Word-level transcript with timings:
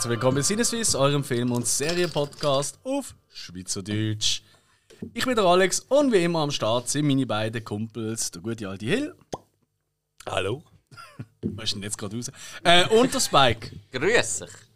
Herzlich 0.00 0.12
willkommen 0.12 0.36
bei 0.36 0.42
Sinneswiss, 0.42 0.94
eurem 0.94 1.22
Film- 1.22 1.52
und 1.52 1.66
Serienpodcast 1.66 2.78
auf 2.84 3.14
Schweizerdeutsch. 3.34 4.40
Ich 5.12 5.26
bin 5.26 5.34
der 5.34 5.44
Alex 5.44 5.80
und 5.80 6.10
wie 6.10 6.24
immer 6.24 6.38
am 6.38 6.50
Start 6.50 6.88
sind 6.88 7.06
meine 7.06 7.26
beiden 7.26 7.62
Kumpels, 7.62 8.30
der 8.30 8.40
gute 8.40 8.66
alte 8.66 8.86
Hill. 8.86 9.14
Hallo. 10.24 10.62
Was 11.42 11.64
ist 11.64 11.74
denn 11.74 11.82
jetzt 11.82 11.98
gerade 11.98 12.16
raus? 12.16 12.32
Äh, 12.64 12.88
und 12.88 13.12
der 13.12 13.20
Spike. 13.20 13.72
Grüß 13.92 14.38
dich. 14.38 14.69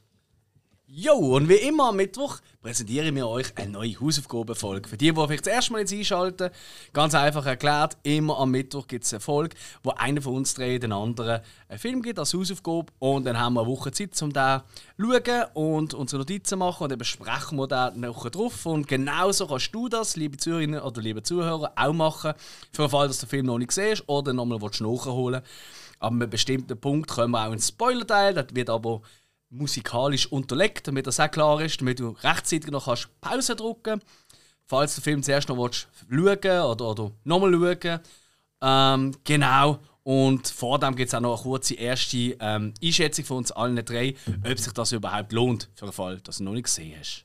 Jo, 0.97 1.15
und 1.15 1.49
wie 1.49 1.55
immer 1.55 1.89
am 1.89 1.97
Mittwoch 1.97 2.39
präsentieren 2.63 3.17
wir 3.17 3.27
euch 3.27 3.47
eine 3.57 3.73
neue 3.73 3.99
Hausaufgabenfolge. 4.01 4.89
Für 4.89 4.97
die, 4.97 5.11
die 5.11 5.13
vielleicht 5.13 5.45
das 5.45 5.53
erste 5.53 5.73
Mal 5.73 5.81
jetzt 5.81 5.93
einschalten, 5.93 6.51
ganz 6.93 7.17
einfach 7.17 7.45
erklärt, 7.47 7.97
immer 8.05 8.39
am 8.39 8.53
Mittwoch 8.53 8.87
gibt 8.87 9.03
es 9.05 9.13
eine 9.13 9.19
Folge, 9.19 9.57
wo 9.83 9.91
einer 9.91 10.23
von 10.23 10.37
uns 10.37 10.55
drei 10.55 10.79
den 10.79 10.93
anderen 10.93 11.41
einen 11.69 11.79
Film 11.81 12.01
gibt 12.01 12.21
als 12.21 12.33
Hausaufgabe 12.33 12.93
und 13.01 13.25
dann 13.25 13.37
haben 13.37 13.55
wir 13.55 13.63
eine 13.63 13.71
Woche 13.71 13.91
Zeit, 13.91 14.23
um 14.23 14.33
den 14.33 14.61
zu 14.97 15.21
schauen 15.25 15.45
und 15.55 15.95
unsere 15.95 16.21
Notizen 16.21 16.61
machen 16.61 16.85
und 16.85 16.91
dann 16.91 16.99
besprechen 17.01 17.59
wir 17.59 17.67
den 17.67 18.07
Woche 18.07 18.31
drauf. 18.31 18.65
Und 18.65 18.87
genauso 18.87 19.49
kannst 19.49 19.75
du 19.75 19.89
das, 19.89 20.15
liebe 20.15 20.37
Zuhörerinnen 20.37 20.81
oder 20.81 21.03
liebe 21.03 21.25
Zuhörer, 21.25 21.73
auch 21.75 21.93
machen, 21.93 22.35
für 22.71 22.83
den 22.83 22.91
Fall, 22.91 23.09
dass 23.09 23.19
du 23.19 23.27
den 23.27 23.31
Film 23.31 23.47
noch 23.47 23.59
nicht 23.59 23.73
siehst 23.73 24.05
oder 24.07 24.33
nochmal 24.33 24.61
nachholen 24.61 25.43
willst. 25.43 25.47
Ab 25.99 26.13
einem 26.13 26.31
bestimmten 26.31 26.81
Punkt 26.81 27.11
kommen 27.11 27.33
wir 27.33 27.49
auch 27.49 27.53
ins 27.53 27.67
Spoiler-Teil, 27.67 28.35
das 28.35 28.47
wird 28.53 28.71
aber 28.71 29.03
musikalisch 29.51 30.27
unterlegt, 30.27 30.89
damit 30.89 31.07
das 31.07 31.21
auch 31.21 31.31
klar 31.31 31.61
ist, 31.61 31.81
damit 31.81 32.01
du 32.01 32.11
rechtzeitig 32.23 32.71
noch 32.71 32.87
kannst 32.87 33.09
Pause 33.21 33.55
drücken 33.57 34.01
falls 34.67 34.95
du 34.95 35.01
den 35.01 35.05
Film 35.05 35.23
zuerst 35.23 35.49
noch 35.49 35.71
schauen 35.71 36.33
oder, 36.33 36.91
oder 36.91 37.13
nochmal 37.25 37.53
schauen. 37.53 38.01
Ähm, 38.63 39.17
genau. 39.25 39.79
Und 40.03 40.49
vor 40.49 40.79
dem 40.79 40.97
gibt 40.97 41.09
es 41.09 41.15
auch 41.15 41.21
noch 41.21 41.35
eine 41.35 41.43
kurze 41.43 41.75
erste 41.75 42.37
ähm, 42.41 42.75
Einschätzung 42.83 43.25
von 43.25 43.37
uns 43.39 43.53
allen 43.53 43.83
drei, 43.85 44.15
ob 44.45 44.59
sich 44.59 44.73
das 44.73 44.93
überhaupt 44.93 45.33
lohnt, 45.33 45.71
für 45.75 45.87
den 45.87 45.93
Fall, 45.93 46.21
dass 46.21 46.39
du 46.39 46.45
noch 46.45 46.53
nicht 46.53 46.65
gesehen 46.65 46.95
hast. 46.99 47.25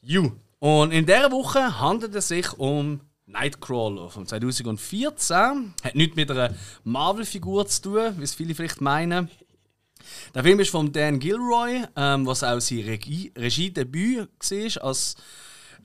You. 0.00 0.32
Und 0.60 0.92
in 0.92 1.06
dieser 1.06 1.32
Woche 1.32 1.80
handelt 1.80 2.14
es 2.14 2.28
sich 2.28 2.52
um 2.52 3.00
Nightcrawler 3.26 4.10
von 4.10 4.26
2014. 4.26 5.74
Hat 5.82 5.94
nichts 5.94 6.14
mit 6.14 6.30
einer 6.30 6.54
Marvel-Figur 6.84 7.66
zu 7.66 7.82
tun, 7.82 8.14
wie 8.18 8.22
es 8.22 8.34
viele 8.34 8.54
vielleicht 8.54 8.80
meinen. 8.80 9.28
Der 10.34 10.42
Film 10.42 10.60
ist 10.60 10.70
von 10.70 10.92
Dan 10.92 11.18
Gilroy, 11.18 11.84
ähm, 11.96 12.26
was 12.26 12.42
auch 12.42 12.60
sein 12.60 12.80
Regie, 12.80 13.32
Regiedebüt 13.36 14.28
war, 14.28 14.84
als, 14.84 15.16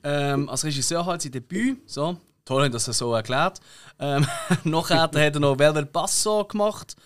ähm, 0.02 0.48
als 0.48 0.64
Regisseur 0.64 1.06
halt 1.06 1.22
sein 1.22 1.32
Debüt. 1.32 1.78
So, 1.88 2.16
toll, 2.44 2.70
dass 2.70 2.88
er 2.88 2.94
so 2.94 3.14
erklärt. 3.14 3.60
Ähm, 3.98 4.26
nachher 4.64 5.02
hat 5.02 5.14
er 5.14 5.40
noch 5.40 5.58
Velvet 5.58 5.92
Basso 5.92 6.44
gemacht 6.44 6.96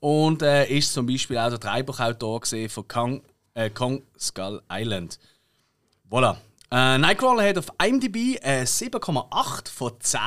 und 0.00 0.42
äh, 0.42 0.66
ist 0.66 0.92
zum 0.92 1.06
Beispiel 1.06 1.38
auch 1.38 1.48
der 1.48 1.58
Drehbuchautor 1.58 2.40
von 2.68 2.88
Kong, 2.88 3.22
äh, 3.54 3.70
Kong 3.70 4.02
Skull 4.18 4.62
Island. 4.70 5.18
Voilà. 6.10 6.36
Äh, 6.70 6.98
Nightcrawler 6.98 7.48
hat 7.48 7.58
auf 7.58 7.66
IMDb 7.82 8.38
äh, 8.42 8.64
7,8 8.64 9.70
von 9.70 9.92
10 9.98 10.20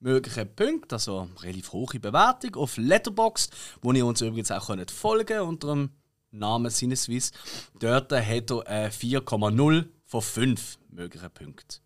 möglichen 0.00 0.54
Punkten, 0.54 0.94
also 0.94 1.28
relativ 1.40 1.72
hohe 1.72 1.98
Bewertung 1.98 2.56
auf 2.56 2.76
Letterboxd, 2.76 3.52
wo 3.82 3.92
ihr 3.92 4.06
uns 4.06 4.20
übrigens 4.20 4.50
auch 4.50 4.66
könnt 4.66 4.90
folgen 4.90 5.40
unter 5.40 5.68
dem 5.68 5.90
Namen 6.30 6.70
Sinneswiss. 6.70 7.32
Dort 7.78 8.12
hat 8.12 8.12
er 8.12 8.28
äh, 8.28 8.88
4,0 8.88 9.86
von 10.04 10.22
5 10.22 10.78
möglichen 10.90 11.30
Punkten. 11.30 11.80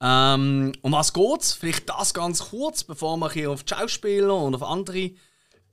Ähm, 0.00 0.72
um 0.82 0.92
was 0.92 1.12
geht's? 1.12 1.52
Vielleicht 1.52 1.88
das 1.88 2.14
ganz 2.14 2.50
kurz, 2.50 2.84
bevor 2.84 3.16
wir 3.16 3.30
hier 3.30 3.50
auf 3.50 3.64
die 3.64 3.74
Schauspieler 3.74 4.36
und 4.36 4.54
auf 4.54 4.62
andere 4.62 5.12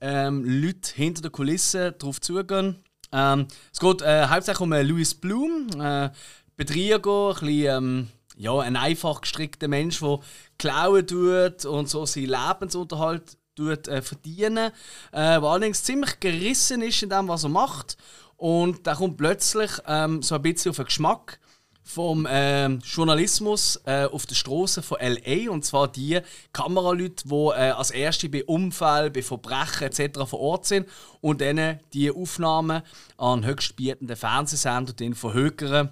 ähm, 0.02 0.44
Leute 0.44 0.96
hinter 0.96 1.22
der 1.22 1.32
Kulisse 1.32 1.92
drauf 1.92 2.20
zugehen. 2.22 2.84
Ähm, 3.12 3.48
es 3.72 3.80
geht 3.80 4.02
äh, 4.02 4.28
hauptsächlich 4.28 4.62
um 4.62 4.74
äh, 4.74 4.82
Louis 4.82 5.14
Bloom, 5.14 5.70
äh, 5.80 6.10
Betrieger, 6.58 7.30
ein 7.30 7.34
bisschen, 7.34 7.66
ähm, 7.66 8.08
ja, 8.36 8.60
ein 8.60 8.76
einfach 8.76 9.22
gestrickter 9.22 9.68
Mensch, 9.68 10.00
der 10.00 10.20
klauen 10.58 11.08
tut 11.08 11.66
und 11.66 11.90
so 11.90 12.06
seinen 12.06 12.28
Lebensunterhalt 12.28 13.38
tut, 13.56 13.88
äh, 13.88 14.02
verdienen, 14.02 14.72
äh, 15.12 15.40
der 15.40 15.44
allerdings 15.44 15.84
ziemlich 15.84 16.20
gerissen 16.20 16.82
ist 16.82 17.02
in 17.04 17.10
dem, 17.10 17.28
was 17.28 17.44
er 17.44 17.50
macht. 17.50 17.98
Und 18.38 18.86
da 18.86 18.96
kommt 18.96 19.18
plötzlich 19.18 19.72
ähm, 19.88 20.22
so 20.22 20.36
ein 20.36 20.42
bisschen 20.42 20.72
auf 20.72 20.76
den 20.76 20.86
Geschmack 20.86 21.40
vom 21.88 22.26
äh, 22.26 22.68
Journalismus 22.68 23.80
äh, 23.86 24.06
auf 24.06 24.26
der 24.26 24.34
Straße 24.34 24.82
von 24.82 24.98
LA 25.00 25.52
und 25.52 25.64
zwar 25.64 25.88
die 25.88 26.20
Kameraleute, 26.52 27.28
die 27.28 27.34
äh, 27.34 27.70
als 27.70 27.92
erste 27.92 28.28
bei 28.28 28.44
Unfällen, 28.44 29.14
bei 29.14 29.22
Verbrechen 29.22 29.84
etc. 29.84 30.28
vor 30.28 30.40
Ort 30.40 30.66
sind 30.66 30.90
und 31.22 31.42
dann 31.42 31.80
die 31.94 32.10
Aufnahmen 32.10 32.82
an 33.18 33.46
höchstbietenden 33.46 34.18
Fernsehsender 34.18 34.94
verhökern. 35.14 35.92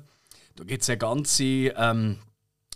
Da 0.55 0.63
gibt 0.63 0.81
es 0.81 0.89
eine 0.89 0.97
ganze 0.97 1.43
ähm, 1.43 2.17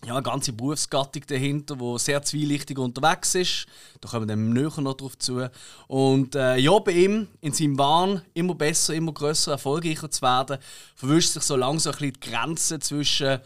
ja, 0.07 0.13
eine 0.13 0.23
ganze 0.23 0.53
Berufsgattung 0.53 1.23
dahinter, 1.27 1.75
die 1.75 1.99
sehr 1.99 2.21
zwielichtig 2.21 2.79
unterwegs 2.79 3.35
ist. 3.35 3.65
Da 3.99 4.09
kommen 4.09 4.27
wir 4.27 4.35
dann 4.35 4.53
näher 4.53 4.81
noch 4.81 4.95
drauf 4.95 5.17
zu. 5.17 5.49
Und 5.87 6.35
äh, 6.35 6.57
ja, 6.57 6.79
bei 6.79 6.93
ihm, 6.93 7.27
in 7.41 7.51
seinem 7.51 7.77
Wahn, 7.77 8.21
immer 8.33 8.55
besser, 8.55 8.93
immer 8.93 9.13
grösser, 9.13 9.51
erfolgreicher 9.51 10.09
zu 10.09 10.21
werden, 10.21 10.59
verwischt 10.95 11.31
sich 11.31 11.43
so 11.43 11.55
langsam 11.55 11.93
ein 11.93 11.99
bisschen 11.99 12.13
die 12.13 12.29
Grenze 12.31 12.79
zwischen 12.79 13.39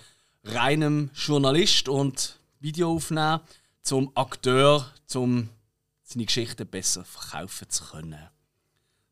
reinem 0.43 1.09
Journalist 1.15 1.89
und 1.89 2.39
Videoaufnehmen 2.59 3.41
zum 3.81 4.11
Akteur, 4.15 4.85
um 5.15 5.49
seine 6.03 6.25
Geschichte 6.25 6.65
besser 6.65 7.03
verkaufen 7.03 7.69
zu 7.69 7.85
können. 7.85 8.29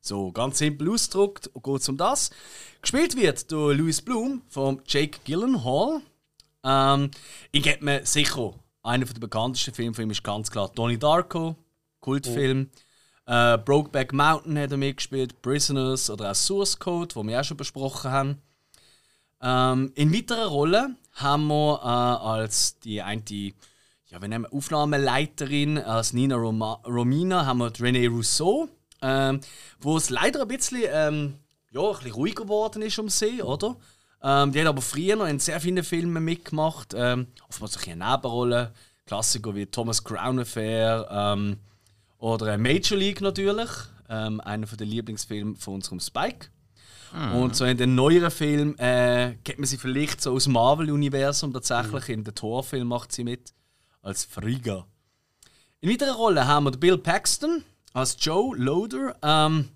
So, 0.02 0.32
ganz 0.32 0.60
simpel 0.60 0.90
ausgedrückt 0.92 1.50
geht 1.54 1.82
es 1.82 1.90
um 1.90 1.98
das. 1.98 2.30
Gespielt 2.82 3.16
wird 3.16 3.52
durch 3.52 3.78
Louis 3.78 4.02
Bloom 4.02 4.42
von 4.48 4.82
Jake 4.88 5.20
Gyllenhaal. 5.26 6.02
Ähm, 6.64 7.12
ich 7.52 7.64
gebe 7.64 7.84
mir 7.84 8.06
sicher, 8.06 8.54
einer 8.84 9.06
der 9.06 9.20
bekanntesten 9.20 9.74
Filme 9.74 9.94
von 9.94 10.04
ihm 10.06 10.12
ist 10.12 10.24
ganz 10.24 10.52
klar 10.52 10.72
Donnie 10.74 10.98
Darko, 10.98 11.56
Kultfilm. 12.00 12.70
Oh. 13.28 13.32
Äh, 13.32 13.58
Brokeback 13.60 14.12
Mountain 14.12 14.58
hat 14.58 14.72
er 14.72 14.78
mitgespielt, 14.78 15.42
Prisoners 15.42 16.10
oder 16.10 16.32
auch 16.32 16.36
Source 16.36 16.80
Code, 16.80 17.16
wo 17.16 17.24
wir 17.24 17.40
auch 17.40 17.44
schon 17.44 17.58
besprochen 17.58 18.12
haben. 18.12 18.42
Ähm, 19.42 19.92
in 19.96 20.14
weiteren 20.14 20.48
Rollen 20.48 20.98
haben 21.14 21.48
wir 21.48 21.80
äh, 21.84 21.86
als 21.86 22.80
die 22.80 23.02
eine, 23.02 23.24
ja, 24.08 24.20
wir 24.20 24.28
nennen 24.28 24.48
Aufnahmeleiterin, 24.48 25.78
als 25.78 26.14
Nina 26.14 26.36
Roma 26.36 26.82
Romina, 26.86 27.46
haben 27.46 27.60
wir 27.60 27.72
René 27.72 28.10
Rousseau, 28.10 28.68
ähm, 29.02 29.40
wo 29.80 29.98
es 29.98 30.10
leider 30.10 30.42
ein 30.42 30.48
bisschen, 30.48 30.84
ähm, 30.92 31.36
ja, 31.72 31.82
ein 31.82 31.94
bisschen 31.94 32.12
ruhiger 32.14 32.44
geworden 32.44 32.82
ist 32.82 32.98
um 32.98 33.10
sie, 33.10 33.44
oder? 33.44 33.78
Ähm, 34.22 34.52
die 34.52 34.60
hat 34.60 34.68
aber 34.68 34.82
früher 34.82 35.16
noch 35.16 35.28
in 35.28 35.40
sehr 35.40 35.60
vielen 35.62 35.84
Filmen 35.84 36.24
mitgemacht. 36.24 36.94
Ähm, 36.96 37.28
oftmals 37.48 37.78
eine 37.88 38.06
Nebenrolle. 38.06 38.74
Klassiker 39.06 39.56
wie 39.56 39.66
Thomas 39.66 40.04
Crown 40.04 40.40
Affair 40.40 41.08
ähm, 41.10 41.58
oder 42.20 42.58
Major 42.58 42.98
League 42.98 43.22
natürlich. 43.22 43.70
Ähm, 44.08 44.40
einer 44.42 44.68
der 44.68 44.86
Lieblingsfilme 44.86 45.56
von 45.56 45.76
unserem 45.76 46.00
Spike. 46.00 46.48
Mhm. 47.14 47.36
Und 47.36 47.56
so 47.56 47.66
in 47.66 47.78
den 47.78 47.96
neueren 47.96 48.30
Filmen 48.30 48.78
äh, 48.78 49.36
kennt 49.44 49.60
man 49.60 49.68
sie 49.68 49.78
vielleicht 49.78 50.22
so 50.22 50.34
aus 50.34 50.44
dem 50.44 50.54
Marvel-Universum 50.54 51.54
tatsächlich. 51.54 52.08
Mhm. 52.08 52.14
In 52.14 52.24
den 52.24 52.36
Torfilm 52.36 52.88
macht 52.88 53.12
sie 53.12 53.24
mit 53.24 53.54
als 54.02 54.26
Frigga. 54.26 54.86
In 55.82 55.90
weiterer 55.90 56.16
Rolle 56.16 56.46
haben 56.46 56.66
wir 56.66 56.72
Bill 56.72 56.98
Paxton 56.98 57.64
als 57.94 58.18
Joe 58.20 58.56
Loader. 58.56 59.16
Ähm, 59.24 59.70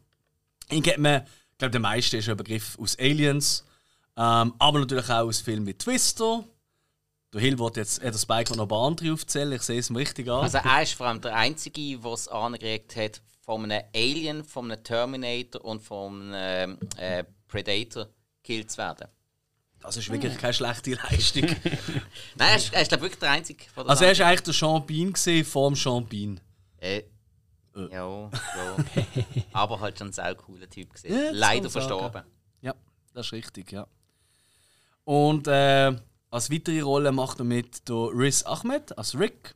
ihn 0.69 0.84
kennt 0.84 1.00
man, 1.00 1.24
ich 1.24 1.57
glaube, 1.57 1.72
der 1.72 1.81
meiste 1.81 2.18
ist 2.18 2.30
ein 2.30 2.38
Begriff 2.38 2.78
aus 2.80 2.98
Aliens. 3.00 3.66
Ähm, 4.15 4.54
aber 4.60 4.80
natürlich 4.80 5.10
auch 5.10 5.27
aus 5.27 5.42
Filmen 5.42 5.65
wie 5.65 5.74
Twister. 5.74 6.44
Der 7.33 7.42
Hill 7.42 7.57
wird 7.57 7.77
jetzt 7.77 8.00
äh, 8.00 8.12
der 8.12 8.19
Spike 8.19 8.56
noch 8.56 8.65
ein 8.65 8.68
paar 8.68 8.86
andere 8.86 9.12
aufzählen, 9.12 9.51
ich 9.54 9.63
sehe 9.63 9.80
es 9.80 9.89
ihm 9.89 9.95
richtig 9.95 10.30
an. 10.30 10.42
Also 10.42 10.60
er 10.60 10.83
ist 10.83 10.94
vor 10.94 11.07
allem 11.07 11.19
der 11.19 11.36
Einzige, 11.36 11.98
der 11.98 12.12
es 12.12 12.27
angeregt 12.27 12.95
hat, 12.95 13.21
von 13.42 13.63
einem 13.63 13.83
Alien, 13.95 14.44
von 14.44 14.71
einem 14.71 14.83
Terminator 14.83 15.65
und 15.65 15.81
von 15.81 16.33
einem 16.33 16.77
äh, 16.98 17.24
Predator 17.48 18.07
gekillt 18.42 18.71
zu 18.71 18.77
werden. 18.77 19.07
Das 19.81 19.98
ist 19.98 20.10
wirklich 20.10 20.38
keine 20.38 20.54
schlechte 20.54 20.92
Leistung. 20.94 21.44
Nein, 22.36 22.50
er 22.50 22.56
ist, 22.56 22.74
er 22.74 22.81
ist 22.81 22.88
glaube 22.88 23.04
wirklich 23.04 23.19
der 23.19 23.31
Einzige. 23.31 23.65
Der 23.75 23.86
also 23.89 24.06
er 24.06 24.18
war 24.18 24.27
eigentlich 24.27 24.60
der 24.60 24.80
Bean 24.80 25.44
vor 25.44 25.71
dem. 26.04 26.39
Äh, 26.80 26.98
äh. 27.00 27.04
Ja, 27.75 28.30
ja. 28.30 28.31
aber 29.51 29.80
halt 29.80 29.98
schon 29.98 30.10
ein 30.10 30.13
sehr 30.13 30.36
cooler 30.36 30.69
Typ 30.69 30.94
gesehen. 30.94 31.13
Ja, 31.13 31.31
Leider 31.31 31.69
verstorben. 31.69 32.24
Ja, 32.62 32.75
das 33.13 33.25
ist 33.27 33.33
richtig, 33.33 33.71
ja. 33.71 33.88
Und 35.05 35.47
äh, 35.47 35.95
als 36.29 36.51
weitere 36.51 36.81
Rolle 36.81 37.11
macht 37.11 37.39
er 37.39 37.45
mit 37.45 37.88
der 37.89 38.09
Riz 38.13 38.44
Ahmed 38.44 38.97
als 38.97 39.17
Rick. 39.17 39.55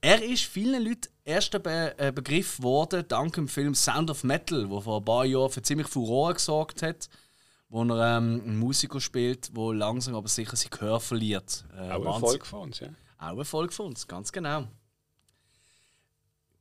Er 0.00 0.22
ist 0.22 0.44
vielen 0.44 0.84
Leuten 0.84 1.08
erster 1.24 1.58
Be 1.58 1.94
äh, 1.98 2.12
Begriff 2.12 2.58
geworden, 2.58 3.04
dank 3.08 3.34
dem 3.34 3.48
Film 3.48 3.74
Sound 3.74 4.10
of 4.10 4.22
Metal, 4.22 4.68
der 4.68 4.80
vor 4.80 5.00
ein 5.00 5.04
paar 5.04 5.24
Jahren 5.24 5.50
für 5.50 5.62
ziemlich 5.62 5.88
Furore 5.88 6.34
gesorgt 6.34 6.82
hat, 6.82 7.08
wo 7.68 7.82
er 7.82 8.16
ähm, 8.18 8.40
einen 8.44 8.58
Musiker 8.58 9.00
spielt, 9.00 9.56
der 9.56 9.74
langsam 9.74 10.14
aber 10.14 10.28
sicher 10.28 10.56
sein 10.56 10.70
Gehör 10.70 11.00
verliert. 11.00 11.64
Äh, 11.76 11.90
Auch 11.90 12.00
ein 12.00 12.06
Erfolg 12.06 12.46
von 12.46 12.60
uns, 12.60 12.80
ja. 12.80 12.88
Auch 13.18 13.32
ein 13.32 13.38
Erfolg 13.38 13.72
von 13.72 13.86
uns, 13.86 14.06
ganz 14.06 14.30
genau. 14.30 14.68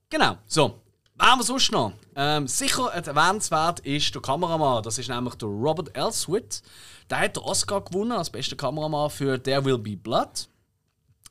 Genau, 0.10 0.38
so. 0.48 0.82
Wer 1.20 1.36
wir 1.36 1.44
sonst 1.44 1.72
noch? 1.72 1.94
Ähm, 2.16 2.48
sicher 2.48 2.94
erwähnenswert 2.94 3.80
ist 3.80 4.14
der 4.14 4.22
Kameramann. 4.22 4.84
Das 4.84 5.00
ist 5.00 5.10
nämlich 5.10 5.34
der 5.36 5.48
Robert 5.48 5.96
Elswit. 5.98 6.62
Der 7.10 7.22
hat 7.22 7.36
den 7.36 7.44
Oscar 7.44 7.82
gewonnen 7.82 8.12
als 8.12 8.30
bester 8.30 8.56
Kameramann 8.56 9.10
für 9.10 9.42
There 9.42 9.66
Will 9.66 9.80
Be 9.80 9.98
Blood. 9.98 10.48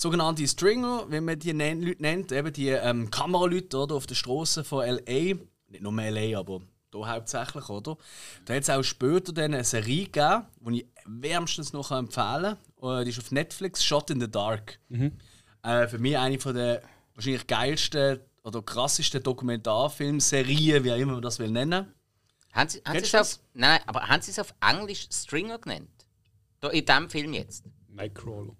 Sogenannte 0.00 0.46
Stringer, 0.46 1.10
wie 1.10 1.20
man 1.20 1.40
die 1.40 1.50
Leute 1.50 1.96
nennt, 2.00 2.30
eben 2.30 2.52
die 2.52 2.68
ähm, 2.68 3.10
Kameraleute 3.10 3.76
oder, 3.78 3.96
auf 3.96 4.06
der 4.06 4.14
Straße 4.14 4.62
von 4.62 4.86
LA. 4.86 5.34
Nicht 5.66 5.82
nur 5.82 5.92
LA, 5.92 6.38
aber 6.38 6.60
hier 6.92 7.08
hauptsächlich, 7.08 7.68
oder? 7.68 7.96
Da 8.44 8.54
hat 8.54 8.62
es 8.62 8.70
auch 8.70 8.84
später 8.84 9.32
dann 9.32 9.54
eine 9.54 9.64
Serie 9.64 10.04
gegeben, 10.04 10.46
die 10.60 10.82
ich 10.82 10.86
wärmstens 11.04 11.72
noch 11.72 11.90
empfehlen 11.90 12.56
kann. 12.80 13.00
Äh, 13.00 13.04
die 13.06 13.10
ist 13.10 13.18
auf 13.18 13.32
Netflix, 13.32 13.84
Shot 13.84 14.10
in 14.10 14.20
the 14.20 14.30
Dark. 14.30 14.78
Mhm. 14.88 15.18
Äh, 15.64 15.88
für 15.88 15.98
mich 15.98 16.16
eine 16.16 16.38
von 16.38 16.54
der 16.54 16.80
wahrscheinlich 17.16 17.48
geilsten 17.48 18.20
oder 18.44 18.62
krassesten 18.62 19.20
Dokumentarfilmserien, 19.20 20.84
wie 20.84 20.92
auch 20.92 20.96
immer 20.96 21.14
man 21.14 21.22
das 21.22 21.40
will 21.40 21.50
nennen. 21.50 21.92
Haben 22.52 22.68
Sie, 22.68 22.80
haben 22.86 23.02
Sie 23.02 23.18
auf, 23.18 23.40
nein, 23.52 23.80
aber 23.84 24.06
haben 24.06 24.22
Sie 24.22 24.30
es 24.30 24.38
auf 24.38 24.54
Englisch 24.60 25.08
Stringer 25.12 25.58
genannt? 25.58 26.06
Da, 26.60 26.68
in 26.68 26.86
diesem 26.86 27.10
Film 27.10 27.34
jetzt? 27.34 27.64
Nightcrawler. 27.88 28.54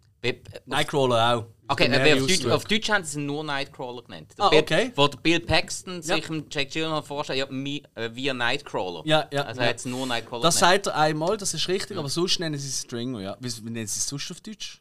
Nightcrawler 0.66 1.36
auch. 1.36 1.44
Okay, 1.70 1.86
auf 1.94 2.26
Deutsch, 2.26 2.46
auf, 2.46 2.64
Deutsch, 2.64 2.90
haben 2.90 3.04
sie 3.04 3.20
nur 3.20 3.44
Nightcrawler 3.44 4.02
genannt. 4.02 4.32
Ah, 4.38 4.50
okay. 4.52 4.90
Wo 4.96 5.06
der 5.06 5.18
Bill 5.18 5.40
Paxton 5.40 6.00
sich 6.00 6.26
ja. 6.26 6.36
Jack 6.50 6.70
Gyllenhaal 6.70 7.02
vorstellt, 7.02 7.38
ja, 7.38 7.46
äh, 7.46 8.14
wie 8.14 8.30
ein 8.30 8.38
Nightcrawler. 8.38 9.02
Ja, 9.04 9.28
ja. 9.30 9.42
Also 9.42 9.60
ja. 9.60 9.68
hat 9.68 9.84
nur 9.84 10.06
Nightcrawler 10.06 10.42
Das 10.42 10.58
genannt. 10.58 10.84
sagt 10.84 10.86
er 10.86 10.96
einmal, 10.96 11.36
das 11.36 11.52
ist 11.52 11.68
richtig, 11.68 11.96
ja. 11.96 11.98
aber 11.98 12.08
sonst 12.08 12.40
nennen 12.40 12.58
sie 12.58 12.72
Stringer, 12.72 13.20
ja. 13.20 13.36
Wie, 13.38 13.54
wie 13.64 13.70
nennen 13.70 13.86
sie 13.86 13.98
es 13.98 14.08
sonst 14.08 14.30
auf 14.30 14.40
Deutsch? 14.40 14.80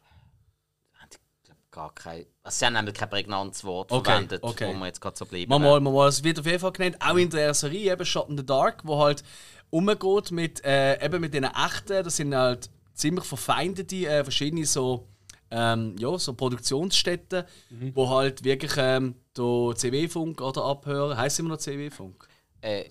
Gar 1.70 1.94
kein. 1.94 2.24
Also 2.42 2.58
sie 2.58 2.64
haben 2.66 2.72
nämlich 2.72 2.94
kein 2.94 3.10
prägnantes 3.10 3.62
Wort 3.62 3.92
okay, 3.92 4.10
verwendet, 4.10 4.42
okay. 4.42 4.68
wo 4.68 4.78
wir 4.78 4.86
jetzt 4.86 5.00
gerade 5.02 5.16
so 5.16 5.26
bleiben. 5.26 5.50
Mal, 5.50 5.58
mal, 5.58 5.80
mal, 5.80 6.08
es 6.08 6.24
wird 6.24 6.40
auf 6.40 6.46
jeden 6.46 6.58
Fall 6.58 6.72
genannt, 6.72 6.96
auch 7.00 7.16
in 7.16 7.28
der 7.28 7.52
Serie, 7.52 7.92
eben 7.92 8.06
Shot 8.06 8.30
in 8.30 8.38
the 8.38 8.44
Dark, 8.44 8.80
wo 8.84 8.98
halt 8.98 9.22
umgeht 9.68 10.30
mit, 10.30 10.64
äh, 10.64 11.04
eben 11.04 11.20
mit 11.20 11.34
den 11.34 11.44
echten, 11.44 12.02
das 12.02 12.16
sind 12.16 12.34
halt 12.34 12.70
ziemlich 12.94 13.24
verfeindete, 13.24 14.06
äh, 14.06 14.24
verschiedene 14.24 14.64
so 14.64 15.06
ähm, 15.50 15.96
ja, 15.98 16.18
so 16.18 16.34
Produktionsstätten, 16.34 17.44
mhm. 17.70 17.92
wo 17.94 18.08
halt 18.10 18.44
wirklich 18.44 18.72
ähm, 18.76 19.14
der 19.36 19.74
CW-Funk 19.74 20.40
oder 20.40 20.64
abhören. 20.64 21.16
Heißt 21.16 21.38
immer 21.38 21.50
noch 21.50 21.58
CW-Funk? 21.58 22.28
Äh, 22.60 22.84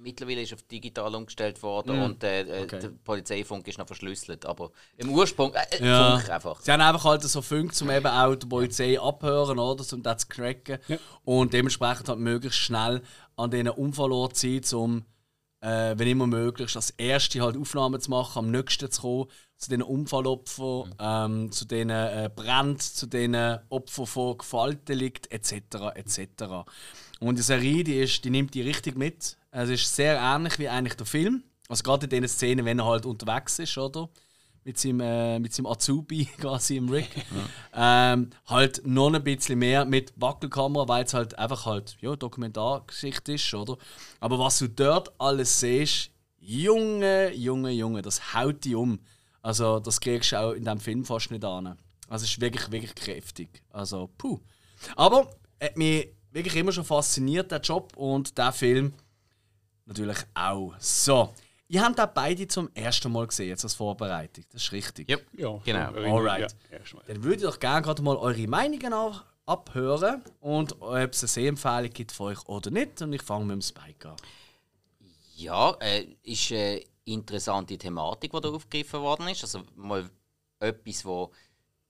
mittlerweile 0.00 0.42
ist 0.42 0.54
auf 0.54 0.62
digital 0.62 1.14
umgestellt 1.14 1.62
worden 1.62 1.96
mhm. 1.96 2.02
und 2.02 2.24
äh, 2.24 2.42
äh, 2.42 2.62
okay. 2.62 2.78
der 2.80 2.88
Polizeifunk 3.04 3.66
ist 3.68 3.78
noch 3.78 3.86
verschlüsselt. 3.86 4.46
Aber 4.46 4.70
im 4.96 5.10
Ursprung 5.10 5.52
äh, 5.54 5.84
ja. 5.84 6.16
Funk 6.16 6.30
einfach. 6.30 6.60
Sie 6.60 6.72
haben 6.72 6.80
einfach 6.80 7.04
halt 7.04 7.22
so 7.22 7.42
Funk, 7.42 7.72
um 7.80 7.90
eben 7.90 8.06
auch 8.06 8.34
die 8.34 8.46
Polizei 8.46 9.00
abhören 9.00 9.58
oder 9.58 9.84
um 9.92 10.02
das 10.02 10.22
zu 10.22 10.28
cracken. 10.28 10.78
Ja. 10.88 10.96
Und 11.24 11.52
dementsprechend 11.52 12.08
halt 12.08 12.18
möglichst 12.18 12.58
schnell 12.58 13.02
an 13.36 13.50
diesen 13.50 13.68
Unfallort 13.68 14.36
sein, 14.36 14.62
um 14.72 15.04
äh, 15.60 15.94
wenn 15.96 16.08
immer 16.08 16.26
möglich, 16.26 16.72
das 16.72 16.90
erste 16.90 17.40
halt 17.40 17.56
Aufnahmen 17.56 18.00
zu 18.00 18.10
machen, 18.10 18.38
am 18.38 18.50
nächsten 18.50 18.90
zu 18.90 19.02
kommen 19.02 19.26
zu 19.56 19.70
den 19.70 19.82
Unfallopfern, 19.82 20.88
mhm. 20.88 20.94
ähm, 21.00 21.52
zu 21.52 21.64
den 21.64 21.90
äh, 21.90 22.30
Bränden, 22.34 22.78
zu 22.78 23.06
den 23.06 23.34
Opfern 23.68 24.06
von 24.06 24.38
Gewaltdelikt 24.38 25.32
etc. 25.32 25.96
etc. 25.96 26.44
Und 27.20 27.38
die 27.38 27.42
Serie, 27.42 27.82
die, 27.82 27.98
ist, 27.98 28.24
die 28.24 28.30
nimmt 28.30 28.54
die 28.54 28.62
richtig 28.62 28.96
mit. 28.96 29.36
Es 29.50 29.68
ist 29.68 29.94
sehr 29.94 30.18
ähnlich 30.20 30.58
wie 30.58 30.68
eigentlich 30.68 30.94
der 30.94 31.06
Film. 31.06 31.42
Also 31.68 31.82
gerade 31.82 32.04
in 32.04 32.10
den 32.10 32.28
Szenen, 32.28 32.64
wenn 32.64 32.78
er 32.78 32.86
halt 32.86 33.04
unterwegs 33.04 33.58
ist, 33.58 33.76
oder? 33.76 34.08
Mit 34.68 34.78
seinem, 34.78 35.00
äh, 35.00 35.38
mit 35.38 35.54
seinem 35.54 35.64
Azubi 35.64 36.26
quasi 36.38 36.76
im 36.76 36.90
Rig. 36.90 37.08
Ja. 37.74 38.12
Ähm, 38.12 38.28
halt 38.46 38.86
noch 38.86 39.10
ein 39.14 39.24
bisschen 39.24 39.58
mehr 39.58 39.86
mit 39.86 40.12
Wackelkamera, 40.16 40.86
weil 40.86 41.04
es 41.04 41.14
halt 41.14 41.38
einfach 41.38 41.64
halt 41.64 41.96
ja, 42.02 42.14
Dokumentargeschichte 42.16 43.32
ist, 43.32 43.54
oder? 43.54 43.78
Aber 44.20 44.38
was 44.38 44.58
du 44.58 44.68
dort 44.68 45.10
alles 45.18 45.60
siehst, 45.60 46.10
Junge, 46.38 47.32
Junge, 47.34 47.70
Junge, 47.70 48.02
das 48.02 48.34
haut 48.34 48.62
dich 48.62 48.74
um. 48.74 48.98
Also 49.40 49.80
das 49.80 50.00
kriegst 50.00 50.32
du 50.32 50.36
auch 50.38 50.52
in 50.52 50.64
diesem 50.64 50.80
Film 50.80 51.04
fast 51.06 51.30
nicht 51.30 51.46
an. 51.46 51.78
Also 52.06 52.24
es 52.24 52.32
ist 52.32 52.40
wirklich, 52.42 52.70
wirklich 52.70 52.94
kräftig. 52.94 53.62
Also, 53.70 54.10
puh. 54.18 54.38
Aber 54.96 55.30
hat 55.62 55.78
mich 55.78 56.08
wirklich 56.30 56.56
immer 56.56 56.72
schon 56.72 56.84
fasziniert, 56.84 57.50
der 57.50 57.60
Job 57.60 57.96
und 57.96 58.36
der 58.36 58.52
Film 58.52 58.92
natürlich 59.86 60.18
auch. 60.34 60.74
So. 60.78 61.32
Ihr 61.70 61.84
habt 61.84 61.98
da 61.98 62.06
beide 62.06 62.48
zum 62.48 62.70
ersten 62.74 63.12
Mal 63.12 63.26
gesehen, 63.26 63.48
jetzt 63.48 63.62
als 63.62 63.74
Vorbereitung. 63.74 64.44
Das 64.52 64.62
ist 64.62 64.72
richtig. 64.72 65.08
Yep. 65.08 65.26
Ja, 65.34 65.58
genau. 65.64 66.16
Alright. 66.16 66.56
Ja, 66.72 66.78
Dann 67.06 67.22
würde 67.22 67.36
ich 67.36 67.42
doch 67.42 67.60
gerne 67.60 67.82
gerade 67.82 68.02
mal 68.02 68.16
eure 68.16 68.46
Meinungen 68.46 68.92
auch 68.94 69.22
abhören 69.44 70.22
und 70.40 70.80
ob 70.80 70.94
es 70.94 71.22
eine 71.22 71.28
Sehempfehlung 71.28 71.90
gibt 71.90 72.12
für 72.12 72.24
euch 72.24 72.46
oder 72.46 72.70
nicht. 72.70 73.02
Und 73.02 73.12
ich 73.12 73.22
fange 73.22 73.44
mit 73.44 73.54
dem 73.54 73.62
Spike 73.62 74.08
an. 74.08 74.16
Ja, 75.36 75.72
äh, 75.80 76.06
ist 76.22 76.50
äh, 76.52 76.84
interessante 77.04 77.76
Thematik, 77.76 78.32
die 78.32 78.40
da 78.40 78.48
aufgegriffen 78.48 79.00
worden 79.00 79.28
ist. 79.28 79.42
Also 79.44 79.62
mal 79.76 80.08
etwas, 80.60 81.04
wo 81.04 81.32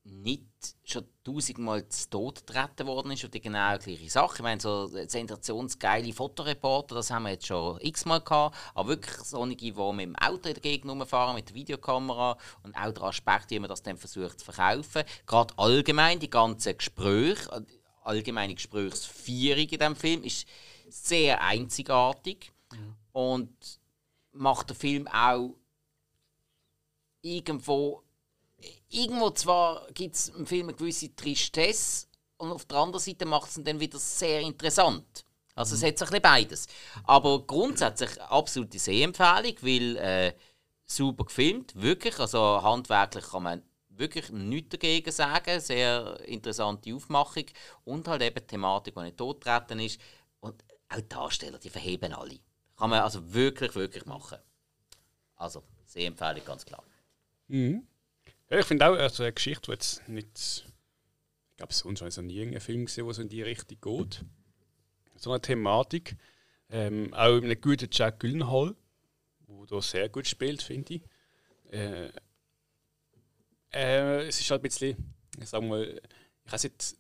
nicht 0.05 0.45
schon 0.85 1.05
tausendmal 1.29 1.87
zu 1.89 2.09
Tod 2.11 2.47
getreten 2.47 2.87
worden 2.87 3.13
ist 3.13 3.25
und 3.25 3.35
die 3.35 3.41
genau 3.41 3.77
gleiche 3.79 4.11
Sache. 4.11 4.37
Ich 4.37 4.43
meine, 4.43 4.61
so 4.61 4.87
sensationsgeile 4.87 6.13
Fotoreporter, 6.13 6.97
das 6.97 7.11
haben 7.11 7.25
wir 7.25 7.33
jetzt 7.33 7.47
schon 7.47 7.79
x-mal 7.81 8.21
gehabt, 8.21 8.57
aber 8.75 8.89
wirklich 8.89 9.17
solche, 9.17 9.57
die 9.57 9.73
mit 9.73 10.01
dem 10.01 10.17
Auto 10.17 10.49
in 10.49 10.55
der 10.55 10.63
Gegend 10.63 10.91
rumfahren, 10.91 11.35
mit 11.35 11.49
der 11.49 11.55
Videokamera 11.55 12.37
und 12.63 12.75
auch 12.77 12.93
der 12.93 13.03
Aspekt, 13.05 13.51
wie 13.51 13.59
man 13.59 13.69
das 13.69 13.83
dann 13.83 13.97
versucht 13.97 14.41
zu 14.41 14.51
verkaufen. 14.51 15.05
Gerade 15.27 15.55
allgemein, 15.59 16.19
die 16.19 16.31
ganzen 16.31 16.77
Gespräche, 16.77 17.67
allgemeine 18.03 18.55
Gesprächsführung 18.55 19.69
in 19.69 19.79
diesem 19.79 19.97
Film 19.97 20.23
ist 20.25 20.47
sehr 20.89 21.43
einzigartig 21.43 22.53
mhm. 22.73 22.95
und 23.13 23.81
macht 24.33 24.71
der 24.71 24.77
Film 24.77 25.07
auch 25.09 25.55
irgendwo. 27.21 28.03
Irgendwo 28.91 29.31
zwar 29.31 29.87
gibt 29.93 30.15
es 30.15 30.29
im 30.31 30.47
Film 30.47 30.69
eine 30.69 30.77
gewisse 30.77 31.15
Tristesse 31.15 32.07
und 32.39 32.53
auf 32.53 32.65
der 32.65 32.79
anderen 32.79 33.03
Seite 33.03 33.27
macht 33.27 33.51
es 33.51 33.61
dann 33.63 33.81
wieder 33.81 33.99
sehr 33.99 34.41
interessant. 34.41 35.25
Also 35.55 35.75
es 35.75 35.83
mhm. 35.83 35.87
hat 35.87 35.99
so 35.99 36.05
ein 36.05 36.09
bisschen 36.09 36.23
beides. 36.23 36.67
Aber 37.05 37.45
grundsätzlich 37.45 38.21
absolute 38.23 38.79
Sehempfehlung, 38.79 39.57
weil 39.61 39.97
äh, 39.97 40.35
super 40.87 41.25
gefilmt, 41.25 41.75
wirklich. 41.75 42.19
Also 42.19 42.63
handwerklich 42.63 43.25
kann 43.29 43.43
man 43.43 43.63
wirklich 43.89 44.31
nichts 44.31 44.71
dagegen 44.71 45.11
sagen. 45.11 45.61
Sehr 45.61 46.21
interessante 46.27 46.95
Aufmachung. 46.95 47.47
Und 47.85 48.07
halt 48.07 48.23
eben 48.23 48.37
die 48.37 48.47
Thematik, 48.47 48.95
die 48.95 49.03
nicht 49.03 49.17
tottreten 49.17 49.81
ist. 49.81 50.01
Und 50.41 50.65
auch 50.89 50.97
die 50.97 51.09
Darsteller, 51.09 51.59
die 51.59 51.71
verheben 51.71 52.15
alle. 52.15 52.39
Kann 52.77 52.91
man 52.91 53.01
also 53.01 53.35
wirklich, 53.35 53.75
wirklich 53.75 54.07
machen. 54.07 54.39
Also, 55.35 55.65
sehr 55.85 56.07
Empfehlung, 56.07 56.45
ganz 56.45 56.65
klar. 56.65 56.85
Mhm. 57.49 57.87
Ja, 58.51 58.59
ich 58.59 58.67
finde 58.67 58.89
auch 58.89 58.97
also 58.97 59.23
eine 59.23 59.33
Geschichte, 59.33 59.63
die 59.67 59.73
jetzt 59.73 60.09
nicht. 60.09 60.67
Ich 61.51 61.57
glaube, 61.59 61.75
sonst 61.75 62.01
habe 62.01 62.11
noch 62.11 62.23
nie 62.23 62.41
einen 62.41 62.61
Film 62.61 62.87
gesehen, 62.87 63.05
der 63.05 63.15
so 63.15 63.23
in 63.23 63.29
die 63.29 63.43
Richtung 63.43 63.79
geht. 63.81 64.25
So 65.17 65.33
eine 65.33 65.41
Thematik. 65.43 66.17
Ähm, 66.71 67.13
auch 67.13 67.35
mit 67.35 67.45
einem 67.45 67.61
guten 67.61 67.89
Jack 67.91 68.21
Gyllenhaal, 68.21 68.75
der 69.49 69.67
da 69.67 69.83
sehr 69.83 70.09
gut 70.09 70.27
spielt, 70.27 70.63
finde 70.63 70.95
ich. 70.95 71.03
Äh, 71.71 72.11
äh, 73.73 74.27
es 74.27 74.41
ist 74.41 74.51
halt 74.51 74.61
ein 74.61 74.63
bisschen, 74.63 75.15
ich 75.39 75.49
sag 75.49 75.63
mal, 75.63 76.01
ich 76.45 76.53
weiß 76.53 76.65
nicht, 76.65 76.97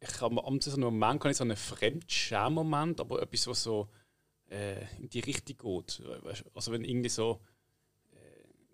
ich 0.00 0.20
habe 0.20 0.44
am 0.44 0.60
so 0.60 0.72
einen 0.72 0.82
Moment, 0.82 1.20
kann 1.20 1.30
ich 1.30 1.36
so 1.36 1.44
einen 1.44 1.56
Fremdscham-Moment, 1.56 3.00
aber 3.00 3.22
etwas, 3.22 3.46
was 3.46 3.62
so 3.62 3.88
äh, 4.50 4.84
in 4.96 5.10
die 5.10 5.20
Richtung 5.20 5.84
geht. 5.84 6.02
Also 6.54 6.72
wenn 6.72 6.84
irgendwie 6.84 7.08
so, 7.08 7.40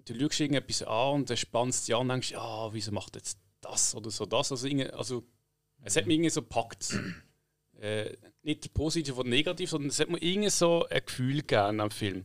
du 0.08 0.20
schaust 0.20 0.40
irgendetwas 0.40 0.82
an 0.82 1.14
und 1.14 1.30
dann 1.30 1.36
spannst 1.36 1.86
dich 1.86 1.94
an 1.94 2.02
und 2.02 2.08
denkst, 2.08 2.32
ja, 2.32 2.72
wieso 2.72 2.92
macht 2.92 3.16
jetzt 3.16 3.38
das 3.60 3.94
oder 3.94 4.10
so 4.10 4.26
das? 4.26 4.52
Also, 4.52 4.66
also 4.92 5.24
es 5.82 5.96
hat 5.96 6.06
mich 6.06 6.16
irgendwie 6.16 6.30
so 6.30 6.42
gepackt. 6.42 6.98
Äh, 7.80 8.16
nicht 8.42 8.74
positiv 8.74 9.18
oder 9.18 9.28
negativ, 9.28 9.70
sondern 9.70 9.90
es 9.90 10.00
hat 10.00 10.08
mir 10.08 10.20
irgendwie 10.20 10.50
so 10.50 10.84
ein 10.88 11.00
Gefühl 11.06 11.42
gegeben 11.42 11.78
am 11.78 11.92
Film. 11.92 12.24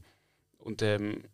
Und 0.58 0.82
ähm, 0.82 1.26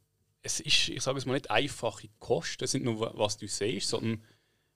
es 0.41 0.59
ist, 0.59 0.89
ich 0.89 1.01
sage 1.01 1.17
es 1.17 1.25
mal, 1.25 1.35
nicht 1.35 1.49
einfache 1.49 2.09
Kosten, 2.19 2.57
das 2.59 2.71
sind 2.71 2.83
nur 2.83 2.99
was 3.17 3.37
du 3.37 3.47
siehst, 3.47 3.87
sondern 3.87 4.21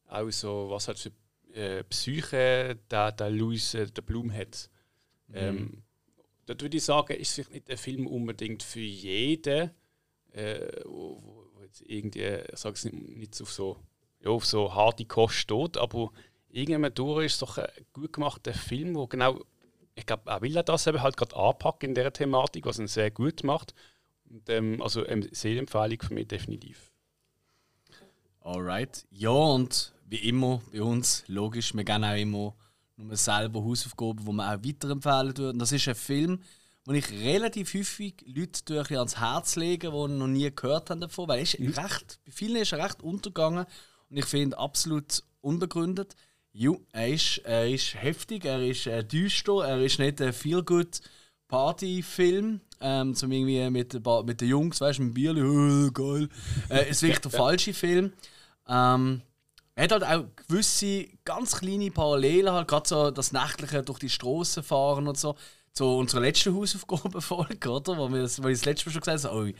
auch 0.07 0.29
so, 0.31 0.69
was 0.69 0.87
halt 0.87 0.97
für 0.97 1.11
äh, 1.53 1.83
Psyche 1.83 2.79
der, 2.89 3.11
der 3.11 3.29
Louis 3.29 3.73
äh, 3.73 3.85
der 3.87 4.01
Blum 4.01 4.31
hat. 4.31 4.69
Mhm. 5.27 5.35
Ähm, 5.35 5.83
dort 6.45 6.61
würde 6.61 6.77
ich 6.77 6.83
sagen, 6.83 7.17
ist 7.17 7.33
vielleicht 7.33 7.51
nicht 7.51 7.69
ein 7.69 7.77
Film 7.77 8.07
unbedingt 8.07 8.63
für 8.63 8.79
jeden, 8.79 9.71
äh, 10.31 10.81
wo 10.85 11.42
jetzt 11.73 11.89
irgendwie, 11.89 12.43
ich 12.51 12.59
sage 12.59 12.75
es 12.75 12.85
nicht, 12.85 13.17
nicht 13.17 13.41
auf 13.41 13.51
so, 13.51 13.77
ja, 14.19 14.29
auf 14.29 14.45
so 14.45 14.73
harte 14.73 15.05
Kost 15.05 15.35
steht, 15.35 15.77
aber 15.77 16.11
irgendwann 16.49 16.93
durch 16.93 17.25
ist 17.25 17.41
doch 17.41 17.57
ein 17.57 17.67
gut 17.93 18.13
gemachter 18.13 18.53
Film, 18.53 18.95
wo 18.95 19.07
genau, 19.07 19.39
ich 19.95 20.05
glaube, 20.05 20.29
er 20.29 20.41
will 20.41 20.53
das 20.53 20.87
eben 20.87 21.01
halt 21.01 21.17
gerade 21.17 21.35
anpacken 21.35 21.89
in 21.89 21.95
der 21.95 22.13
Thematik, 22.13 22.65
was 22.65 22.79
er 22.79 22.87
sehr 22.87 23.11
gut 23.11 23.43
macht. 23.43 23.73
Und, 24.29 24.49
ähm, 24.49 24.81
also 24.81 25.05
eine 25.05 25.27
Sehempfehlung 25.31 25.99
für 26.01 26.13
mich 26.13 26.27
definitiv. 26.27 26.91
Alright. 28.41 29.05
Ja, 29.11 29.29
und 29.29 29.93
wie 30.05 30.27
immer 30.27 30.61
bei 30.71 30.81
uns, 30.81 31.23
logisch, 31.27 31.73
wir 31.75 31.83
gehen 31.83 32.03
auch 32.03 32.17
immer 32.17 32.55
nur 32.97 33.15
selber 33.15 33.63
Hausaufgaben, 33.63 34.25
die 34.25 34.31
wir 34.31 34.55
auch 34.55 34.63
weiterempfehlen 34.63 35.37
würden. 35.37 35.59
Das 35.59 35.71
ist 35.71 35.87
ein 35.87 35.95
Film, 35.95 36.41
den 36.85 36.95
ich 36.95 37.11
relativ 37.11 37.73
häufig 37.73 38.15
Leute 38.25 38.83
ans 38.97 39.19
Herz 39.19 39.55
lege, 39.55 39.91
die 39.91 40.13
noch 40.13 40.27
nie 40.27 40.51
gehört 40.53 40.89
haben 40.89 41.01
davon, 41.01 41.27
weil 41.27 41.39
er 41.39 41.43
ist 41.43 41.59
mhm. 41.59 41.69
recht, 41.69 42.19
bei 42.25 42.31
vielen 42.31 42.61
ist 42.61 42.73
er 42.73 42.83
recht 42.83 43.01
untergegangen 43.01 43.65
und 44.09 44.17
ich 44.17 44.25
finde 44.25 44.57
absolut 44.57 45.23
unbegründet. 45.41 46.15
Jo, 46.51 46.85
er 46.91 47.09
ist, 47.09 47.39
er 47.45 47.67
ist 47.67 47.95
heftig, 47.95 48.45
er 48.45 48.61
ist 48.61 48.85
äh, 48.85 49.03
düster, 49.03 49.65
er 49.65 49.81
ist 49.81 49.97
nicht 49.97 50.21
ein 50.21 50.33
feel-good 50.33 51.01
Partyfilm, 51.47 52.61
ähm, 52.79 53.15
zum 53.15 53.31
irgendwie 53.31 53.69
mit, 53.69 53.93
mit 54.25 54.41
den 54.41 54.47
Jungs, 54.47 54.81
weißt 54.81 54.99
du, 54.99 55.03
mit 55.03 55.13
Bierli, 55.13 55.41
oh, 55.41 55.91
geil. 55.93 56.29
Äh, 56.69 56.89
ist 56.89 57.01
wirklich 57.01 57.19
der 57.19 57.31
falsche 57.39 57.73
Film. 57.73 58.13
Ähm, 58.67 59.21
er 59.75 59.83
hat 59.85 59.91
halt 59.91 60.03
auch 60.03 60.25
gewisse 60.47 61.07
ganz 61.23 61.57
kleine 61.57 61.91
Parallelen, 61.91 62.53
halt 62.53 62.67
gerade 62.67 62.87
so 62.87 63.09
das 63.09 63.31
nächtliche 63.31 63.81
durch 63.81 63.99
die 63.99 64.09
Straßen 64.09 64.63
fahren 64.63 65.07
und 65.07 65.17
so, 65.17 65.35
zu 65.73 65.85
unserer 65.85 66.21
letzten 66.21 66.55
Hausaufgabenfolge, 66.55 67.69
oder? 67.69 67.97
Wo 67.97 68.07
wir 68.09 68.21
das, 68.21 68.41
wo 68.41 68.47
ich 68.47 68.59
das 68.59 68.65
letzte 68.65 68.89
Mal 68.89 68.93
schon 68.93 69.01
gesagt 69.01 69.23
habe, 69.25 69.49
oh, 69.49 69.51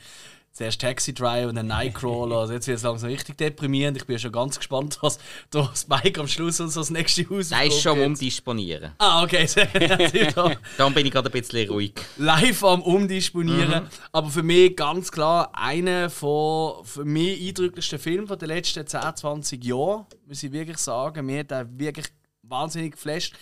zuerst 0.52 0.80
Taxi 0.80 1.12
Drive 1.12 1.48
und 1.48 1.56
dann 1.56 1.66
Nightcrawler. 1.66 2.36
Also 2.36 2.52
jetzt 2.52 2.68
wird 2.68 2.76
es 2.76 2.84
langsam 2.84 3.10
richtig 3.10 3.36
deprimierend. 3.36 3.96
Ich 3.96 4.06
bin 4.06 4.16
schon 4.20 4.30
ganz 4.30 4.56
gespannt, 4.56 4.98
was 5.02 5.18
das 5.50 5.88
Mike 5.88 6.20
am 6.20 6.28
Schluss 6.28 6.60
uns 6.60 6.74
das 6.74 6.90
nächste 6.90 7.28
Haus 7.28 7.50
Nein, 7.50 7.68
ist 7.68 7.82
schon 7.82 7.98
am 7.98 8.06
Umdisponieren. 8.06 8.92
Ah, 8.98 9.24
okay. 9.24 9.46
Dann 10.78 10.94
bin 10.94 11.06
ich 11.06 11.12
gerade 11.12 11.28
ein 11.28 11.32
bisschen 11.32 11.68
ruhig. 11.68 11.94
Live 12.16 12.62
am 12.62 12.82
Umdisponieren. 12.82 13.82
Mhm. 13.82 13.88
Aber 14.12 14.30
für 14.30 14.44
mich 14.44 14.76
ganz 14.76 15.10
klar 15.10 15.50
einer 15.52 16.08
von 16.08 16.84
für 16.84 17.04
mich 17.04 17.48
eindrücklichsten 17.48 17.98
Filmen 17.98 18.26
der 18.26 18.48
letzten 18.48 18.86
10, 18.86 19.16
20 19.16 19.64
Jahre. 19.64 20.06
Muss 20.28 20.44
ich 20.44 20.52
wirklich 20.52 20.78
sagen. 20.78 21.26
Mir 21.26 21.40
hat 21.40 21.50
er 21.50 21.66
wirklich 21.76 22.06
wahnsinnig 22.42 22.92
geflasht. 22.92 23.34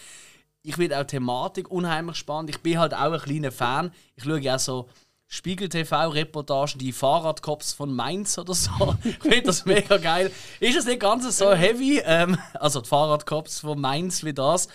Ich 0.63 0.77
finde 0.77 0.99
auch 0.99 1.05
Thematik 1.05 1.71
unheimlich 1.71 2.17
spannend. 2.17 2.51
Ich 2.51 2.61
bin 2.61 2.79
halt 2.79 2.95
auch 2.95 3.13
ein 3.13 3.21
kleiner 3.21 3.51
Fan. 3.51 3.93
Ich 4.15 4.25
schaue 4.25 4.41
ja 4.41 4.59
so 4.59 4.89
Spiegel 5.35 5.71
TV-Reportagen, 5.71 6.79
die 6.79 6.93
Fahrradcops 6.93 7.73
von 7.73 7.95
Mainz 7.95 8.37
oder 8.37 8.53
so. 8.53 8.71
ich 9.05 9.17
finde 9.17 9.43
das 9.43 9.65
mega 9.65 9.97
geil. 9.97 10.31
Ist 10.61 10.77
es 10.77 10.85
nicht 10.85 11.01
ganz 11.01 11.39
so 11.39 11.55
heavy, 11.55 12.03
ähm, 12.05 12.37
also 12.53 12.83
die 12.83 12.89
Fahrradcops 12.89 13.61
von 13.61 13.81
Mainz 13.81 14.25
wie 14.25 14.35
das, 14.35 14.69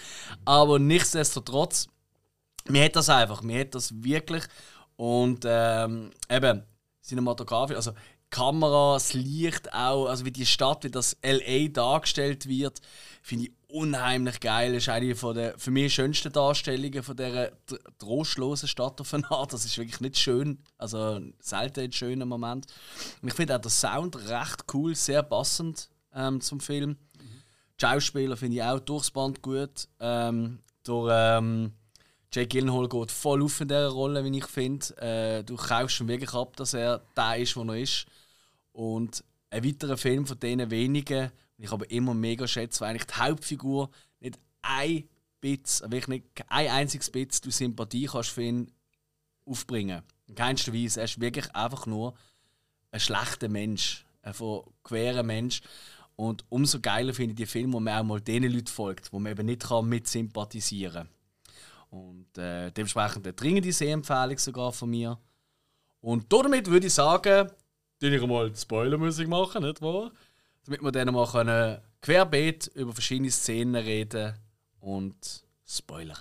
aber 0.45 0.79
nichtsdestotrotz, 0.79 1.89
mir 2.67 2.85
hat 2.85 2.95
das 2.95 3.07
einfach, 3.07 3.43
mir 3.43 3.59
hat 3.61 3.75
das 3.75 4.03
wirklich 4.03 4.45
und 4.95 5.45
ähm, 5.47 6.09
eben 6.27 6.63
Cinematografie, 7.03 7.75
also 7.75 7.91
Kamera, 8.31 8.95
das 8.95 9.13
Licht 9.13 9.71
auch, 9.73 10.07
also 10.07 10.25
wie 10.25 10.31
die 10.31 10.47
Stadt, 10.47 10.83
wie 10.83 10.89
das 10.89 11.17
LA 11.23 11.67
dargestellt 11.69 12.47
wird, 12.49 12.81
finde 13.21 13.45
ich 13.45 13.51
unheimlich 13.67 14.39
geil. 14.39 14.73
Das 14.73 14.83
ist 14.83 14.89
eine 14.89 15.15
von 15.15 15.35
der 15.35 15.57
für 15.57 15.71
mich 15.71 15.93
schönsten 15.93 16.31
Darstellungen 16.31 17.03
von 17.03 17.17
dieser 17.17 17.51
trostlosen 17.99 18.67
Stadt 18.67 18.99
auf 19.01 19.13
eine 19.13 19.29
Art. 19.31 19.53
Das 19.53 19.65
ist 19.65 19.77
wirklich 19.77 19.99
nicht 19.99 20.17
schön, 20.17 20.59
also 20.77 21.19
selten 21.39 21.81
ein 21.81 21.91
schöner 21.91 22.25
Moment. 22.25 22.67
Und 23.21 23.27
ich 23.27 23.33
finde 23.33 23.55
auch 23.55 23.61
der 23.61 23.71
Sound 23.71 24.15
recht 24.29 24.63
cool, 24.73 24.95
sehr 24.95 25.23
passend 25.23 25.89
ähm, 26.13 26.41
zum 26.41 26.59
Film. 26.59 26.91
Mhm. 26.91 26.97
Die 27.79 27.85
Schauspieler 27.85 28.37
finde 28.37 28.57
ich 28.57 28.63
auch 28.63 28.79
durchs 28.79 29.11
Band 29.11 29.41
gut. 29.41 29.87
Ähm, 29.99 30.59
durch, 30.83 31.11
ähm, 31.13 31.73
Jake 32.31 32.47
Gyllenhaal 32.49 32.89
geht 32.89 33.11
voll 33.11 33.43
auf 33.43 33.61
in 33.61 33.67
dieser 33.67 33.89
Rolle, 33.89 34.23
wie 34.23 34.37
ich 34.37 34.45
finde. 34.45 34.97
Äh, 34.97 35.43
du 35.43 35.55
kaufst 35.55 35.95
schon 35.95 36.07
wirklich 36.07 36.33
ab, 36.33 36.55
dass 36.55 36.73
er 36.73 37.01
der 37.15 37.37
ist, 37.37 37.55
wo 37.55 37.63
er 37.63 37.77
ist. 37.77 38.05
Und 38.73 39.23
ein 39.49 39.63
weiterer 39.63 39.97
Film 39.97 40.25
von 40.25 40.39
denen 40.39 40.69
wenigen, 40.69 41.31
und 41.57 41.63
ich 41.63 41.71
aber 41.71 41.89
immer 41.89 42.13
mega 42.13 42.47
schätze, 42.47 42.81
weil 42.81 42.91
eigentlich 42.91 43.07
die 43.07 43.15
Hauptfigur 43.15 43.89
nicht 44.19 44.39
ein 44.61 45.09
Bit, 45.39 45.81
wirklich 45.85 46.07
nicht 46.07 46.25
ein 46.47 46.69
einziges 46.69 47.09
Bit 47.09 47.45
du 47.45 47.51
Sympathie 47.51 48.07
kannst 48.07 48.31
für 48.31 48.43
ihn 48.43 48.71
aufbringen. 49.45 50.01
In 50.27 50.35
keinster 50.35 50.73
Weise. 50.73 50.99
Er 50.99 51.05
ist 51.05 51.21
wirklich 51.21 51.53
einfach 51.55 51.85
nur 51.85 52.15
ein 52.91 52.99
schlechter 52.99 53.49
Mensch, 53.49 54.05
ein 54.21 54.33
von 54.33 54.63
querer 54.83 55.23
Mensch. 55.23 55.61
Und 56.15 56.43
umso 56.49 56.79
geiler 56.79 57.13
finde 57.13 57.33
ich 57.33 57.37
die 57.37 57.45
Filme, 57.45 57.73
wo 57.73 57.79
man 57.79 57.99
auch 57.99 58.03
mal 58.03 58.21
den 58.21 58.43
Leuten 58.43 58.67
folgt, 58.67 59.13
wo 59.13 59.19
man 59.19 59.31
eben 59.31 59.45
nicht 59.45 59.67
kann 59.67 59.87
mit 59.87 60.07
sympathisieren 60.07 61.07
kann. 61.07 61.99
Und 61.99 62.37
äh, 62.37 62.71
dementsprechend 62.71 63.25
eine 63.25 63.33
dringende 63.33 63.71
Sehempfehlung 63.71 64.37
sogar 64.37 64.71
von 64.73 64.89
mir. 64.89 65.17
Und 66.01 66.31
damit 66.33 66.67
würde 66.67 66.87
ich 66.87 66.93
sagen, 66.93 67.49
ich 68.01 68.27
mal 68.27 68.55
Spoilermusik 68.55 69.27
machen, 69.27 69.63
nicht 69.63 69.81
wahr? 69.81 70.11
Damit 70.67 70.83
wir 70.83 70.91
dann 70.91 71.13
mal 71.13 71.25
können 71.25 71.77
querbeet 72.01 72.67
über 72.75 72.91
verschiedene 72.91 73.31
Szenen 73.31 73.75
reden 73.75 74.33
und 74.81 75.45
spoilern. 75.65 76.17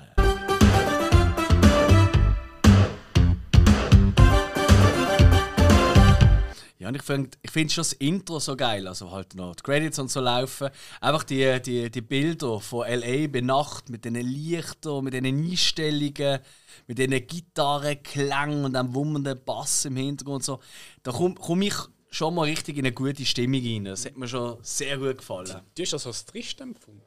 Ja, 6.78 6.88
und 6.88 6.94
ich 6.94 7.02
finde 7.02 7.30
ich 7.42 7.50
find 7.50 7.72
schon 7.72 7.82
das 7.82 7.94
Intro 7.94 8.38
so 8.38 8.54
geil, 8.54 8.86
also 8.86 9.10
halt 9.10 9.34
noch 9.34 9.56
die 9.56 9.62
Credits 9.64 9.98
und 9.98 10.10
so 10.10 10.20
laufen. 10.20 10.68
Einfach 11.00 11.24
die, 11.24 11.60
die, 11.60 11.90
die 11.90 12.02
Bilder 12.02 12.60
von 12.60 12.86
L.A. 12.86 13.26
bei 13.26 13.40
Nacht 13.40 13.88
mit 13.88 14.04
diesen 14.04 14.20
Lichtern, 14.20 15.02
mit 15.02 15.14
diesen 15.14 15.26
Einstellungen, 15.26 16.38
mit 16.86 16.98
diesen 16.98 17.26
Gitarrenklängen 17.26 18.64
und 18.66 18.74
dem 18.74 18.94
wummernden 18.94 19.40
Bass 19.44 19.86
im 19.86 19.96
Hintergrund 19.96 20.36
und 20.36 20.44
so. 20.44 20.60
Da 21.02 21.10
komme 21.10 21.34
komm 21.34 21.62
ich 21.62 21.74
schon 22.16 22.35
mal 22.35 22.42
richtig 22.42 22.78
in 22.78 22.87
eine 22.87 22.92
gute 22.92 23.25
Stimmung 23.26 23.62
rein. 23.62 23.85
Das 23.85 24.06
hat 24.06 24.16
mir 24.16 24.26
schon 24.26 24.56
sehr 24.62 24.96
gut 24.96 25.18
gefallen. 25.18 25.61
Du 25.75 25.82
hast 25.82 25.92
das 25.92 26.06
als 26.06 26.25
trist 26.25 26.61
empfunden? 26.61 27.02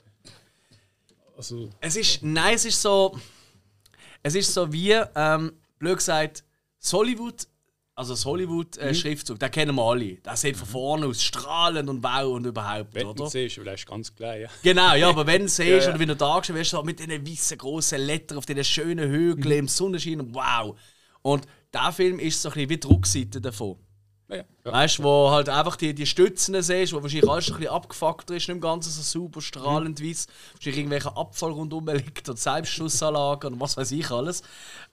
Also 1.36 1.70
es 1.82 1.96
ist, 1.96 2.22
nein, 2.22 2.56
es 2.56 2.66
ist 2.66 2.82
so, 2.82 3.18
es 4.22 4.36
ist 4.36 4.54
so 4.54 4.72
wie, 4.72 4.92
ähm, 5.16 5.54
blöd 5.80 5.98
gesagt, 5.98 6.44
Hollywood, 6.92 7.48
also 7.96 8.14
das 8.14 8.26
Hollywood-Schriftzug, 8.26 9.38
mhm. 9.38 9.40
den 9.40 9.52
kennen 9.52 9.76
wir 9.76 9.84
alle. 9.84 10.16
Das 10.18 10.42
sieht 10.42 10.58
von 10.58 10.68
vorne 10.68 11.06
aus 11.08 11.24
strahlend 11.24 11.90
und 11.90 12.04
wow 12.04 12.36
und 12.36 12.46
überhaupt, 12.46 12.94
wenn 12.94 13.08
oder? 13.08 13.20
Wenn 13.20 13.26
du 13.26 13.30
siehst, 13.32 13.56
vielleicht 13.56 13.88
ganz 13.88 14.14
klar, 14.14 14.36
ja. 14.36 14.50
Genau, 14.62 14.94
ja, 14.96 15.10
aber 15.10 15.26
wenn 15.26 15.44
du 15.44 15.48
siehst 15.48 15.70
ja, 15.70 15.78
ja. 15.78 15.90
oder 15.90 16.00
wenn 16.00 16.10
du 16.10 16.16
da 16.16 16.42
wirst, 16.48 16.72
so 16.72 16.84
mit 16.84 17.00
diesen 17.00 17.26
weißen 17.26 17.58
großen 17.58 18.00
Lettern 18.00 18.38
auf 18.38 18.46
diesen 18.46 18.64
schönen 18.64 19.10
Hügeln 19.10 19.54
mhm. 19.54 19.60
im 19.60 19.68
Sonnenschein, 19.68 20.36
wow. 20.36 20.78
Und 21.22 21.48
der 21.74 21.92
Film 21.94 22.20
ist 22.20 22.42
so 22.42 22.50
ein 22.50 22.54
bisschen 22.54 22.70
wie 22.70 22.78
die 22.78 22.88
Rückseite 22.88 23.42
davon. 23.42 23.78
Ja. 24.30 24.44
Weißt 24.64 25.00
du, 25.00 25.04
wo 25.04 25.32
halt 25.32 25.50
einfach 25.50 25.76
die, 25.76 25.96
die 25.96 26.06
Stützen 26.06 26.62
siehst, 26.62 26.94
wo 26.94 27.02
wahrscheinlich 27.02 27.30
alles 27.30 27.50
ein 27.50 27.58
bisschen 27.58 27.74
abgefuckt 27.74 28.30
ist, 28.30 28.48
nicht 28.48 28.50
im 28.50 28.62
Ganzen 28.62 28.92
so 28.92 29.02
super 29.02 29.42
strahlend 29.42 30.04
weiß. 30.04 30.28
Wahrscheinlich 30.54 30.78
irgendwelcher 30.78 31.18
Abfall 31.18 31.52
rundum 31.52 31.88
liegt 31.88 32.30
und 32.30 32.38
Selbstschussanlagen 32.38 33.54
und 33.54 33.60
was 33.60 33.76
weiß 33.76 33.92
ich 33.92 34.10
alles. 34.12 34.44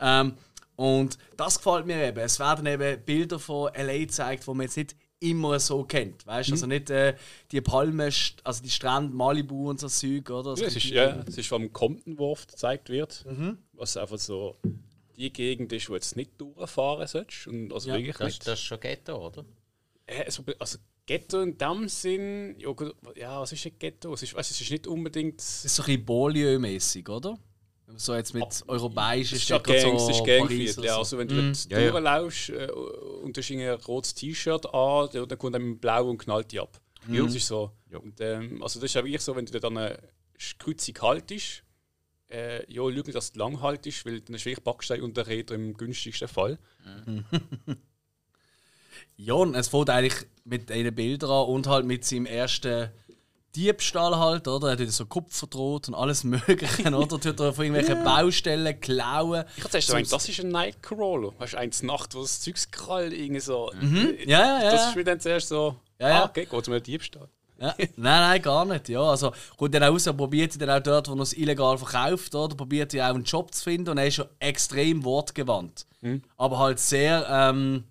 Ähm, 0.01 0.35
und 0.77 1.19
das 1.37 1.59
gefällt 1.59 1.87
mir 1.87 2.03
eben. 2.07 2.19
Es 2.19 2.39
werden 2.39 2.67
eben 2.67 3.03
Bilder 3.05 3.39
von 3.39 3.71
LA 3.75 3.99
gezeigt, 3.99 4.47
die 4.47 4.51
man 4.51 4.63
jetzt 4.63 4.77
nicht 4.77 4.97
immer 5.21 5.59
so 5.59 5.85
kennt. 5.85 6.27
Weißt 6.27 6.51
du, 6.51 6.53
also 6.53 6.67
nicht 6.67 6.91
äh, 6.91 7.15
die 7.53 7.61
Palmen, 7.61 8.13
also 8.45 8.63
die 8.63 8.71
Strände, 8.71 9.15
Malibu 9.15 9.71
und 9.71 9.81
so 9.81 9.89
Zeug, 9.89 10.31
oder? 10.31 10.55
Ja, 10.57 10.67
es 10.67 10.77
ist, 10.77 10.85
ja, 10.85 11.25
es 11.27 11.39
ist 11.39 11.49
vom 11.49 11.73
Compton, 11.73 12.19
wo 12.19 12.33
oft 12.33 12.51
gezeigt 12.51 12.89
wird, 12.91 13.25
was 13.73 13.97
einfach 13.97 14.19
so 14.19 14.57
die 15.17 15.33
Gegend 15.33 15.73
ist, 15.73 15.89
wo 15.89 15.93
du 15.93 15.97
jetzt 15.97 16.17
nicht 16.17 16.33
durchfahren 16.41 17.07
sollst. 17.07 17.47
Und 17.47 17.73
also 17.73 17.89
Ja, 17.91 17.97
wirklich 17.97 18.17
Das, 18.17 18.27
nicht. 18.27 18.47
das 18.47 18.59
ist 18.59 18.65
schon 18.65 18.81
Ghetto, 18.81 19.27
oder? 19.27 19.45
Also, 20.07 20.45
also 20.59 20.79
Ghetto 21.07 21.41
in 21.41 21.57
dem 21.57 21.89
Sinn, 21.89 22.57
ja, 22.59 22.73
ja 23.17 23.41
was 23.41 23.53
ist 23.53 23.65
ein 23.67 23.73
Ghetto? 23.79 24.13
Es 24.15 24.23
ist, 24.23 24.35
weißt, 24.35 24.51
es 24.51 24.61
ist 24.61 24.71
nicht 24.71 24.87
unbedingt. 24.87 25.39
Das 25.41 25.65
ist 25.65 25.75
so 25.77 25.83
ein 25.83 25.87
bisschen 25.87 26.05
Beaulieu-mäßig, 26.05 27.09
oder? 27.09 27.39
So 27.97 28.15
jetzt 28.17 28.35
mit 28.35 28.45
europäischen 28.67 29.37
Es 29.37 29.43
ist 29.43 29.49
ja 29.49 29.61
Städten, 29.61 29.81
Gang, 29.83 29.97
es 29.97 30.09
ist 30.09 30.25
Gangviertel. 30.25 30.75
Paris 30.75 30.77
Ja, 30.85 30.99
also 30.99 31.19
wenn 31.19 31.29
du 31.29 31.35
Mhm. 31.37 31.49
jetzt 31.49 31.71
Ja, 31.71 31.79
ja. 31.81 31.91
durchlaufst 31.93 32.49
äh, 32.51 32.71
und 33.23 33.37
du 33.37 33.41
hast 33.41 33.51
ein 33.53 33.71
rotes 33.87 34.15
T-Shirt 34.15 34.67
an, 34.75 35.09
dann 35.13 35.29
dann 35.29 35.39
kommt 35.39 35.59
mit 35.59 35.81
blau 35.81 36.09
und 36.11 36.19
knallt 36.19 36.51
dich 36.51 36.61
ab. 36.61 36.81
Mhm. 37.07 37.25
Das 37.27 37.35
ist 37.37 37.47
so. 37.47 37.71
Und, 37.93 38.21
ähm, 38.21 38.61
also 38.63 38.81
das 38.81 38.91
ist 38.91 38.97
auch 38.97 39.05
wirklich 39.05 39.23
so, 39.23 39.37
wenn 39.37 39.47
du 39.47 39.61
dann 39.61 39.79
eine 39.79 39.97
Kreuzung 40.59 40.95
haltest, 41.01 41.63
äh, 42.31 42.61
ja, 42.73 42.83
schau 42.83 42.91
nicht, 42.91 43.15
dass 43.15 43.33
du 43.33 43.39
lang 43.39 43.61
haltest, 43.61 44.05
weil 44.07 44.21
dann 44.21 44.35
ist 44.37 44.45
wirklich 44.45 44.65
Backstein 44.65 45.03
und 45.03 45.17
der 45.17 45.27
Räder 45.27 45.55
im 45.55 45.77
günstigsten 45.77 46.29
Fall. 46.29 46.59
Ja, 49.19 49.35
und 49.35 49.55
es 49.55 49.69
fängt 49.69 49.89
eigentlich 49.91 50.27
mit 50.45 50.69
diesen 50.69 50.95
Bildern 50.95 51.31
an 51.31 51.47
und 51.47 51.67
halt 51.67 51.87
mit 51.87 52.05
seinem 52.05 52.27
ersten 52.27 52.91
Diebstahl 53.55 54.19
halt, 54.19 54.47
oder? 54.47 54.71
Er 54.71 54.77
tut 54.77 54.91
so 54.91 55.07
Kupfer 55.07 55.47
droht 55.47 55.89
und 55.89 55.95
alles 55.95 56.23
Mögliche, 56.25 56.83
oder? 56.95 57.19
Tut 57.19 57.41
er 57.41 57.55
von 57.55 57.65
irgendwelchen 57.65 58.05
Baustellen 58.05 58.79
klauen. 58.79 59.45
Ich 59.57 59.65
hatte 59.65 59.81
zuerst 59.81 60.13
das 60.13 60.29
ist 60.29 60.41
ein 60.41 60.51
Nightcrawler. 60.51 61.33
Weißt 61.39 61.55
du, 61.55 61.59
eins 61.59 61.83
Nacht, 61.83 62.15
wo 62.15 62.21
das 62.21 62.43
Zeug 62.43 62.57
krallt, 62.71 63.15
irgendwie 63.15 63.41
so. 63.41 63.73
Ja, 64.27 64.27
ja, 64.27 64.63
ja. 64.65 64.71
Das 64.71 64.89
ist 64.89 64.97
mir 64.97 65.05
dann 65.05 65.19
zuerst 65.21 65.49
so, 65.49 65.77
Ja, 65.99 66.09
ja. 66.09 66.23
ah, 66.23 66.25
okay, 66.27 66.45
geht 66.45 66.69
um 66.69 66.75
einen 66.75 66.83
Diebstahl. 66.83 67.31
Ja. 67.59 67.75
Nein, 67.79 67.89
nein, 67.97 68.43
gar 68.43 68.65
nicht. 68.67 68.89
Ja, 68.91 69.01
also 69.01 69.33
kommt 69.57 69.75
dann 69.75 69.83
raus, 69.83 70.05
probiert 70.05 70.53
sie 70.53 70.59
dann 70.59 70.71
auch 70.71 70.83
dort, 70.83 71.09
wo 71.09 71.15
er 71.15 71.21
es 71.21 71.33
illegal 71.33 71.79
verkauft, 71.79 72.35
oder? 72.35 72.55
Probiert 72.55 72.91
sie 72.93 73.03
auch 73.03 73.15
einen 73.15 73.25
Job 73.25 73.55
zu 73.55 73.65
finden 73.65 73.91
und 73.91 73.99
er 73.99 74.07
ist 74.09 74.15
schon 74.17 74.29
extrem 74.39 75.05
wortgewandt. 75.05 75.87
Aber 76.37 76.59
halt 76.59 76.79
sehr. 76.79 77.27
Ähm, 77.31 77.85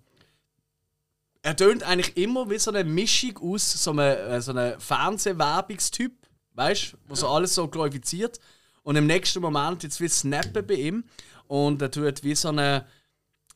er 1.42 1.56
tönt 1.56 1.82
eigentlich 1.84 2.16
immer 2.16 2.50
wie 2.50 2.58
so 2.58 2.70
eine 2.72 2.84
Mischung 2.84 3.38
aus 3.38 3.72
so 3.72 3.90
einem, 3.92 4.00
äh, 4.00 4.40
so 4.40 4.52
einem 4.52 4.80
Fernsehwerbungstyp, 4.80 6.12
weißt 6.54 6.92
du, 6.92 6.96
wo 7.08 7.14
so 7.14 7.28
alles 7.28 7.54
so 7.54 7.68
glorifiziert. 7.68 8.40
Und 8.82 8.96
im 8.96 9.06
nächsten 9.06 9.40
Moment 9.40 9.82
jetzt 9.82 10.00
wie 10.00 10.08
snappen 10.08 10.66
bei 10.66 10.74
ihm 10.74 11.04
und 11.48 11.82
er 11.82 11.90
tut 11.90 12.22
wie 12.22 12.34
so 12.34 12.48
eine. 12.48 12.86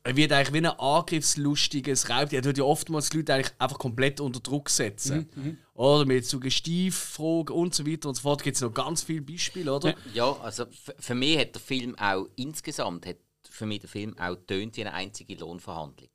Er 0.03 0.17
wird 0.17 0.33
eigentlich 0.33 0.53
wie 0.55 0.67
ein 0.67 0.79
angriffslustiges 0.79 2.09
Raubtier. 2.09 2.39
Er 2.39 2.43
tut 2.43 2.57
ja 2.59 2.65
oftmals 2.65 3.11
die 3.11 3.19
Leute 3.19 3.35
eigentlich 3.35 3.53
einfach 3.59 3.79
komplett 3.79 4.21
unter 4.21 4.41
Druck 4.41 4.71
setzen. 4.71 5.29
Oder 5.75 6.07
mit 6.07 6.25
Suggestivfragen 6.27 7.55
und 7.55 7.75
so 7.75 7.87
weiter 7.87 8.09
und 8.09 8.15
so 8.15 8.23
fort. 8.23 8.43
Gibt 8.43 8.57
es 8.57 8.63
noch 8.63 8.73
ganz 8.73 9.03
viele 9.03 9.23
Beispiele, 9.23 9.73
oder? 9.73 9.95
Ja, 10.15 10.33
also 10.41 10.65
für 10.99 11.15
mich 11.15 11.39
hat 11.39 11.55
der 11.55 11.61
Film 11.63 11.99
auch 11.99 12.27
insgesamt 12.37 13.07
hat 13.07 13.17
für 13.49 13.67
mich 13.67 13.81
der 13.81 13.89
Film 13.91 14.17
auch 14.19 14.37
tönt 14.47 14.77
wie 14.77 14.81
eine 14.83 14.95
einzige 14.95 15.35
Lohnverhandlung. 15.35 16.09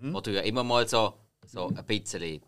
Wo 0.00 0.20
du 0.20 0.32
ja 0.32 0.40
immer 0.42 0.64
mal 0.64 0.88
so, 0.88 1.14
so 1.46 1.68
ein 1.68 1.84
bisschen 1.86 2.20
wie 2.22 2.40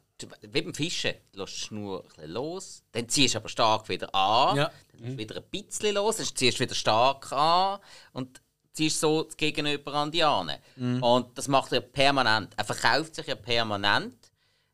beim 0.52 0.72
Fischen, 0.74 1.14
du 1.32 1.40
lässt 1.40 1.56
die 1.56 1.60
Schnur 1.60 2.02
ein 2.02 2.08
bisschen 2.08 2.30
los, 2.30 2.82
dann 2.92 3.08
ziehst 3.08 3.34
du 3.34 3.38
aber 3.38 3.48
stark 3.48 3.88
wieder 3.88 4.14
an, 4.14 4.56
Ja. 4.56 4.70
dann 4.92 5.00
lässt 5.02 5.12
du 5.14 5.18
wieder 5.18 5.36
ein 5.36 5.44
bisschen 5.50 5.94
los, 5.96 6.16
dann 6.18 6.26
ziehst 6.26 6.58
du 6.58 6.64
wieder 6.64 6.74
stark 6.74 7.32
an 7.32 7.80
und 8.12 8.41
ziehst 8.72 9.00
so 9.00 9.22
das 9.22 9.36
Gegenüber 9.36 9.94
an 9.94 10.10
die 10.10 10.24
Ane. 10.24 10.58
Und 11.00 11.36
das 11.36 11.48
macht 11.48 11.72
er 11.72 11.80
permanent. 11.80 12.54
Er 12.56 12.64
verkauft 12.64 13.14
sich 13.14 13.26
ja 13.26 13.34
permanent, 13.34 14.16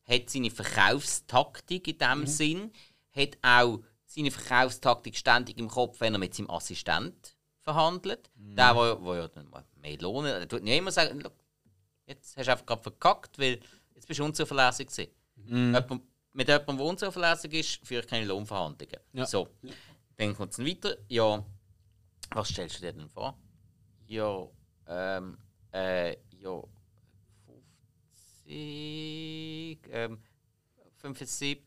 hat 0.09 0.31
seine 0.31 0.51
Verkaufstaktik 0.51 1.89
in 1.89 1.99
dem 1.99 2.27
Sinn, 2.27 2.73
hat 3.15 3.37
auch 3.43 3.81
seine 4.07 4.31
Verkaufstaktik 4.31 5.17
ständig 5.17 5.59
im 5.59 5.69
Kopf, 5.69 6.01
wenn 6.01 6.15
er 6.15 6.19
mit 6.19 6.35
seinem 6.35 6.51
Assistent 6.51 7.37
verhandelt. 7.61 8.31
Der, 8.35 8.75
wo, 8.75 9.05
wo 9.05 9.15
ja 9.15 9.29
dann 9.29 9.49
mal 9.51 9.65
mehr 9.77 9.99
Lohn, 9.99 10.25
er 10.25 10.49
tut 10.49 10.63
nicht 10.63 10.79
immer 10.79 10.91
sagen, 10.91 11.21
«Schau, 11.23 11.31
jetzt 12.07 12.37
hast 12.37 12.47
du 12.47 12.53
einfach 12.53 12.67
gerade 12.67 12.83
verkackt, 12.83 13.39
weil 13.39 13.61
jetzt 13.95 14.07
bist 14.07 14.21
du 14.21 14.25
unzuverlässig 14.25 14.89
gewesen. 14.89 15.11
Jemand, 15.47 16.03
mit 16.33 16.49
jemandem, 16.49 16.77
der 16.77 16.87
unzuverlässig 16.87 17.53
ist, 17.53 17.87
führe 17.87 18.01
ich 18.01 18.07
keine 18.07 18.25
Lohnverhandlungen. 18.27 19.01
Ja. 19.13 19.27
So, 19.27 19.49
dann 20.17 20.35
kommt 20.35 20.53
es 20.53 20.59
weiter. 20.59 20.97
Ja, 21.09 21.45
was 22.31 22.49
stellst 22.49 22.77
du 22.79 22.81
dir 22.83 22.93
denn 22.93 23.09
vor? 23.09 23.37
Ja, 24.09 24.49
ähm, 24.87 25.37
äh, 25.71 26.17
ja, 26.41 26.63
50, 28.47 29.79
ähm, 29.91 30.23
75 30.97 31.63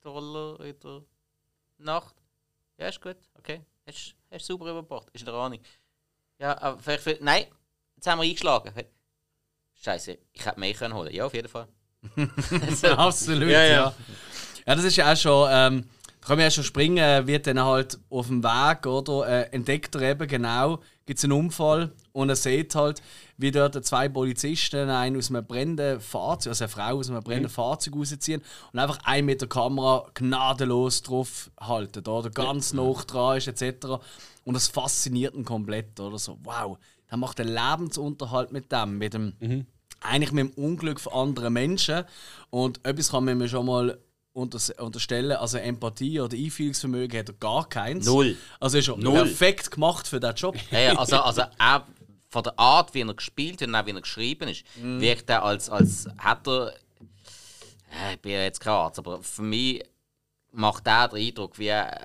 Dollar 0.00 0.58
in 0.60 0.80
der 0.80 1.02
Nacht. 1.78 2.16
Ja, 2.76 2.88
ist 2.88 3.00
gut, 3.00 3.18
okay. 3.38 3.60
Hast 3.86 4.16
du 4.32 4.38
sauber 4.40 4.70
überbracht, 4.72 5.08
ist 5.12 5.20
in 5.20 5.26
der 5.26 5.34
Ahnung. 5.34 5.60
Ja, 6.40 6.60
aber 6.60 6.80
vielleicht, 6.80 7.02
vielleicht 7.04 7.22
nein, 7.22 7.46
jetzt 7.94 8.08
haben 8.08 8.18
wir 8.18 8.24
eingeschlagen. 8.24 8.74
Scheiße, 9.80 10.18
ich 10.32 10.44
hätte 10.44 10.58
mehr 10.58 10.74
können 10.74 10.94
holen. 10.94 11.14
Ja, 11.14 11.26
auf 11.26 11.34
jeden 11.34 11.48
Fall. 11.48 11.68
Absolut, 12.96 13.48
Ja, 13.48 13.62
ja, 13.62 13.72
ja. 13.72 13.94
ja. 14.66 14.74
das 14.74 14.84
ist 14.84 14.96
ja 14.96 15.12
auch 15.12 15.16
schon, 15.16 15.48
ähm, 15.52 15.88
kann 16.24 16.36
man 16.36 16.44
ja 16.44 16.50
schon 16.50 16.64
springen, 16.64 17.26
wird 17.26 17.46
dann 17.46 17.62
halt 17.62 17.98
auf 18.08 18.28
dem 18.28 18.42
Weg, 18.42 18.86
oder? 18.86 19.28
Äh, 19.28 19.52
entdeckt 19.52 19.94
er 19.94 20.02
eben 20.02 20.26
genau, 20.26 20.80
gibt 21.04 21.18
es 21.18 21.24
einen 21.24 21.32
Unfall 21.32 21.92
und 22.12 22.30
er 22.30 22.36
sieht 22.36 22.74
halt, 22.74 23.02
wie 23.36 23.50
dort 23.50 23.84
zwei 23.84 24.08
Polizisten 24.08 24.88
einen 24.88 25.18
aus 25.18 25.28
einem 25.28 25.46
brennenden 25.46 26.00
Fahrzeug, 26.00 26.52
also 26.52 26.64
eine 26.64 26.70
Frau 26.70 26.98
aus 26.98 27.10
einem 27.10 27.22
brennenden 27.22 27.50
Fahrzeug 27.50 27.96
rausziehen 27.96 28.42
und 28.72 28.78
einfach 28.78 28.98
einen 29.04 29.26
mit 29.26 29.42
der 29.42 29.48
Kamera 29.48 30.06
gnadenlos 30.14 31.02
drauf 31.02 31.50
halten, 31.60 32.06
oder? 32.06 32.30
Ganz 32.30 32.72
nah 32.72 32.92
dran 33.06 33.36
ist, 33.36 33.48
etc. 33.48 33.86
Und 34.44 34.54
das 34.54 34.68
fasziniert 34.68 35.34
ihn 35.34 35.44
komplett, 35.44 36.00
oder? 36.00 36.18
So, 36.18 36.38
wow, 36.42 36.78
der 37.10 37.18
macht 37.18 37.38
einen 37.38 37.54
Lebensunterhalt 37.54 38.50
mit 38.50 38.72
dem, 38.72 38.98
mit 38.98 39.12
dem 39.12 39.66
eigentlich 40.00 40.32
mit 40.32 40.56
dem 40.56 40.64
Unglück 40.64 41.00
von 41.00 41.12
anderen 41.12 41.52
Menschen. 41.52 42.04
Und 42.50 42.84
etwas 42.86 43.10
kann 43.10 43.24
man 43.24 43.38
mir 43.38 43.48
schon 43.48 43.66
mal 43.66 43.98
unterstellen, 44.34 45.32
also 45.32 45.58
Empathie 45.58 46.20
oder 46.20 46.36
Einfühlungsvermögen 46.36 47.20
hat 47.20 47.28
er 47.28 47.34
gar 47.34 47.68
keins. 47.68 48.04
Null. 48.04 48.36
Also 48.58 48.78
ist 48.78 48.88
er 48.88 48.96
Null. 48.96 49.14
perfekt 49.14 49.70
gemacht 49.70 50.08
für 50.08 50.18
diesen 50.18 50.34
Job. 50.34 50.56
Ja, 50.70 50.80
ja, 50.80 50.98
also, 50.98 51.20
also 51.20 51.42
auch 51.58 51.82
von 52.28 52.42
der 52.42 52.58
Art, 52.58 52.92
wie 52.94 53.02
er 53.02 53.14
gespielt 53.14 53.62
und 53.62 53.74
auch 53.74 53.86
wie 53.86 53.92
er 53.92 54.00
geschrieben 54.00 54.48
ist, 54.48 54.64
wirkt 54.76 55.30
er 55.30 55.44
als, 55.44 55.70
als 55.70 56.08
hat 56.18 56.46
er. 56.48 56.74
Ich 58.12 58.20
bin 58.20 58.32
ja 58.32 58.42
jetzt 58.42 58.58
kein 58.58 58.72
Arzt, 58.72 58.98
aber 58.98 59.22
für 59.22 59.42
mich 59.42 59.84
macht 60.50 60.84
er 60.88 61.08
den 61.08 61.28
Eindruck 61.28 61.56
wie 61.60 61.70
ein, 61.70 61.96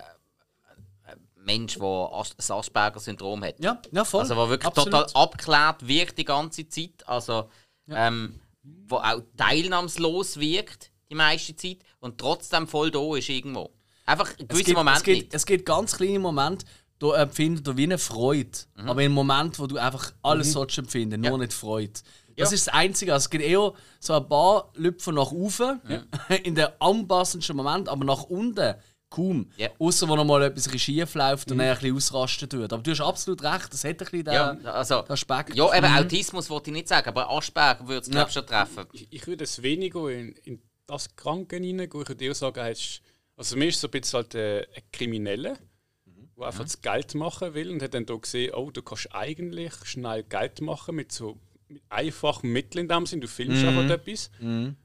Mensch, 1.36 1.80
der 1.80 2.10
As 2.12 2.36
das 2.36 2.52
Asperger-Syndrom 2.52 3.44
hat. 3.44 3.60
Ja, 3.60 3.82
ja 3.92 4.06
voll. 4.06 4.22
Also, 4.22 4.36
der 4.36 4.50
wirklich 4.50 4.68
Absolut. 4.68 4.92
total 4.92 5.24
abgeklärt 5.24 5.88
wirkt 5.88 6.18
die 6.20 6.26
ganze 6.26 6.68
Zeit. 6.68 7.08
Also, 7.08 7.50
ähm, 7.90 8.40
wo 8.62 8.98
auch 8.98 9.22
teilnahmslos 9.36 10.40
wirkt 10.40 10.89
die 11.10 11.16
meiste 11.16 11.56
Zeit 11.56 11.78
und 12.00 12.18
trotzdem 12.18 12.68
voll 12.68 12.92
da 12.92 13.16
ist 13.16 13.30
irgendwo. 13.30 13.70
Einfach 14.06 14.32
ein 14.40 14.48
gewisser 14.48 14.74
Moment 14.74 14.98
es, 14.98 15.04
gibt, 15.04 15.34
es 15.34 15.46
gibt 15.46 15.66
ganz 15.66 15.96
kleine 15.96 16.20
Momente, 16.20 16.66
da 17.00 17.14
empfindet 17.22 17.66
du 17.66 17.78
wie 17.78 17.84
eine 17.84 17.98
Freude. 17.98 18.50
Aber 18.76 19.02
im 19.04 19.12
Moment, 19.14 19.58
wo 19.60 19.68
du 19.68 19.78
einfach 19.78 20.12
alles 20.22 20.52
sollst 20.52 20.78
empfinden, 20.78 21.22
nur 21.22 21.32
Ja. 21.32 21.38
nicht 21.38 21.54
Freude. 21.54 21.94
Das 22.38 22.50
Ja. 22.52 22.56
ist 22.56 22.68
das 22.68 22.74
Einzige. 22.74 23.14
Also 23.14 23.26
es 23.26 23.30
gibt 23.30 23.44
eher 23.44 23.74
so 24.00 24.14
ein 24.14 24.28
paar 24.28 24.72
Lüpfer 24.76 25.12
nach 25.12 25.32
oben, 25.32 25.82
in 26.44 26.56
den 26.56 26.68
anpassendsten 26.80 27.56
Moment, 27.56 27.88
aber 27.90 28.06
nach 28.06 28.24
unten 28.24 28.76
kaum. 29.10 29.50
Ja. 29.58 29.70
Außer 29.80 30.08
wo 30.08 30.16
noch 30.16 30.24
mal 30.26 30.44
etwas 30.44 30.70
schief 30.80 31.16
läuft 31.16 31.52
und 31.52 31.60
er 31.60 31.72
ein 31.74 31.80
bisschen 31.80 31.96
ausrasten 31.96 32.50
tut. 32.50 32.72
Aber 32.72 32.82
du 32.84 32.92
hast 32.92 33.02
absolut 33.02 33.42
recht, 33.44 33.74
das 33.74 33.84
hat 33.84 33.92
ein 33.92 33.98
bisschen 33.98 34.24
den, 34.26 34.34
Ja, 34.34 34.52
also, 34.72 35.02
den 35.02 35.12
Aspekt. 35.12 35.56
ja, 35.56 35.74
eben 35.76 35.86
Autismus 35.88 36.50
wollte 36.50 36.70
ich 36.70 36.76
nicht 36.76 36.88
sagen, 36.88 37.08
aber 37.10 37.30
Asperger 37.30 37.88
würde 37.88 38.02
es, 38.02 38.10
glaube 38.10 38.28
ich, 38.30 38.34
schon 38.34 38.46
treffen. 38.46 38.86
Ich, 38.94 39.08
ich 39.12 39.28
würde 39.28 39.44
es 39.46 39.62
weniger 39.62 40.10
in, 40.10 40.34
in 40.44 40.62
das 40.90 41.16
Kranken 41.16 41.64
hineingehen. 41.64 42.02
Ich 42.04 42.10
würde 42.10 42.34
sagen, 42.34 42.60
er 42.60 42.72
ist, 42.72 43.02
also 43.36 43.56
mir 43.58 43.68
ist 43.70 43.80
so 43.80 43.88
ein 43.88 43.92
bisschen 43.92 44.18
halt 44.18 44.36
äh, 44.36 44.68
ein 44.76 44.84
Krimineller, 44.92 45.58
der 46.38 46.46
einfach 46.48 46.64
das 46.64 46.82
Geld 46.82 47.16
machen 47.16 47.54
will 47.54 47.70
und 47.72 47.82
hat 47.82 47.94
dann 47.94 48.06
da 48.06 48.16
gesehen, 48.16 48.54
oh, 48.54 48.72
du 48.72 48.82
kannst 48.82 49.14
eigentlich 49.14 49.74
schnell 49.86 50.24
Geld 50.24 50.62
machen 50.62 50.96
mit 50.96 51.12
so 51.12 51.38
mit 51.68 51.84
einfachen 51.90 52.52
Mitteln 52.52 52.86
in 52.86 52.88
dem 52.90 53.06
Sinn. 53.06 53.22
Du 53.22 53.28
filmst 53.28 53.64
einfach 53.64 53.88
etwas. 53.90 54.32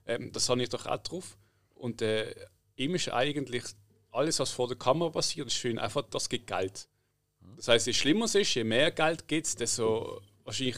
Ähm, 0.06 0.32
das 0.32 0.48
habe 0.50 0.62
ich 0.62 0.68
doch 0.68 0.84
auch 0.86 0.98
drauf. 0.98 1.38
Und 1.74 2.02
äh, 2.02 2.34
ihm 2.76 2.94
ist 2.94 3.08
eigentlich 3.10 3.64
alles, 4.12 4.38
was 4.38 4.50
vor 4.50 4.68
der 4.68 4.76
Kamera 4.76 5.08
passiert, 5.10 5.46
ist 5.46 5.54
schön 5.54 5.78
einfach, 5.78 6.02
das 6.10 6.28
gibt 6.28 6.46
Geld. 6.46 6.86
Das 7.56 7.68
heißt, 7.68 7.86
je 7.86 7.92
schlimmer 7.94 8.26
es 8.26 8.34
ist, 8.34 8.54
je 8.54 8.64
mehr 8.64 8.90
Geld 8.90 9.26
gibt 9.28 9.46
es, 9.46 9.56
desto 9.56 10.20
wahrscheinlich 10.44 10.76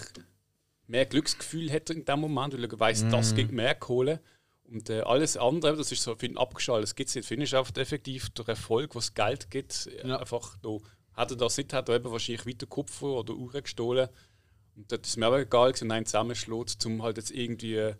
mehr 0.87 1.07
Glücksgefühl 1.07 1.73
hat 1.73 1.91
in 1.91 2.05
dem 2.05 2.21
Moment, 2.21 2.55
weil 2.55 2.65
er 2.65 2.79
weiß, 2.81 3.09
das 3.11 3.33
Mhm. 3.33 3.37
gibt 3.37 3.53
mehr 3.53 3.75
Kohle. 3.75 4.21
Und 4.69 4.91
äh, 4.91 5.01
alles 5.03 5.37
andere, 5.37 5.77
das 5.77 5.93
ist 5.93 6.03
so 6.03 6.15
für 6.17 6.27
ihn 6.27 6.37
abgeschaltet. 6.39 6.85
Das 6.85 6.95
gibt 6.97 7.09
es 7.11 7.15
nicht. 7.15 7.31
Ihn 7.31 7.41
ist 7.43 7.55
einfach 7.55 7.77
effektiv 7.77 8.31
durch 8.31 8.49
Erfolg, 8.49 8.95
was 8.95 9.15
Geld 9.15 9.51
gibt, 9.51 9.87
äh, 9.87 10.09
Ja. 10.09 10.19
einfach 10.19 10.57
da. 10.63 10.79
Hat 11.15 11.31
er 11.31 11.37
das 11.37 11.57
nicht, 11.57 11.73
hat 11.73 11.89
er 11.89 11.97
eben 11.97 12.11
wahrscheinlich 12.11 12.47
weiter 12.47 12.67
Kupfer 12.67 13.07
oder 13.07 13.33
Uhren 13.35 13.63
gestohlen. 13.63 14.09
Und 14.77 14.91
das 14.93 15.01
ist 15.05 15.17
mir 15.17 15.27
aber 15.27 15.41
egal, 15.41 15.73
gewesen, 15.73 15.91
einen 15.91 16.05
zusammenschlägt, 16.05 16.85
um 16.85 17.03
halt 17.03 17.17
jetzt 17.17 17.31
irgendwie 17.31 17.77
äh, 17.77 17.95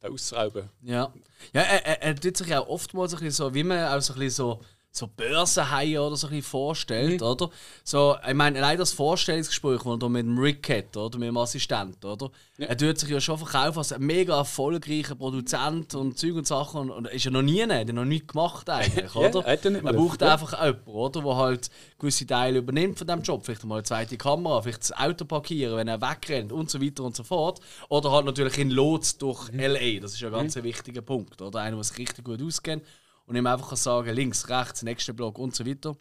da 0.00 0.08
auszurauben. 0.08 0.70
Ja. 0.82 1.12
Ja, 1.52 1.60
er, 1.62 1.86
er, 1.86 2.02
er 2.02 2.16
tut 2.16 2.36
sich 2.36 2.54
auch 2.56 2.66
oftmals 2.66 3.12
ein 3.12 3.20
bisschen 3.20 3.32
so, 3.32 3.54
wie 3.54 3.62
man 3.62 3.84
auch 3.86 4.00
so 4.00 4.14
ein 4.14 4.18
bisschen 4.18 4.34
so, 4.36 4.60
so 4.96 5.06
Börsenhaie 5.06 5.98
oder 5.98 6.16
so 6.16 6.26
ein 6.28 6.30
bisschen 6.30 6.50
vorstellt, 6.50 7.20
oder? 7.22 7.50
So, 7.84 8.16
ich 8.26 8.34
meine, 8.34 8.58
allein 8.58 8.78
das 8.78 8.92
Vorstellungsgespräch, 8.92 9.82
das 9.82 9.98
er 10.02 10.08
mit 10.08 10.24
dem 10.24 10.38
Rick 10.38 10.68
hat, 10.70 10.96
oder? 10.96 11.18
Mit 11.18 11.28
dem 11.28 11.36
Assistenten, 11.36 12.06
oder? 12.06 12.30
Er 12.58 12.76
tut 12.76 12.98
sich 12.98 13.10
ja 13.10 13.20
schon 13.20 13.36
verkaufen 13.36 13.78
als 13.78 13.92
ein 13.92 14.02
mega 14.02 14.38
erfolgreicher 14.38 15.14
Produzent 15.14 15.94
und 15.94 16.18
Zeug 16.18 16.36
und 16.36 16.46
Sachen 16.46 16.90
und, 16.90 17.06
ist 17.08 17.24
ja 17.26 17.30
noch 17.30 17.42
nie, 17.42 17.66
der 17.66 17.80
hat 17.80 17.88
ja 17.88 17.92
noch 17.92 18.06
nichts 18.06 18.28
gemacht 18.32 18.68
eigentlich, 18.70 19.14
Ja, 19.14 19.20
oder? 19.28 19.44
hat 19.44 19.64
er 19.66 19.84
er 19.84 19.92
braucht 19.92 20.22
Ja. 20.22 20.32
einfach 20.32 20.52
jemanden, 20.64 20.90
oder? 20.90 21.20
Der 21.22 21.36
halt 21.36 21.70
gewisse 21.98 22.26
Teile 22.26 22.58
übernimmt 22.58 22.98
von 22.98 23.06
dem 23.06 23.20
Job. 23.22 23.44
Vielleicht 23.44 23.64
mal 23.64 23.74
eine 23.76 23.82
zweite 23.84 24.16
Kamera, 24.16 24.62
vielleicht 24.62 24.80
das 24.80 24.92
Auto 24.92 25.26
parkieren, 25.26 25.76
wenn 25.76 25.88
er 25.88 26.00
wegrennt 26.00 26.52
und 26.52 26.70
so 26.70 26.80
weiter 26.80 27.04
und 27.04 27.14
so 27.14 27.22
fort. 27.22 27.60
Oder 27.90 28.10
halt 28.12 28.24
natürlich 28.24 28.56
in 28.58 28.70
Lots 28.70 29.18
durch 29.18 29.50
L.A. 29.52 30.00
Das 30.00 30.14
ist 30.14 30.20
ja 30.20 30.28
ein 30.28 30.32
ganz 30.34 30.56
wichtiger 30.56 31.02
Punkt, 31.02 31.42
oder? 31.42 31.60
Einer, 31.60 31.76
der 31.76 31.84
sich 31.84 31.98
richtig 31.98 32.24
gut 32.24 32.40
auskennt 32.42 32.82
und 33.26 33.36
ihm 33.36 33.46
einfach 33.46 33.76
sagen 33.76 34.14
links, 34.14 34.48
rechts, 34.48 34.82
nächster 34.82 35.12
Block 35.12 35.38
und 35.38 35.54
so 35.54 35.66
weiter. 35.66 35.96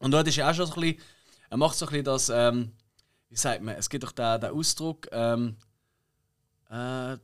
Und 0.00 0.10
dort 0.10 0.28
ist 0.28 0.36
ja 0.36 0.50
auch 0.50 0.54
schon 0.54 0.66
so 0.66 0.74
ein 0.74 0.80
bisschen, 0.80 1.02
er 1.48 1.56
macht 1.56 1.76
so 1.76 1.86
ein 1.86 1.90
bisschen 1.90 2.04
das, 2.04 2.28
ähm, 2.28 2.72
wie 3.28 3.36
sagt 3.36 3.62
man, 3.62 3.76
es 3.76 3.88
gibt 3.88 4.04
doch 4.04 4.12
den, 4.12 4.40
den 4.40 4.50
Ausdruck, 4.50 5.08
ähm, 5.12 5.56
äh, 6.70 7.16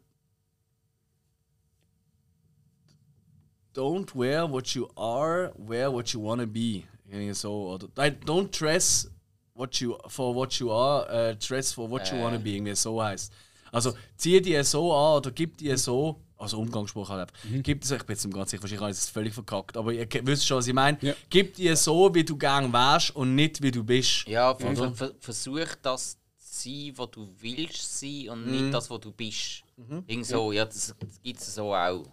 Don't 3.77 4.15
wear 4.15 4.51
what 4.51 4.69
you 4.75 4.89
are, 4.97 5.53
wear 5.59 5.93
what 5.93 6.09
you 6.09 6.23
wanna 6.23 6.47
be. 6.47 6.85
Irgendwie 7.07 7.35
so. 7.35 7.73
Oder 7.75 7.87
don't 8.25 8.51
dress 8.51 9.07
what 9.53 9.75
you, 9.81 9.99
for 10.09 10.35
what 10.35 10.55
you 10.59 10.71
are, 10.71 11.07
äh, 11.11 11.37
dress 11.37 11.75
for 11.75 11.91
what 11.91 12.11
you 12.11 12.19
wanna 12.19 12.39
be. 12.39 12.53
Irgendwie 12.53 12.75
so 12.75 13.03
heißt. 13.03 13.31
Also 13.71 13.93
zieh 14.17 14.41
dir 14.41 14.65
so 14.65 14.95
an 14.95 15.19
oder 15.19 15.31
gib 15.31 15.59
dir 15.59 15.77
so, 15.77 16.23
also 16.39 16.59
Umgangsspruch 16.59 17.09
halt. 17.09 17.33
Mhm. 17.45 17.63
Gib 17.63 17.81
dir 17.81 17.87
so, 17.87 17.95
ich 17.97 18.03
bin 18.05 18.15
jetzt 18.15 18.25
im 18.25 18.33
ganz 18.33 18.51
sicher, 18.51 18.63
wahrscheinlich 18.63 18.81
habe 18.83 18.91
ich 18.93 18.99
es 18.99 19.09
völlig 19.09 19.35
verkackt, 19.35 19.77
aber 19.77 19.93
ihr 19.93 20.07
wisst 20.23 20.47
schon, 20.47 20.59
was 20.59 20.67
ich 20.67 20.75
meine. 20.75 20.99
Ja. 21.01 21.15
Gib 21.31 21.55
dir 21.55 21.77
so, 21.77 22.15
wie 22.15 22.25
du 22.25 22.37
gern 22.37 22.73
wärst 22.73 23.15
und 23.17 23.35
nicht 23.35 23.63
wie 23.63 23.71
du 23.71 23.83
bist. 23.85 24.27
Ja, 24.29 24.55
ver 24.55 24.75
ver 24.77 24.93
ver 24.95 25.13
versuch 25.21 25.69
das 25.83 26.19
zu 26.39 26.69
sein, 26.71 26.93
was 26.97 27.11
du 27.11 27.29
willst 27.41 27.99
sein 28.01 28.29
und 28.31 28.45
Mhm. 28.47 28.51
nicht 28.53 28.75
das, 28.75 28.89
was 28.91 29.01
du 29.01 29.13
bist. 29.13 29.63
Irgend 30.07 30.27
so, 30.27 30.53
ja, 30.53 30.65
das, 30.65 30.95
das 30.99 31.21
gibt 31.23 31.41
es 31.41 31.55
so 31.55 31.75
auch. 31.75 32.05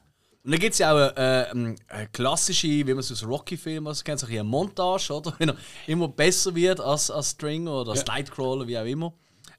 Und 0.46 0.52
dann 0.52 0.60
gibt 0.60 0.74
es 0.74 0.80
ja 0.80 0.92
auch 0.92 0.98
eine, 0.98 1.48
äh, 1.48 1.52
ähm, 1.52 1.76
eine 1.88 2.08
klassische, 2.10 2.68
wie 2.68 2.84
man 2.84 2.98
es 3.00 3.10
aus 3.14 3.26
Rocky-Filmen 3.26 3.88
also 3.88 4.04
kennt, 4.04 4.20
so 4.20 4.26
ein 4.28 4.34
eine 4.34 4.44
Montage, 4.44 5.14
oder? 5.14 5.34
Wenn 5.40 5.50
er 5.50 5.56
immer 5.88 6.10
besser 6.10 6.54
wird 6.54 6.82
als, 6.82 7.10
als 7.10 7.30
Stringer 7.32 7.72
oder 7.82 7.92
als 7.92 8.02
Ja. 8.02 8.08
Lightcrawler, 8.08 8.68
wie 8.68 8.78
auch 8.78 8.84
immer, 8.86 9.14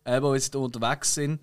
äh, 0.04 0.20
wo 0.20 0.36
sie 0.36 0.50
da 0.50 0.58
unterwegs 0.58 1.14
sind. 1.14 1.40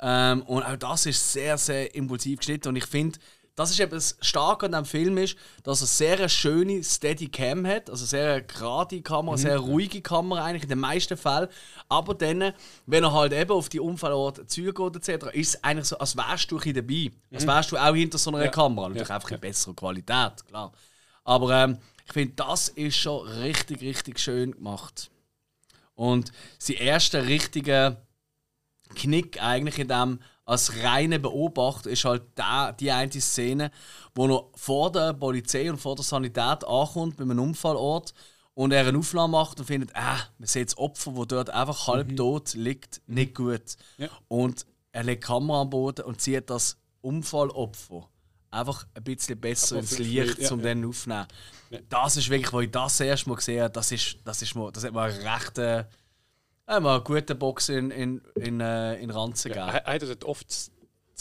Ähm, 0.00 0.42
und 0.42 0.62
auch 0.62 0.76
das 0.76 1.06
ist 1.06 1.32
sehr, 1.32 1.58
sehr 1.58 1.94
impulsiv 1.94 2.38
geschnitten. 2.38 2.68
Und 2.68 2.76
ich 2.76 2.86
finde, 2.86 3.18
das 3.56 3.70
ist 3.70 3.80
eben 3.80 3.90
das 3.90 4.16
Starke 4.22 4.64
an 4.66 4.72
diesem 4.72 4.84
Film, 4.86 5.18
ist, 5.18 5.36
dass 5.64 5.82
er 5.82 5.86
sehr 5.86 6.16
eine 6.18 6.28
schöne 6.30 6.82
Steady 6.82 7.28
Cam 7.28 7.66
hat, 7.66 7.90
also 7.90 8.06
sehr 8.06 8.32
eine 8.34 8.42
gerade 8.44 9.02
Kamera, 9.02 9.36
sehr 9.36 9.58
ruhige 9.58 10.00
Kamera 10.00 10.44
eigentlich 10.44 10.62
in 10.62 10.70
den 10.70 10.78
meisten 10.78 11.16
Fällen. 11.18 11.48
Aber 11.88 12.14
dann, 12.14 12.54
wenn 12.86 13.04
er 13.04 13.12
halt 13.12 13.34
eben 13.34 13.50
auf 13.50 13.68
die 13.68 13.80
Unfallorte 13.80 14.46
zugeht 14.46 14.96
etc., 14.96 15.26
ist 15.34 15.48
es 15.56 15.64
eigentlich 15.64 15.86
so, 15.88 15.98
als 15.98 16.16
wärst 16.16 16.50
du 16.50 16.58
ein 16.58 16.72
dabei. 16.72 17.10
Als 17.34 17.46
wärst 17.46 17.72
du 17.72 17.76
auch 17.76 17.94
hinter 17.94 18.16
so 18.16 18.30
einer 18.30 18.44
Ja. 18.44 18.50
Kamera. 18.50 18.88
Natürlich 18.88 19.08
Ja. 19.08 19.14
einfach 19.16 19.30
in 19.32 19.40
besserer 19.40 19.74
Qualität, 19.74 20.46
klar. 20.48 20.72
Aber 21.24 21.50
ähm, 21.50 21.76
ich 22.06 22.12
finde, 22.14 22.34
das 22.36 22.68
ist 22.70 22.96
schon 22.96 23.26
richtig, 23.28 23.82
richtig 23.82 24.18
schön 24.20 24.52
gemacht. 24.52 25.10
Und 25.94 26.32
die 26.66 26.76
erste 26.76 27.26
richtige 27.26 27.98
Knick 28.94 29.42
eigentlich 29.42 29.78
in 29.78 29.88
dem 29.88 30.20
als 30.44 30.82
reine 30.82 31.20
Beobachter 31.20 31.90
ist 31.90 32.04
halt 32.04 32.22
da, 32.34 32.72
die 32.72 32.90
eine 32.90 33.12
Szene, 33.12 33.70
wo 34.14 34.26
er 34.26 34.44
vor 34.56 34.90
der 34.90 35.12
Polizei 35.12 35.70
und 35.70 35.78
vor 35.78 35.94
der 35.94 36.04
Sanität 36.04 36.64
ankommt 36.64 37.16
bei 37.16 37.22
einem 37.22 37.38
Unfallort 37.38 38.12
und 38.54 38.72
er 38.72 38.86
eine 38.86 38.98
Aufnahme 38.98 39.32
macht 39.32 39.60
und 39.60 39.66
findet, 39.66 39.94
ah, 39.94 40.18
man 40.38 40.48
sieht 40.48 40.68
das 40.68 40.78
Opfer, 40.78 41.14
wo 41.14 41.24
dort 41.24 41.50
einfach 41.50 41.86
halb 41.86 42.16
tot 42.16 42.54
liegt, 42.54 43.00
nicht 43.06 43.36
gut. 43.36 43.76
Ja. 43.96 44.08
Und 44.26 44.66
er 44.90 45.04
legt 45.04 45.22
die 45.22 45.26
Kamera 45.28 45.60
am 45.60 45.70
Boden 45.70 46.04
und 46.04 46.20
zieht 46.20 46.50
das 46.50 46.76
Unfallopfer 47.00 48.08
einfach 48.50 48.86
ein 48.94 49.04
bisschen 49.04 49.40
besser 49.40 49.78
ins 49.78 49.98
Licht, 49.98 50.38
ja, 50.38 50.50
um 50.50 50.60
ja. 50.60 50.66
dann 50.66 50.84
aufzunehmen. 50.84 51.26
Das 51.88 52.16
ist 52.16 52.28
wirklich, 52.28 52.52
wo 52.52 52.60
ich 52.60 52.70
das 52.70 52.98
erst 53.00 53.26
mal 53.26 53.36
gesehen 53.36 53.62
habe, 53.62 53.72
das, 53.72 53.92
ist, 53.92 54.18
das, 54.24 54.42
ist 54.42 54.54
mal, 54.56 54.72
das 54.72 54.84
hat 54.84 54.92
mir 54.92 55.02
einen 55.02 55.26
rechten, 55.26 55.60
äh, 55.60 55.84
mal 56.78 56.96
einen 56.96 57.04
guten 57.04 57.38
Box 57.38 57.68
in, 57.68 57.90
in, 57.90 58.22
in, 58.36 58.60
äh, 58.60 58.94
in 59.00 59.10
Ranzen 59.10 59.50
gegeben. 59.50 59.68
Er, 59.68 59.86
er 59.86 59.94
hat 59.94 60.02
dort 60.02 60.24
oft 60.24 60.70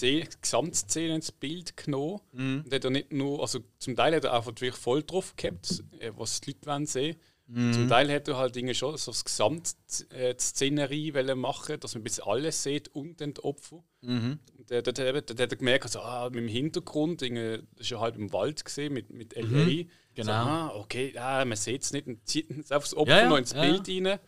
die 0.02 0.26
Gesamtszene 0.42 1.16
ins 1.16 1.32
Bild 1.32 1.76
genommen. 1.76 2.20
Mhm. 2.34 2.64
Und 2.66 2.74
hat 2.74 2.84
er 2.84 2.90
nicht 2.90 3.12
nur, 3.12 3.42
also 3.42 3.60
zum 3.80 3.96
Teil 3.96 4.16
hat 4.16 4.24
er 4.26 4.38
auch 4.38 4.46
wirklich 4.46 4.76
voll 4.76 5.04
drauf 5.04 5.36
gehabt, 5.36 5.84
äh, 6.00 6.12
was 6.16 6.42
die 6.42 6.52
Leute 6.52 6.66
wollen 6.68 6.86
sehen. 6.86 7.18
Mhm. 7.48 7.74
Zum 7.74 7.88
Teil 7.90 8.14
hat 8.14 8.28
er 8.28 8.38
halt 8.38 8.56
Dinge 8.56 8.76
schon 8.76 8.96
so 8.98 9.12
das 9.12 9.26
Gesamtszenerie 9.26 11.16
wollen 11.16 11.40
machen, 11.40 11.80
dass 11.80 11.96
man 11.96 12.04
bis 12.04 12.20
alles 12.20 12.62
sieht 12.62 12.90
und 12.90 13.20
dann 13.22 13.34
die 13.34 13.44
Opfer. 13.44 13.84
Mhm. 14.02 14.38
Und 14.56 14.72
äh, 14.72 14.84
dort, 14.84 15.00
eben, 15.00 15.22
dort 15.26 15.40
hat 15.40 15.52
er 15.52 15.58
gemerkt, 15.58 15.86
also, 15.86 16.02
ah, 16.02 16.30
mit 16.30 16.42
dem 16.44 16.48
Hintergrund, 16.48 17.22
Dinge, 17.22 17.64
das 17.74 17.82
ist 17.82 17.90
ja 17.90 18.00
halb 18.00 18.18
im 18.18 18.32
Wald 18.34 18.64
gesehen 18.64 18.94
mit, 18.94 19.10
mit 19.10 19.36
LA. 19.36 19.86
Genau. 20.14 20.26
So, 20.26 20.32
ah, 20.32 20.76
okay, 20.76 21.18
ah, 21.18 21.44
man 21.44 21.58
sieht 21.58 21.82
es 21.82 21.92
nicht 21.92 22.06
und 22.06 22.28
zieht 22.28 22.50
einfach 22.72 22.82
das 22.82 22.96
Opfer 22.96 23.12
Ja, 23.12 23.22
ja, 23.24 23.30
noch 23.30 23.38
ins 23.38 23.54
ja, 23.54 23.62
Bild 23.62 23.88
rein, 23.88 24.20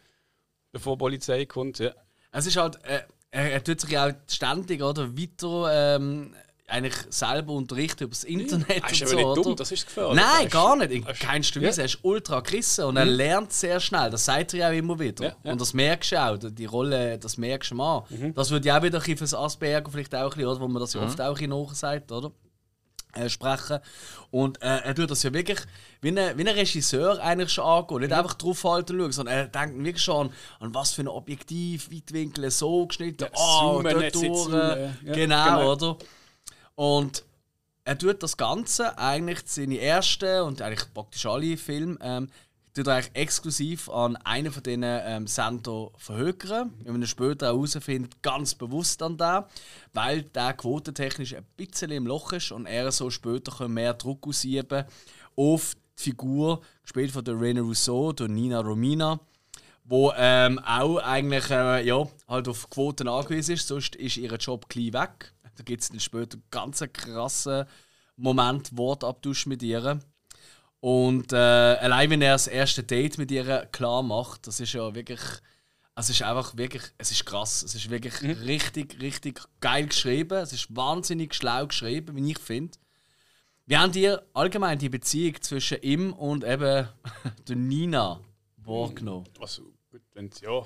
bevor 0.72 0.96
die 0.96 1.00
Polizei 1.00 1.46
kommt. 1.46 1.80
Ja. 1.80 1.92
Es 2.32 2.46
ist 2.46 2.58
halt, 2.58 2.84
äh, 2.86 3.02
er, 3.32 3.52
er 3.54 3.64
tut 3.64 3.80
sich 3.82 3.92
ja 3.92 4.08
auch 4.08 4.14
ständig 4.28 4.82
oder, 4.82 5.18
weiter 5.18 5.96
ähm, 5.98 6.34
eigentlich 6.68 6.96
selber 7.10 7.52
unterrichten 7.52 8.06
über 8.06 8.12
das 8.12 8.24
Internet 8.24 8.82
Das 8.84 8.94
ist 8.94 9.02
und 9.02 9.20
aber 9.20 9.22
so. 9.22 9.36
nicht 9.36 9.46
dumm, 9.46 9.56
das 9.58 9.72
ist 9.74 9.86
gefährlich. 9.88 10.16
Nein, 10.24 10.46
ist- 10.46 10.54
gar 10.54 10.76
nicht. 10.78 10.92
In 10.92 11.04
keinster 11.06 11.60
ja. 11.60 11.68
Weise. 11.68 11.82
Er 11.82 11.86
ist 11.86 12.00
ultra 12.04 12.40
gerissen 12.40 12.86
und 12.86 12.96
er 12.96 13.04
lernt 13.06 13.52
sehr 13.52 13.80
schnell. 13.82 14.10
Das 14.10 14.24
sagt 14.24 14.54
er 14.54 14.60
ja 14.60 14.70
auch 14.70 14.74
immer 14.74 14.98
wieder. 14.98 15.26
Ja, 15.26 15.36
ja. 15.44 15.52
Und 15.52 15.60
das 15.60 15.74
merkst 15.74 16.14
du 16.14 16.22
auch. 16.22 16.38
Die 16.42 16.66
Rolle, 16.66 17.20
das 17.20 17.38
merkst 17.38 17.72
du 17.72 17.76
mal. 17.76 18.06
Mhm. 18.10 18.34
Das 18.34 18.50
würde 18.52 18.68
ja 18.70 18.78
auch 18.80 18.84
wieder 18.84 19.00
ein 19.00 19.02
bisschen 19.02 19.18
fürs 19.18 19.34
Asperger 19.34 19.92
vielleicht 19.92 20.16
auch 20.16 20.22
ein 20.24 20.30
bisschen, 20.30 20.46
oder? 20.48 20.62
wo 20.62 20.68
man 20.70 20.80
das 20.82 20.94
ja 20.94 21.04
oft 21.04 21.20
auch 21.20 21.28
ein 21.28 21.34
bisschen 21.34 21.50
nachsagt, 21.50 22.10
oder? 22.12 22.32
Äh, 23.14 23.30
sprechen. 23.30 23.80
Und 24.30 24.62
äh, 24.62 24.78
er 24.84 24.96
tut 24.96 25.12
das 25.12 25.24
ja 25.24 25.34
wirklich 25.34 25.60
wie 26.02 26.10
ein, 26.10 26.38
wie 26.38 26.42
ein 26.42 26.48
Regisseur 26.48 27.22
eigentlich 27.22 27.52
schon 27.52 27.66
angehen. 27.66 28.00
Nicht 28.00 28.14
einfach 28.14 28.36
draufhalten 28.36 28.96
und 28.96 29.02
schauen, 29.02 29.12
sondern 29.12 29.36
er 29.36 29.48
denkt 29.48 29.84
wirklich 29.84 30.04
schon 30.04 30.28
an, 30.28 30.34
an 30.60 30.74
was 30.74 30.94
für 30.94 31.02
ein 31.02 31.08
Objektiv, 31.10 31.92
Weitwinkel, 31.92 32.50
so 32.52 32.86
geschnitten, 32.88 33.26
Ja, 33.26 33.34
zoomen, 33.34 33.92
dort 33.92 34.16
durch. 34.16 34.54
ja, 34.54 35.14
genau, 35.14 35.46
genau. 35.46 35.72
oder? 35.74 35.98
Und 36.76 37.24
er 37.84 37.98
tut 37.98 38.24
das 38.24 38.38
Ganze 38.38 38.98
eigentlich 38.98 39.40
seine 39.46 39.80
ersten 39.80 40.42
und 40.44 40.62
eigentlich 40.62 40.94
praktisch 40.94 41.26
alle 41.26 41.58
Filme 41.58 41.98
ähm, 42.02 42.30
tut 42.74 42.88
eigentlich 42.88 43.12
exklusiv 43.14 43.90
an 43.90 44.16
einen 44.18 44.52
von 44.52 44.64
diesen 44.64 44.84
ähm, 44.84 45.28
Sender 45.28 45.90
verhökern. 45.98 46.74
Wenn 46.84 46.94
man 46.94 47.02
ihn 47.02 47.08
später 47.08 47.48
herausfindet, 47.48 48.22
ganz 48.22 48.56
bewusst 48.56 49.02
an 49.04 49.18
den, 49.18 49.44
weil 49.94 50.24
der 50.24 50.54
quotentechnisch 50.54 51.36
ein 51.36 51.46
bisschen 51.58 51.92
im 51.92 52.08
Loch 52.08 52.34
ist 52.34 52.52
und 52.52 52.66
er 52.66 52.92
so 52.92 53.10
später 53.10 53.68
mehr 53.68 53.94
Druck 53.94 54.28
ausüben 54.28 54.86
auf 55.36 55.76
die 56.00 56.04
Figur, 56.04 56.62
gespielt 56.82 57.12
von 57.12 57.24
der 57.24 57.40
Rene 57.40 57.62
Rousseau, 57.62 58.14
der 58.14 58.28
Nina 58.28 58.62
Romina, 58.62 59.20
wo 59.84 60.14
ähm, 60.16 60.60
auch 60.60 60.98
eigentlich 60.98 61.50
äh, 61.50 61.86
ja, 61.86 62.08
halt 62.28 62.48
auf 62.48 62.70
Quoten 62.70 63.08
angewiesen 63.08 63.56
ist, 63.56 63.68
sonst 63.68 63.96
ist 63.96 64.18
ihr 64.18 64.34
Job 64.36 64.70
gleich 64.70 64.94
weg. 64.94 65.34
Da 65.58 65.64
gibt 65.64 65.84
es 65.84 65.90
dann 65.90 66.00
später 66.00 66.38
ganz 66.50 66.82
einen 66.82 66.94
krassen 66.94 67.66
Moment, 68.16 68.76
Wortabtausch 68.78 69.46
mit 69.48 69.62
ihr. 69.64 70.00
Und 70.82 71.32
äh, 71.32 71.36
allein 71.36 72.10
wenn 72.10 72.22
er 72.24 72.34
das 72.34 72.48
erste 72.48 72.84
Date 72.84 73.20
mit 73.20 73.32
ihr 73.32 73.68
klar 73.72 74.02
macht, 74.04 74.48
das 74.48 74.60
ist 74.60 74.74
ja 74.74 74.94
wirklich. 74.94 75.22
Es 75.94 76.10
ist 76.10 76.24
einfach 76.24 76.58
wirklich, 76.58 76.84
es 76.98 77.12
ist 77.12 77.26
krass. 77.26 77.64
Es 77.64 77.76
ist 77.76 77.90
wirklich 77.90 78.22
richtig, 78.24 79.00
richtig 79.02 79.42
geil 79.60 79.88
geschrieben. 79.88 80.40
Es 80.40 80.54
ist 80.54 80.76
wahnsinnig 80.76 81.36
schlau 81.36 81.68
geschrieben, 81.68 82.16
wie 82.16 82.32
ich 82.32 82.40
finde. 82.40 82.78
Wie 83.68 83.78
haben 83.78 83.92
dir 83.92 84.26
allgemein 84.34 84.80
die 84.80 84.90
Beziehung 84.90 85.40
zwischen 85.42 85.82
ihm 85.82 86.14
und 86.14 86.44
eben 86.44 86.88
der 87.48 87.56
Nina 87.56 88.20
wahrgenommen? 88.58 89.28
Also 89.40 89.64
gut, 89.92 90.02
wenn 90.14 90.28
es 90.28 90.42
ja 90.42 90.66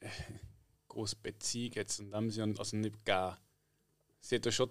äh, 0.00 0.08
große 0.88 1.16
Beziehung 1.16 1.72
jetzt 1.74 1.98
und 2.00 2.14
haben 2.14 2.30
sie 2.30 2.42
also 2.42 2.76
nicht 2.76 3.04
gegeben. 3.04 3.36
Sie 4.20 4.36
hat 4.36 4.46
ja 4.46 4.52
schon, 4.52 4.70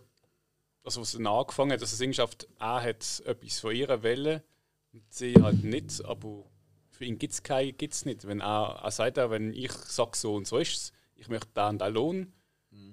also 0.98 1.02
was 1.02 1.16
angefangen 1.16 1.72
hat, 1.72 1.82
dass 1.82 1.92
sie 1.92 1.98
Singenschaft 1.98 2.48
er 2.60 2.82
hat 2.82 3.22
etwas 3.26 3.60
von 3.60 3.76
ihrer 3.76 4.02
Welle 4.02 4.44
und 4.92 5.04
sie 5.14 5.36
halt 5.36 5.64
nicht, 5.64 6.04
aber 6.04 6.46
für 6.90 7.06
ihn 7.06 7.20
gibt 7.20 7.34
es 7.34 7.44
gibt's 7.44 8.06
nicht. 8.06 8.28
Wenn 8.28 8.42
er, 8.42 8.82
er 8.84 8.92
sagt 8.92 9.20
auch, 9.20 9.30
wenn 9.30 9.54
ich 9.54 9.72
sage 9.72 10.18
so 10.18 10.36
und 10.36 10.48
so 10.48 10.58
ist 10.58 10.76
es, 10.76 10.92
ich 11.16 11.28
möchte 11.28 11.50
da 11.54 11.70
und 11.70 11.80
da 11.80 11.88
Lohn, 11.88 12.34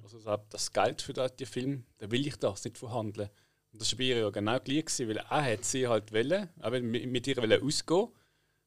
also 0.03 0.19
das 0.51 0.73
Geld 0.73 1.03
für 1.03 1.13
den 1.13 1.47
Film, 1.47 1.85
dann 1.99 2.11
will 2.11 2.27
ich 2.27 2.37
das 2.37 2.65
nicht 2.65 2.79
verhandeln. 2.79 3.31
Und 3.73 3.81
das 3.81 3.93
war 3.93 3.99
bei 3.99 4.05
ihr 4.05 4.19
ja 4.19 4.31
genau 4.31 4.59
gleich, 4.61 4.87
gewesen, 4.87 5.09
weil 5.09 5.17
er 5.19 5.53
hat 5.53 5.65
sie 5.65 5.89
halt 5.89 6.13
wollen, 6.13 6.49
aber 6.61 6.81
mit 6.81 7.27
ihr 7.27 7.37
wollen 7.37 7.63
ausgehen. 7.63 8.09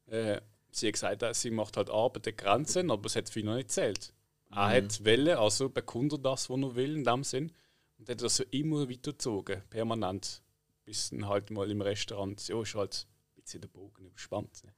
Äh, 0.07 0.41
sie 0.71 0.87
hat 0.87 0.93
gesagt, 0.93 1.35
sie 1.35 1.51
macht 1.51 1.77
halt 1.77 1.89
Arbeit 1.89 2.27
an 2.27 2.35
Grenzen, 2.35 2.91
aber 2.91 3.05
es 3.05 3.15
hat 3.15 3.29
viel 3.29 3.43
noch 3.43 3.55
nicht 3.55 3.71
zählt. 3.71 4.13
Mhm. 4.49 4.57
Er 4.57 4.69
hat 4.69 5.05
wollen, 5.05 5.37
also 5.37 5.69
bekundet 5.69 6.25
das, 6.25 6.49
was 6.49 6.59
er 6.59 6.75
will, 6.75 6.95
in 6.95 7.03
dem 7.03 7.23
Sinn. 7.23 7.51
Und 7.99 8.09
hat 8.09 8.21
das 8.21 8.37
so 8.37 8.43
immer 8.51 8.89
weitergezogen, 8.89 9.61
permanent. 9.69 10.41
Bis 10.85 11.09
dann 11.09 11.27
halt 11.27 11.51
mal 11.51 11.69
im 11.69 11.81
Restaurant, 11.81 12.47
ja, 12.47 12.61
ist 12.61 12.73
halt 12.73 13.07
ein 13.37 13.41
bisschen 13.43 13.61
der 13.61 13.67
Bogen 13.67 14.05
überspannt. 14.05 14.63
Ne? 14.63 14.73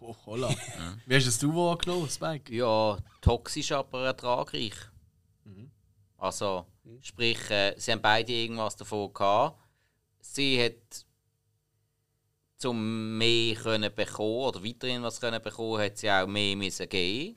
Oh, 0.00 0.16
holla. 0.26 0.50
Ja. 0.50 0.98
Wie 1.06 1.14
hast 1.14 1.42
du 1.42 1.54
wahrgenommen, 1.54 2.08
Spike? 2.08 2.52
Ja, 2.52 2.98
toxisch, 3.20 3.72
aber 3.72 4.06
ertragreich. 4.06 4.74
Mhm. 5.44 5.70
Also, 6.16 6.66
mhm. 6.82 7.02
sprich, 7.02 7.50
äh, 7.50 7.74
sie 7.76 7.92
haben 7.92 8.00
beide 8.02 8.32
irgendwas 8.32 8.76
davon 8.76 9.12
gehabt. 9.12 9.60
Sie 10.20 10.62
hat 10.64 11.06
zum 12.56 13.18
mehr 13.18 13.54
können 13.56 13.94
bekommen 13.94 14.48
oder 14.48 14.64
weiterhin 14.64 15.02
was 15.02 15.20
können 15.20 15.42
bekommen, 15.42 15.82
hat 15.82 15.98
sie 15.98 16.10
auch 16.10 16.26
mehr 16.26 16.56
müssen 16.56 16.88
geben. 16.88 17.36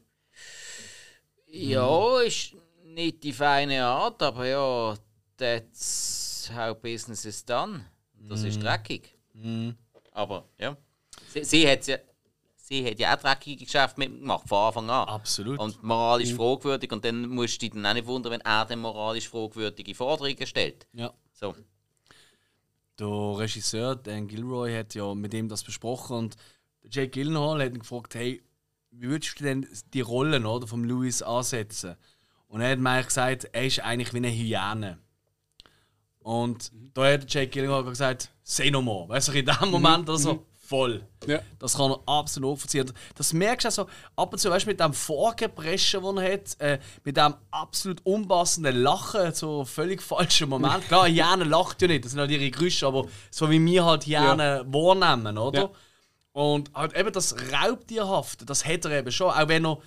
Ja, 1.48 2.20
mhm. 2.20 2.28
ist 2.28 2.56
nicht 2.98 3.24
die 3.24 3.34
feine 3.34 3.86
Art, 3.86 4.22
aber 4.22 4.46
ja, 4.48 4.98
that's 5.38 6.52
how 6.54 6.76
business 6.76 7.24
is 7.26 7.46
done. 7.46 7.86
Das 8.14 8.44
ist 8.44 8.58
mhm. 8.58 8.64
dreckig. 8.64 9.18
Mm. 9.34 9.70
Aber 10.12 10.50
ja, 10.60 10.76
sie, 11.32 11.44
sie 11.44 11.70
hat 11.70 11.86
ja 11.88 11.98
sie 12.68 12.86
hat 12.86 13.00
ja 13.00 13.16
auch 13.16 13.22
dreckige 13.22 13.64
Geschäfte 13.64 14.00
mitgemacht, 14.00 14.48
von 14.48 14.58
Anfang 14.58 14.90
an. 14.90 15.08
Absolut. 15.08 15.60
Und 15.60 15.82
moralisch 15.84 16.34
mhm. 16.34 16.38
fragwürdig. 16.38 16.92
Und 16.92 17.06
dann 17.06 17.28
musst 17.30 17.56
du 17.56 17.60
dich 17.60 17.72
dann 17.72 17.86
auch 17.86 17.94
nicht 17.94 18.08
wundern, 18.08 18.34
wenn 18.34 18.42
er 18.42 18.66
dann 18.66 18.80
moralisch 18.80 19.30
fragwürdige 19.30 19.96
Forderungen 19.96 20.46
stellt. 20.46 20.88
Ja. 20.94 21.14
So. 21.32 21.56
Der 23.00 23.08
Regisseur, 23.08 23.96
Dan 23.96 24.28
Gilroy, 24.28 24.74
hat 24.74 24.96
ja 24.96 25.14
mit 25.14 25.34
ihm 25.34 25.48
das 25.48 25.64
besprochen 25.64 26.18
und 26.18 26.36
Jake 26.90 27.10
Gyllenhaal 27.10 27.64
hat 27.64 27.74
ihn 27.74 27.80
gefragt, 27.80 28.16
hey, 28.16 28.42
wie 28.92 29.10
würdest 29.10 29.40
du 29.40 29.44
denn 29.44 29.68
die 29.94 30.02
Rollen 30.02 30.46
oder, 30.46 30.68
vom 30.68 30.84
Louis 30.84 31.22
ansetzen? 31.22 31.96
Und 32.48 32.62
er 32.62 32.72
hat 32.72 32.80
mir 32.80 33.04
gesagt, 33.04 33.50
er 33.52 33.66
ist 33.66 33.80
eigentlich 33.80 34.14
wie 34.14 34.18
eine 34.18 34.30
Hyäne. 34.30 35.00
Und 36.20 36.74
mhm. 36.74 36.92
da 36.94 37.14
hat 37.14 37.34
Jake 37.34 37.48
Gyllenhaal 37.48 37.84
gesagt, 37.84 38.32
say 38.44 38.72
no 38.72 38.82
more. 38.82 39.10
Weißt 39.10 39.30
du, 39.30 39.32
in 39.34 39.46
dem 39.46 39.70
Moment, 39.70 40.10
also, 40.10 40.36
mhm 40.36 40.40
voll. 40.68 41.02
Ja. 41.26 41.40
Das 41.60 41.78
kann 41.78 41.92
er 41.92 42.00
absolut 42.06 42.52
nachvollziehen. 42.52 42.92
Das 43.16 43.32
merkst 43.32 43.64
du 43.64 43.68
also 43.68 43.88
ab 44.16 44.34
und 44.34 44.40
zu, 44.40 44.50
weißt, 44.50 44.68
mit 44.68 44.80
dem 44.80 44.94
Vorgebrechen, 44.94 46.02
das 46.04 46.24
er 46.24 46.34
hat, 46.34 46.60
äh, 46.60 46.80
mit 47.04 47.18
dem 47.18 47.36
absolut 47.52 48.06
unpassenden 48.06 48.76
Lachen, 48.76 49.34
so 49.34 49.64
völlig 49.64 50.02
falschen 50.02 50.50
Moment. 50.50 50.84
Klar, 50.88 51.08
Jana 51.08 51.46
lacht 51.46 51.82
ja 51.82 51.88
nicht, 51.88 52.04
das 52.04 52.12
sind 52.12 52.20
halt 52.20 52.32
ihre 52.32 52.52
Geräusche, 52.52 52.86
aber 52.86 53.06
so 53.32 53.50
wie 53.50 53.64
wir 53.64 53.86
halt 53.86 54.06
Jana 54.06 54.58
ja. 54.58 54.74
wahrnehmen, 54.74 55.38
oder? 55.38 55.62
Ja. 55.62 55.70
Und 56.34 56.72
halt 56.74 56.96
eben 56.96 57.12
das 57.14 57.36
Raubtierhafte, 57.52 58.46
das 58.46 58.66
hat 58.66 58.86
er 58.86 58.92
eben 58.92 59.12
schon, 59.12 59.32
auch 59.32 59.48
wenn 59.48 59.66
er 59.66 59.80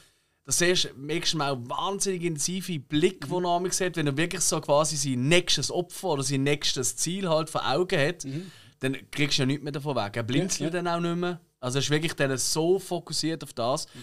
das 0.50 0.58
siehst, 0.58 0.96
merkst 0.96 1.34
du 1.34 1.38
mal 1.38 1.68
wahnsinnig 1.68 2.22
intensive 2.22 2.78
Blick, 2.78 3.28
den 3.28 3.44
er 3.44 3.72
sieht, 3.72 3.96
wenn 3.96 4.06
er 4.06 4.16
wirklich 4.16 4.42
so 4.42 4.60
quasi 4.60 4.96
sein 4.96 5.28
nächstes 5.28 5.70
Opfer 5.70 6.08
oder 6.08 6.22
sein 6.22 6.42
nächstes 6.42 6.96
Ziel 6.96 7.28
halt 7.28 7.50
vor 7.50 7.68
Augen 7.68 7.98
hat. 7.98 8.24
Mhm 8.24 8.50
dann 8.80 8.96
kriegst 9.10 9.38
du 9.38 9.42
ja 9.42 9.46
nichts 9.46 9.62
mehr 9.62 9.72
davon 9.72 9.94
weg. 9.94 10.16
Er 10.16 10.22
blinzelt 10.22 10.72
ja, 10.72 10.78
ja. 10.78 10.82
dann 10.82 10.88
auch 10.88 11.00
nicht 11.00 11.20
mehr. 11.20 11.40
Also 11.60 11.78
er 11.78 11.82
ist 11.82 11.90
wirklich 11.90 12.14
dann 12.14 12.36
so 12.36 12.78
fokussiert 12.78 13.44
auf 13.44 13.52
das. 13.52 13.86
Mhm. 13.86 14.00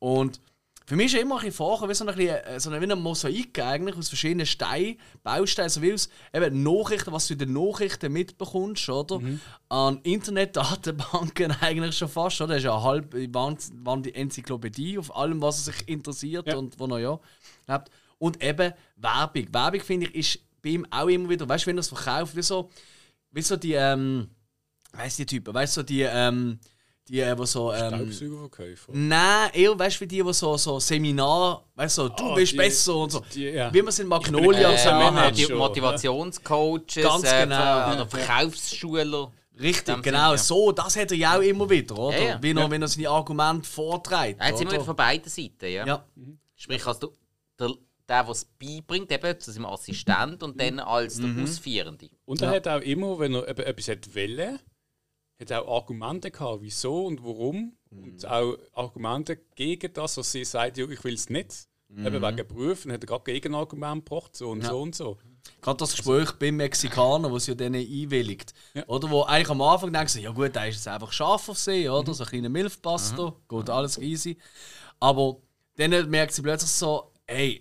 Und 0.00 0.40
für 0.86 0.96
mich 0.96 1.06
ist 1.06 1.14
er 1.14 1.22
immer 1.22 1.36
ein 1.36 1.40
bisschen 1.40 1.56
vorher 1.56 1.88
wie 1.88 1.94
so 1.94 2.06
ein, 2.06 2.14
bisschen, 2.14 2.36
äh, 2.36 2.60
so 2.60 2.70
ein, 2.70 2.80
wie 2.80 2.90
ein 2.90 3.02
Mosaik 3.02 3.58
eigentlich 3.58 3.96
aus 3.96 4.08
verschiedenen 4.08 4.46
Steinen, 4.46 4.98
Bausteinen, 5.22 5.68
so 5.68 5.82
wie 5.82 5.92
aus 5.92 6.08
eben 6.32 6.62
Nachrichten, 6.62 7.12
was 7.12 7.26
du 7.26 7.34
in 7.34 7.40
den 7.40 7.52
Nachrichten 7.52 8.12
mitbekommst, 8.12 8.88
oder? 8.88 9.18
Mhm. 9.18 9.40
An 9.68 10.00
Internetdatenbanken 10.02 11.50
eigentlich 11.60 11.98
schon 11.98 12.08
fast, 12.08 12.40
oder? 12.40 12.54
Das 12.54 12.58
ist 12.58 12.64
ja 12.64 12.82
halbe 12.82 13.34
Wand 13.34 14.16
Enzyklopädie 14.16 14.98
auf 14.98 15.14
allem, 15.14 15.42
was 15.42 15.66
er 15.66 15.72
sich 15.72 15.88
interessiert 15.88 16.46
ja. 16.46 16.56
und 16.56 16.78
wo 16.78 16.86
er 16.86 16.98
ja 17.00 17.20
lebt. 17.66 17.90
Und 18.18 18.42
eben 18.42 18.72
Werbung. 18.96 19.46
Werbung, 19.52 19.80
finde 19.80 20.06
ich, 20.06 20.14
ist 20.14 20.38
bei 20.62 20.70
ihm 20.70 20.86
auch 20.90 21.08
immer 21.08 21.28
wieder, 21.28 21.48
weißt 21.48 21.64
du, 21.64 21.68
wenn 21.68 21.76
er 21.76 21.80
es 21.80 21.88
verkauft, 21.88 22.34
wie 22.34 22.42
so 22.42 22.70
wie 23.36 23.42
so 23.42 23.56
die, 23.56 23.74
ähm, 23.74 24.30
weißt 24.92 25.18
du, 25.18 25.24
die 25.24 25.36
Typen, 25.36 25.52
weißt 25.52 25.76
du, 25.76 25.82
die, 25.82 26.00
ähm, 26.00 26.58
die, 27.08 27.20
äh, 27.20 27.36
die 27.36 27.46
so. 27.46 27.72
Ähm, 27.72 28.12
Staubsaugerverkäufer? 28.12 28.92
Nein, 28.92 29.50
eher, 29.52 29.78
weißt 29.78 29.96
du, 29.96 30.00
wie 30.00 30.06
die, 30.08 30.22
die 30.22 30.32
so, 30.32 30.56
so 30.56 30.80
Seminar, 30.80 31.64
weißt 31.74 31.98
du, 31.98 32.08
du 32.08 32.24
oh, 32.24 32.34
bist 32.34 32.52
die, 32.52 32.56
besser 32.56 32.96
und 32.96 33.12
so. 33.12 33.22
Die, 33.32 33.44
ja. 33.44 33.72
Wie 33.72 33.80
man 33.80 33.88
es 33.88 33.98
in 33.98 34.08
Magnolia 34.08 34.72
äh, 34.72 34.78
so 34.78 34.88
äh, 34.90 35.32
Die 35.32 35.52
Motivationscoaches, 35.52 37.02
Ganz 37.02 37.32
äh, 37.32 37.42
genau. 37.42 37.90
Äh, 37.90 37.94
oder 37.94 38.06
Verkaufsschüler. 38.06 39.32
Richtig, 39.58 40.02
genau, 40.02 40.32
ja. 40.32 40.38
so, 40.38 40.70
das 40.72 40.96
hat 40.96 41.10
er 41.10 41.16
ja 41.16 41.38
auch 41.38 41.40
immer 41.40 41.68
wieder, 41.70 41.96
oder? 41.96 42.18
Ja, 42.18 42.24
ja. 42.24 42.42
Wie 42.42 42.52
er, 42.52 42.70
wenn 42.70 42.82
er 42.82 42.88
seine 42.88 43.08
Argumente 43.08 43.66
vorträgt. 43.66 44.38
Er 44.38 44.48
hat 44.48 44.60
immer 44.60 44.72
wieder 44.72 44.84
von 44.84 44.96
beiden 44.96 45.30
Seiten, 45.30 45.66
ja. 45.66 45.86
ja. 45.86 46.04
Mhm. 46.14 46.38
Sprich, 46.54 46.86
als 46.86 46.98
du, 46.98 47.12
der, 47.58 47.68
der, 47.68 48.24
der 48.24 48.28
es 48.28 48.44
beibringt, 48.44 49.10
eben 49.10 49.40
zu 49.40 49.52
seinem 49.52 49.66
Assistent 49.66 50.42
und 50.42 50.60
dann 50.60 50.78
als 50.80 51.16
der 51.16 51.28
mhm. 51.28 51.44
Ausführende. 51.44 52.10
Und 52.26 52.42
er 52.42 52.50
ja. 52.50 52.56
hat 52.56 52.68
auch 52.68 52.82
immer, 52.82 53.18
wenn 53.18 53.34
er 53.34 53.48
etwas 53.48 53.88
wollte, 53.88 54.60
hat 55.40 55.52
auch 55.52 55.76
Argumente 55.76 56.30
gehabt, 56.30 56.62
wieso 56.62 57.06
und 57.06 57.22
warum. 57.22 57.76
Mhm. 57.90 58.04
Und 58.04 58.26
auch 58.26 58.56
Argumente 58.72 59.36
gegen 59.54 59.92
das, 59.92 60.16
was 60.16 60.32
sie 60.32 60.44
sagt, 60.44 60.78
ja, 60.78 60.88
ich 60.88 61.04
will 61.04 61.14
es 61.14 61.30
nicht. 61.30 61.68
Mhm. 61.88 62.06
Eben 62.06 62.22
wegen 62.22 62.48
Berufen 62.48 62.92
hat 62.92 63.02
er 63.02 63.06
gerade 63.06 63.24
Gegenargumente 63.24 64.04
gebracht, 64.04 64.34
so 64.34 64.50
und 64.50 64.62
ja. 64.62 64.70
so 64.70 64.82
und 64.82 64.94
so. 64.94 65.18
Gerade 65.60 65.76
das 65.78 65.92
Gespräch 65.92 66.26
also, 66.26 66.38
beim 66.38 66.56
Mexikaner, 66.56 67.38
sie 67.38 67.52
ja 67.52 67.54
denen 67.54 67.76
einwilligt. 67.76 68.52
Ja. 68.74 68.86
Oder 68.88 69.10
wo 69.10 69.22
eigentlich 69.22 69.50
am 69.50 69.62
Anfang 69.62 69.92
denkt, 69.92 70.14
ja 70.16 70.30
gut, 70.30 70.56
da 70.56 70.64
ist 70.64 70.76
jetzt 70.76 70.88
einfach 70.88 71.12
scharf 71.12 71.48
auf 71.48 71.58
sie, 71.58 71.88
oder? 71.88 72.10
Mhm. 72.10 72.14
So 72.14 72.24
ein 72.24 72.30
kleiner 72.30 72.48
Milfpasta, 72.48 73.26
mhm. 73.26 73.34
geht 73.48 73.70
alles 73.70 73.98
easy. 73.98 74.36
Aber 74.98 75.36
dann 75.76 76.10
merkt 76.10 76.32
sie 76.32 76.42
plötzlich 76.42 76.70
so, 76.70 77.12
hey, 77.26 77.60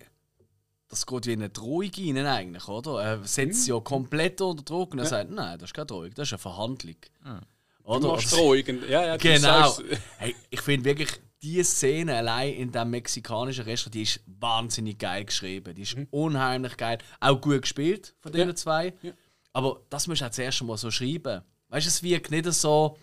das 0.88 1.06
geht 1.06 1.26
wie 1.28 1.34
eine 1.34 1.50
Drohung 1.50 1.92
rein 1.96 2.26
eigentlich, 2.26 2.68
oder? 2.68 3.04
Er 3.04 3.24
setzt 3.24 3.66
sie 3.66 3.72
mhm. 3.72 3.78
ja 3.78 3.84
komplett 3.84 4.42
unter 4.42 4.64
Druck 4.64 4.94
und 4.94 5.00
er 5.00 5.06
ja. 5.06 5.10
sagt, 5.10 5.32
nein, 5.32 5.60
das 5.60 5.70
ist 5.70 5.74
keine 5.74 5.88
Drohung, 5.88 6.12
das 6.16 6.28
ist 6.30 6.34
eine 6.34 6.40
Verhandlung. 6.40 6.96
Mhm. 7.24 7.42
Oder? 7.86 8.00
Du 8.00 8.08
machst 8.08 8.32
Drohungen. 8.32 8.90
Ja, 8.90 9.06
ja, 9.06 9.18
genau. 9.18 9.78
Hey, 10.18 10.36
ich 10.50 10.62
finde 10.62 10.86
wirklich, 10.86 11.10
diese 11.42 11.64
Szene 11.64 12.16
allein 12.16 12.54
in 12.54 12.72
dem 12.72 12.90
mexikanischen 12.90 13.66
Restaurant, 13.66 13.94
die 13.94 14.02
ist 14.02 14.22
wahnsinnig 14.26 14.98
geil 14.98 15.26
geschrieben. 15.26 15.76
Die 15.76 15.84
ist 15.84 15.96
mhm. 15.96 16.08
unheimlich 16.10 16.76
geil. 16.78 16.98
Auch 17.20 17.40
gut 17.40 17.62
gespielt 17.62 18.16
von 18.20 18.32
den 18.32 18.50
ja. 18.50 18.56
zwei. 18.56 18.94
Ja. 19.04 19.12
Aber 19.54 19.82
das 19.90 20.08
musst 20.08 20.22
du 20.22 20.26
auch 20.26 20.32
zuerst 20.32 20.64
mal 20.64 20.78
so 20.78 20.90
schreiben. 20.90 21.44
Weißt 21.70 21.86
du, 21.86 21.90
es 21.90 22.04
wirkt 22.04 22.32
nicht 22.32 22.52
so 22.52 22.98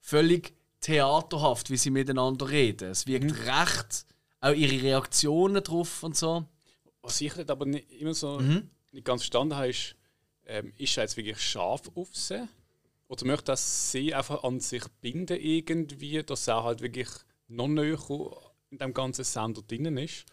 völlig 0.00 0.54
theaterhaft, 0.80 1.70
wie 1.70 1.76
sie 1.76 1.90
miteinander 1.90 2.48
reden. 2.48 2.90
Es 2.90 3.06
wirkt 3.06 3.30
mhm. 3.30 3.48
recht, 3.48 4.04
auch 4.40 4.52
ihre 4.52 4.82
Reaktionen 4.82 5.62
drauf 5.62 6.02
und 6.02 6.16
so. 6.16 6.44
Was 7.02 7.20
ich 7.20 7.36
nicht 7.36 7.50
aber 7.50 7.66
nicht 7.66 7.90
immer 7.92 8.14
so 8.14 8.40
mhm. 8.40 8.68
nicht 8.90 9.04
ganz 9.04 9.22
verstanden 9.22 9.54
habe, 9.54 9.68
ist, 9.68 9.94
ähm, 10.46 10.72
ist 10.76 10.96
er 10.96 11.04
jetzt 11.04 11.16
wirklich 11.16 11.40
scharf 11.40 11.82
auf 11.94 12.08
sie? 12.12 12.48
Oder 13.08 13.26
möchte 13.26 13.46
das 13.46 13.90
sie 13.90 14.14
einfach 14.14 14.44
an 14.44 14.60
sich 14.60 14.84
binden 15.00 15.38
irgendwie, 15.40 16.22
dass 16.22 16.46
er 16.46 16.62
halt 16.62 16.82
wirklich 16.82 17.08
noch 17.48 17.68
näher 17.68 17.98
in 18.70 18.78
dem 18.78 18.92
ganzen 18.92 19.24
Sender 19.24 19.62
drin 19.62 19.96
ist? 19.96 20.26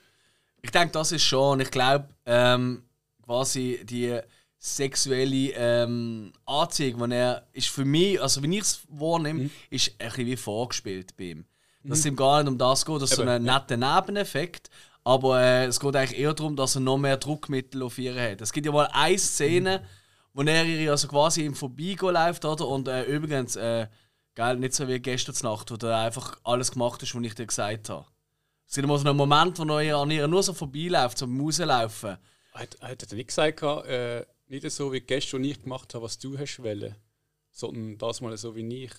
Ich 0.62 0.72
denke, 0.72 0.92
das 0.92 1.12
ist 1.12 1.24
schon. 1.24 1.62
Ich 1.62 1.72
glaube, 1.72 2.10
ähm, 2.26 2.84
quasi 3.24 3.82
die 3.84 4.20
sexuelle 4.60 5.52
ähm, 5.56 6.34
Anziehung, 6.46 7.10
die 7.10 7.16
er 7.16 7.48
ist 7.54 7.68
für 7.68 7.86
mich, 7.86 8.22
also 8.22 8.42
wenn 8.42 8.52
ich 8.52 8.62
es 8.62 8.82
wahrnehme, 8.90 9.44
mhm. 9.44 9.52
ist 9.70 9.92
ein 10.00 10.08
bisschen 10.08 10.26
wie 10.26 10.38
vorgespielt 10.38 11.16
bei 11.18 11.24
ihm. 11.26 11.46
Dass 11.84 12.00
es 12.00 12.06
mhm. 12.06 12.12
ihm 12.12 12.16
gar 12.16 12.42
nicht 12.42 12.52
um 12.52 12.58
das 12.58 12.84
geht, 12.84 13.02
dass 13.02 13.12
Eben, 13.12 13.28
so 13.28 13.30
ein 13.30 13.44
netter 13.44 13.78
Nebeneffekt. 13.78 14.70
Aber 15.04 15.40
äh, 15.40 15.66
es 15.66 15.80
geht 15.80 15.96
eigentlich 15.96 16.20
eher 16.20 16.34
darum, 16.34 16.56
dass 16.56 16.76
er 16.76 16.82
noch 16.82 16.98
mehr 16.98 17.18
Druckmittel 17.18 17.84
auf 17.84 18.00
ihr 18.00 18.16
hat. 18.16 18.42
Es 18.42 18.52
gibt 18.52 18.66
ja 18.66 18.72
mal 18.72 18.90
eine 18.92 19.20
Szene, 19.20 19.86
wo 20.36 20.42
er 20.42 20.66
ihr 20.66 20.92
also 20.92 21.08
quasi 21.08 21.46
im 21.46 21.56
Vorbeigehen 21.56 22.14
läuft, 22.14 22.44
oder? 22.44 22.68
Und 22.68 22.90
äh, 22.90 23.04
übrigens, 23.06 23.56
äh, 23.56 23.88
geil, 24.36 24.58
nicht 24.58 24.74
so 24.74 24.86
wie 24.88 25.00
gestern 25.00 25.36
Nacht, 25.44 25.72
wo 25.72 25.88
er 25.88 26.00
einfach 26.00 26.38
alles 26.44 26.74
gemacht 26.74 27.02
hat, 27.02 27.16
was 27.16 27.24
ich 27.24 27.36
dir 27.36 27.48
gesagt 27.48 27.90
habe. 27.90 28.06
Es 28.68 28.76
gibt 28.76 28.86
mal 28.86 28.98
so 28.98 29.08
einen 29.08 29.16
Moment, 29.16 29.58
wo 29.58 29.80
er 29.80 29.98
an 29.98 30.12
ihr 30.12 30.28
nur 30.28 30.44
so 30.44 30.54
vorbeiläuft, 30.54 31.18
so 31.18 31.26
Rauslaufen. 31.26 32.18
Hat, 32.54 32.78
hat 32.82 33.12
er 33.12 33.16
nicht 33.16 33.28
gesagt, 33.28 33.64
äh, 33.64 34.26
nicht 34.48 34.70
so 34.72 34.92
wie 34.92 35.00
gestern, 35.00 35.42
was 35.42 35.50
ich 35.50 35.64
gemacht 35.64 35.94
habe, 35.94 36.04
was 36.04 36.20
du 36.20 36.38
hast 36.38 36.62
wollen, 36.62 36.96
sondern 37.52 37.98
das 37.98 38.20
mal 38.20 38.36
so 38.36 38.54
wie 38.56 38.84
ich. 38.84 38.92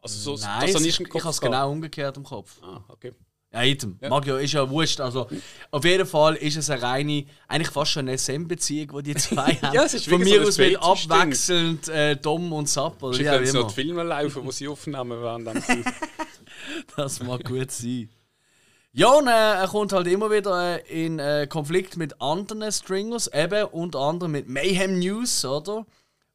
Also 0.00 0.36
so, 0.36 0.42
Nein, 0.42 0.72
das 0.72 0.82
ich, 0.82 1.00
ich 1.00 1.14
habe 1.14 1.28
es 1.28 1.40
genau 1.40 1.70
umgekehrt 1.70 2.16
im 2.16 2.24
Kopf. 2.24 2.62
Ah, 2.62 2.82
okay. 2.88 3.12
Ja, 3.52 3.62
item. 3.62 3.98
Ja. 4.02 4.20
Ja, 4.20 4.38
ist 4.38 4.52
ja 4.52 4.68
wurscht. 4.68 5.00
Also, 5.00 5.26
auf 5.70 5.84
jeden 5.84 6.06
Fall 6.06 6.34
ist 6.36 6.56
es 6.56 6.68
eine 6.68 6.82
reine, 6.82 7.24
eigentlich 7.46 7.70
fast 7.70 7.92
schon 7.92 8.06
eine 8.06 8.18
SM-Beziehung, 8.18 9.02
die 9.02 9.14
die 9.14 9.14
zwei 9.20 9.54
haben. 9.54 9.74
ja, 9.74 9.84
es 9.84 9.94
ist 9.94 10.08
Von 10.08 10.20
mir 10.20 10.42
so 10.42 10.48
aus 10.48 10.58
wird 10.58 10.82
abwechselnd 10.82 11.88
äh, 11.88 12.16
Dom 12.16 12.52
und 12.52 12.68
Sap. 12.68 13.02
Oder 13.02 13.18
ja, 13.20 13.44
so 13.46 13.62
die 13.62 13.74
Filme 13.74 14.02
laufen, 14.02 14.44
die 14.44 14.52
sie 14.52 14.68
aufnehmen 14.68 15.20
während 15.22 15.48
Das 16.96 17.22
mag 17.22 17.44
gut 17.44 17.70
sein. 17.70 18.10
Ja, 18.92 19.08
und 19.08 19.28
äh, 19.28 19.30
er 19.30 19.68
kommt 19.68 19.92
halt 19.92 20.06
immer 20.08 20.30
wieder 20.30 20.80
äh, 20.84 21.04
in 21.06 21.18
äh, 21.18 21.46
Konflikt 21.48 21.96
mit 21.96 22.20
anderen 22.20 22.70
Stringers, 22.72 23.28
eben 23.32 23.64
unter 23.66 24.00
anderem 24.00 24.32
mit 24.32 24.48
Mayhem 24.48 24.98
News, 24.98 25.44
oder? 25.44 25.86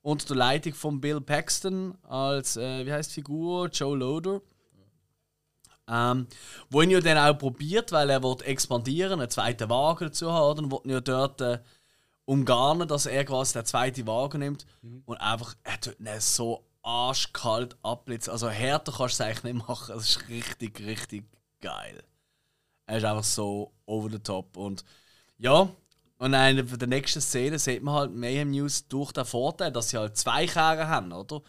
Unter 0.02 0.28
der 0.28 0.38
Leitung 0.38 0.74
von 0.74 1.02
Bill 1.02 1.22
Paxton 1.22 1.96
als, 2.04 2.58
äh, 2.58 2.86
wie 2.86 2.92
heißt 2.92 3.12
die 3.12 3.16
Figur? 3.16 3.70
Joe 3.70 3.98
Loader. 3.98 4.42
Ähm, 5.88 6.28
wo 6.70 6.82
ihn 6.82 6.92
ja 6.92 7.02
dann 7.02 7.18
auch 7.18 7.38
probiert, 7.38 7.92
weil 7.92 8.10
er 8.10 8.24
will 8.24 8.38
expandieren, 8.46 9.20
einen 9.20 9.30
zweiten 9.30 9.70
Wagen 9.70 10.06
dazu 10.06 10.32
haben, 10.32 10.72
und 10.72 10.90
ja 10.90 11.02
dort 11.02 11.42
äh, 11.42 11.60
umgarnen, 12.26 12.88
dass 12.88 13.06
er 13.06 13.26
quasi 13.26 13.54
den 13.54 13.66
zweiten 13.66 14.08
Wagen 14.08 14.40
nimmt 14.40 14.66
und 15.06 15.18
einfach, 15.18 15.56
er 15.64 15.80
tut 15.82 16.00
ihn 16.00 16.08
so 16.20 16.64
arschkalt 16.84 17.78
abblitzen. 17.82 18.32
Also 18.32 18.50
härter 18.50 18.92
kannst 18.92 19.20
du 19.20 19.24
es 19.24 19.28
eigentlich 19.28 19.54
nicht 19.56 19.68
machen. 19.68 19.94
Das 19.96 20.10
ist 20.10 20.30
richtig, 20.30 20.80
richtig 20.82 21.26
geil. 21.62 22.04
Er 22.86 22.98
ist 22.98 23.06
einfach 23.06 23.24
so 23.24 23.72
over 23.86 24.10
the 24.10 24.20
top. 24.20 24.58
Und 24.58 24.84
ja, 25.38 25.70
und 26.18 26.34
in 26.34 26.80
der 26.80 26.88
nächsten 26.88 27.22
Szenen 27.22 27.60
sieht 27.60 27.84
man 27.84 27.96
halt 27.96 28.14
Mayhem 28.14 28.52
News 28.52 28.88
durch 28.88 29.12
den 29.12 29.26
Vorteil, 29.26 29.72
dass 29.72 29.90
sie 29.90 29.98
halt 29.98 30.18
zwei 30.18 30.46
Kerne 30.46 30.88
haben, 30.88 31.12
oder? 31.12 31.42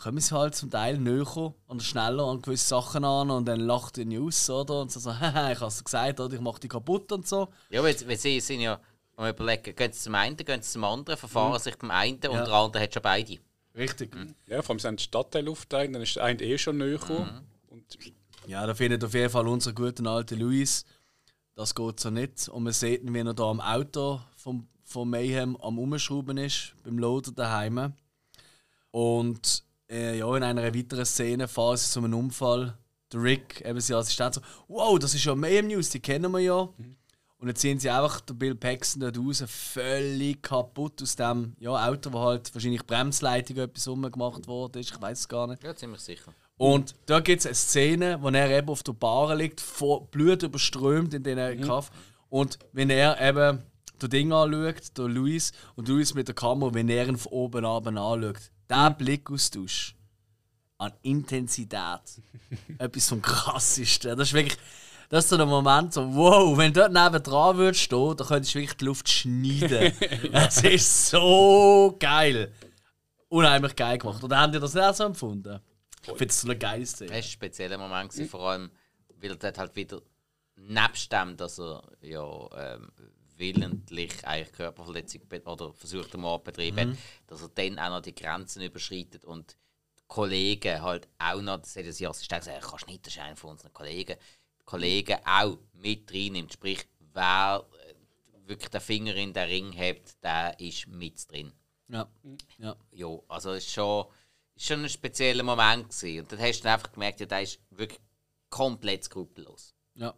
Kommen 0.00 0.18
sie 0.18 0.34
halt 0.34 0.54
zum 0.54 0.70
Teil 0.70 0.96
näher 0.96 1.54
und 1.66 1.82
schneller 1.82 2.24
an 2.24 2.40
gewisse 2.40 2.68
Sachen 2.68 3.04
an 3.04 3.30
und 3.30 3.44
dann 3.44 3.60
lacht 3.60 3.96
die 3.96 4.06
News, 4.06 4.48
oder? 4.48 4.80
Und 4.80 4.90
so, 4.90 4.98
so 4.98 5.10
haha, 5.20 5.52
ich 5.52 5.60
hab's 5.60 5.84
gesagt, 5.84 6.20
oder? 6.20 6.34
Ich 6.34 6.40
mach 6.40 6.58
die 6.58 6.68
kaputt 6.68 7.12
und 7.12 7.28
so. 7.28 7.48
Ja, 7.68 7.82
weil, 7.82 7.94
weil 8.08 8.16
sie 8.16 8.40
sind 8.40 8.60
ja, 8.60 8.80
wenn 9.16 9.26
wir 9.26 9.30
überlegen, 9.32 9.76
gehen 9.76 9.92
sie 9.92 10.00
zum 10.00 10.14
einen, 10.14 10.38
gehen 10.38 10.62
sie 10.62 10.72
zum 10.72 10.84
anderen, 10.84 11.18
verfahren 11.18 11.60
sich 11.60 11.76
beim 11.76 11.90
einen 11.90 12.14
und 12.14 12.22
der 12.22 12.50
andere 12.50 12.82
hat 12.82 12.94
schon 12.94 13.02
beide. 13.02 13.36
Richtig. 13.76 14.16
Ja, 14.46 14.62
vor 14.62 14.70
allem 14.70 14.78
sind 14.78 15.00
die 15.00 15.04
Stadtteile 15.04 15.50
aufteilen, 15.50 15.92
dann 15.92 16.00
ist 16.00 16.16
der 16.16 16.24
eine 16.24 16.42
eh 16.42 16.56
schon 16.56 16.78
näher 16.78 16.96
gekommen. 16.96 17.46
Und 17.68 17.98
Ja, 18.46 18.66
da 18.66 18.74
findet 18.74 19.04
auf 19.04 19.12
jeden 19.12 19.28
Fall 19.28 19.46
unser 19.46 19.74
guten 19.74 20.06
alten 20.06 20.40
Luis. 20.40 20.86
Das 21.54 21.74
geht 21.74 22.00
so 22.00 22.08
nicht. 22.08 22.48
Und 22.48 22.62
man 22.62 22.72
sieht 22.72 23.02
ihn, 23.02 23.12
wie 23.12 23.18
er 23.18 23.34
da 23.34 23.50
am 23.50 23.60
Auto 23.60 24.22
vom, 24.34 24.66
vom 24.82 25.10
Mayhem 25.10 25.58
am 25.58 25.78
Umschrauben 25.78 26.38
ist, 26.38 26.74
beim 26.84 26.98
Loader 26.98 27.32
daheim. 27.32 27.92
Und 28.92 29.62
äh, 29.90 30.18
ja, 30.18 30.36
in 30.36 30.42
einer 30.42 30.74
weiteren 30.74 31.04
Szene 31.04 31.48
fahren 31.48 31.76
sie 31.76 31.90
zu 31.90 31.98
einem 32.00 32.14
Unfall. 32.14 32.76
Der 33.12 33.22
Rick, 33.22 33.60
eben 33.64 33.80
sein 33.80 33.96
Assistent, 33.96 34.36
so: 34.36 34.40
Wow, 34.68 34.98
das 34.98 35.14
ist 35.14 35.24
ja 35.24 35.34
Mayhem 35.34 35.66
News, 35.66 35.90
die 35.90 36.00
kennen 36.00 36.30
wir 36.30 36.38
ja. 36.38 36.68
Und 37.40 37.46
dann 37.46 37.56
ziehen 37.56 37.78
sie 37.78 37.88
einfach 37.88 38.20
den 38.20 38.38
Bill 38.38 38.54
Paxton 38.54 39.00
dort 39.00 39.18
raus, 39.18 39.42
völlig 39.46 40.42
kaputt 40.42 41.00
aus 41.02 41.16
dem 41.16 41.54
ja, 41.58 41.88
Auto, 41.88 42.12
wo 42.12 42.20
halt 42.20 42.54
wahrscheinlich 42.54 42.84
Bremsleitung 42.86 43.56
etwas 43.56 43.88
umgemacht 43.88 44.46
worden 44.46 44.78
ist. 44.78 44.90
Ich 44.90 45.00
weiß 45.00 45.20
es 45.20 45.28
gar 45.28 45.46
nicht. 45.46 45.64
Ja, 45.64 45.74
ziemlich 45.74 46.02
sicher. 46.02 46.34
Und 46.58 46.94
da 47.06 47.20
gibt 47.20 47.40
es 47.40 47.46
eine 47.46 47.54
Szene, 47.54 48.18
wo 48.20 48.28
er 48.28 48.50
eben 48.50 48.68
auf 48.68 48.82
der 48.82 48.92
Bar 48.92 49.34
liegt, 49.34 49.62
vor 49.62 50.06
Blut 50.10 50.42
überströmt 50.42 51.14
in 51.14 51.22
diesen 51.22 51.62
Kaff. 51.62 51.90
Und 52.28 52.58
wenn 52.72 52.90
er 52.90 53.18
eben 53.18 53.62
das 53.98 54.10
Ding 54.10 54.30
anschaut, 54.32 54.98
der 54.98 55.08
Luis, 55.08 55.52
und 55.76 55.88
Luis 55.88 56.12
mit 56.12 56.28
der 56.28 56.34
Kamera, 56.34 56.74
wenn 56.74 56.90
er 56.90 57.08
ihn 57.08 57.16
von 57.16 57.32
oben 57.32 57.64
ab 57.64 57.86
anschaut, 57.86 58.50
der 58.70 58.90
Blickaustausch 58.90 59.94
an 60.78 60.92
Intensität. 61.02 62.00
Etwas 62.78 63.08
vom 63.08 63.20
krassesten. 63.20 64.16
Das 64.16 64.28
ist 64.28 64.34
wirklich. 64.34 64.58
Das 65.10 65.24
ist 65.24 65.30
so 65.30 65.36
ein 65.38 65.48
Moment, 65.48 65.92
so, 65.92 66.14
wow, 66.14 66.56
wenn 66.56 66.72
du 66.72 66.88
dort 66.88 66.92
neben 66.92 67.20
dran 67.24 67.56
würdest 67.56 67.80
stehen, 67.80 68.16
dann 68.16 68.26
könntest 68.28 68.54
du 68.54 68.60
wirklich 68.60 68.76
die 68.76 68.84
Luft 68.84 69.08
schneiden. 69.08 69.92
Das 70.32 70.62
ist 70.62 71.08
so 71.08 71.96
geil. 71.98 72.52
Unheimlich 73.28 73.74
geil 73.74 73.98
gemacht. 73.98 74.22
Oder 74.22 74.38
haben 74.38 74.52
die 74.52 74.60
das 74.60 74.72
nicht 74.72 74.84
auch 74.84 74.94
so 74.94 75.02
empfunden? 75.02 75.58
Ich 76.02 76.06
finde 76.10 76.26
das 76.26 76.40
so 76.40 76.46
eine 76.46 76.56
geile 76.56 76.86
Szene. 76.86 77.08
Das 77.08 77.16
war 77.16 77.24
ein 77.24 77.24
spezieller 77.24 77.78
Moment, 77.78 78.10
gewesen, 78.10 78.28
vor 78.28 78.50
allem, 78.50 78.70
weil 79.20 79.30
er 79.30 79.36
dort 79.36 79.58
halt 79.58 79.74
wieder, 79.74 80.00
nebst 80.54 81.12
dem, 81.12 81.36
dass 81.36 81.58
er 81.58 81.82
ja 82.02 82.48
ähm, 82.56 82.92
willentlich 83.40 84.24
eigentlich 84.24 84.52
Körperverletzung 84.52 85.22
oder 85.44 85.72
versucht 85.72 86.12
den 86.12 86.20
Mord 86.20 86.44
betrieben 86.44 86.90
hat, 86.90 86.98
dass 87.26 87.42
er 87.42 87.48
dann 87.48 87.78
auch 87.78 87.90
noch 87.90 88.02
die 88.02 88.14
Grenzen 88.14 88.62
überschreitet 88.62 89.24
und 89.24 89.56
die 89.98 90.04
Kollegen 90.06 90.82
halt 90.82 91.08
auch 91.18 91.40
noch, 91.40 91.58
das 91.58 91.74
hat 91.74 91.84
er 91.84 91.92
sich 91.92 92.08
Assistent 92.08 92.44
gesagt, 92.44 92.62
kannst 92.62 92.86
nicht, 92.86 93.06
das 93.06 93.14
ist 93.14 93.20
einer 93.20 93.36
von 93.36 93.50
unseren 93.50 93.72
Kollegen, 93.72 94.16
die 94.60 94.64
Kollegen 94.64 95.18
auch 95.24 95.58
mit 95.72 96.12
reinnimmt, 96.12 96.52
sprich, 96.52 96.86
wer 97.12 97.66
äh, 97.88 98.48
wirklich 98.48 98.70
den 98.70 98.80
Finger 98.80 99.14
in 99.16 99.32
den 99.32 99.48
Ring 99.48 99.72
hebt, 99.72 100.22
der 100.22 100.58
ist 100.60 100.86
mit 100.86 101.30
drin. 101.30 101.52
Ja. 101.88 102.08
ja. 102.58 102.76
Ja, 102.92 103.18
also 103.28 103.50
es 103.52 103.64
ist 103.64 103.72
schon, 103.72 104.06
ist 104.54 104.66
schon 104.66 104.82
ein 104.82 104.88
spezieller 104.88 105.42
Moment 105.42 105.88
gewesen. 105.88 106.20
Und 106.20 106.32
dann 106.32 106.40
hast 106.40 106.60
du 106.60 106.64
dann 106.64 106.74
einfach 106.74 106.92
gemerkt, 106.92 107.20
ja, 107.20 107.26
der 107.26 107.42
ist 107.42 107.58
wirklich 107.70 108.00
komplett 108.48 109.04
skrupellos. 109.04 109.74
Ja. 109.94 110.14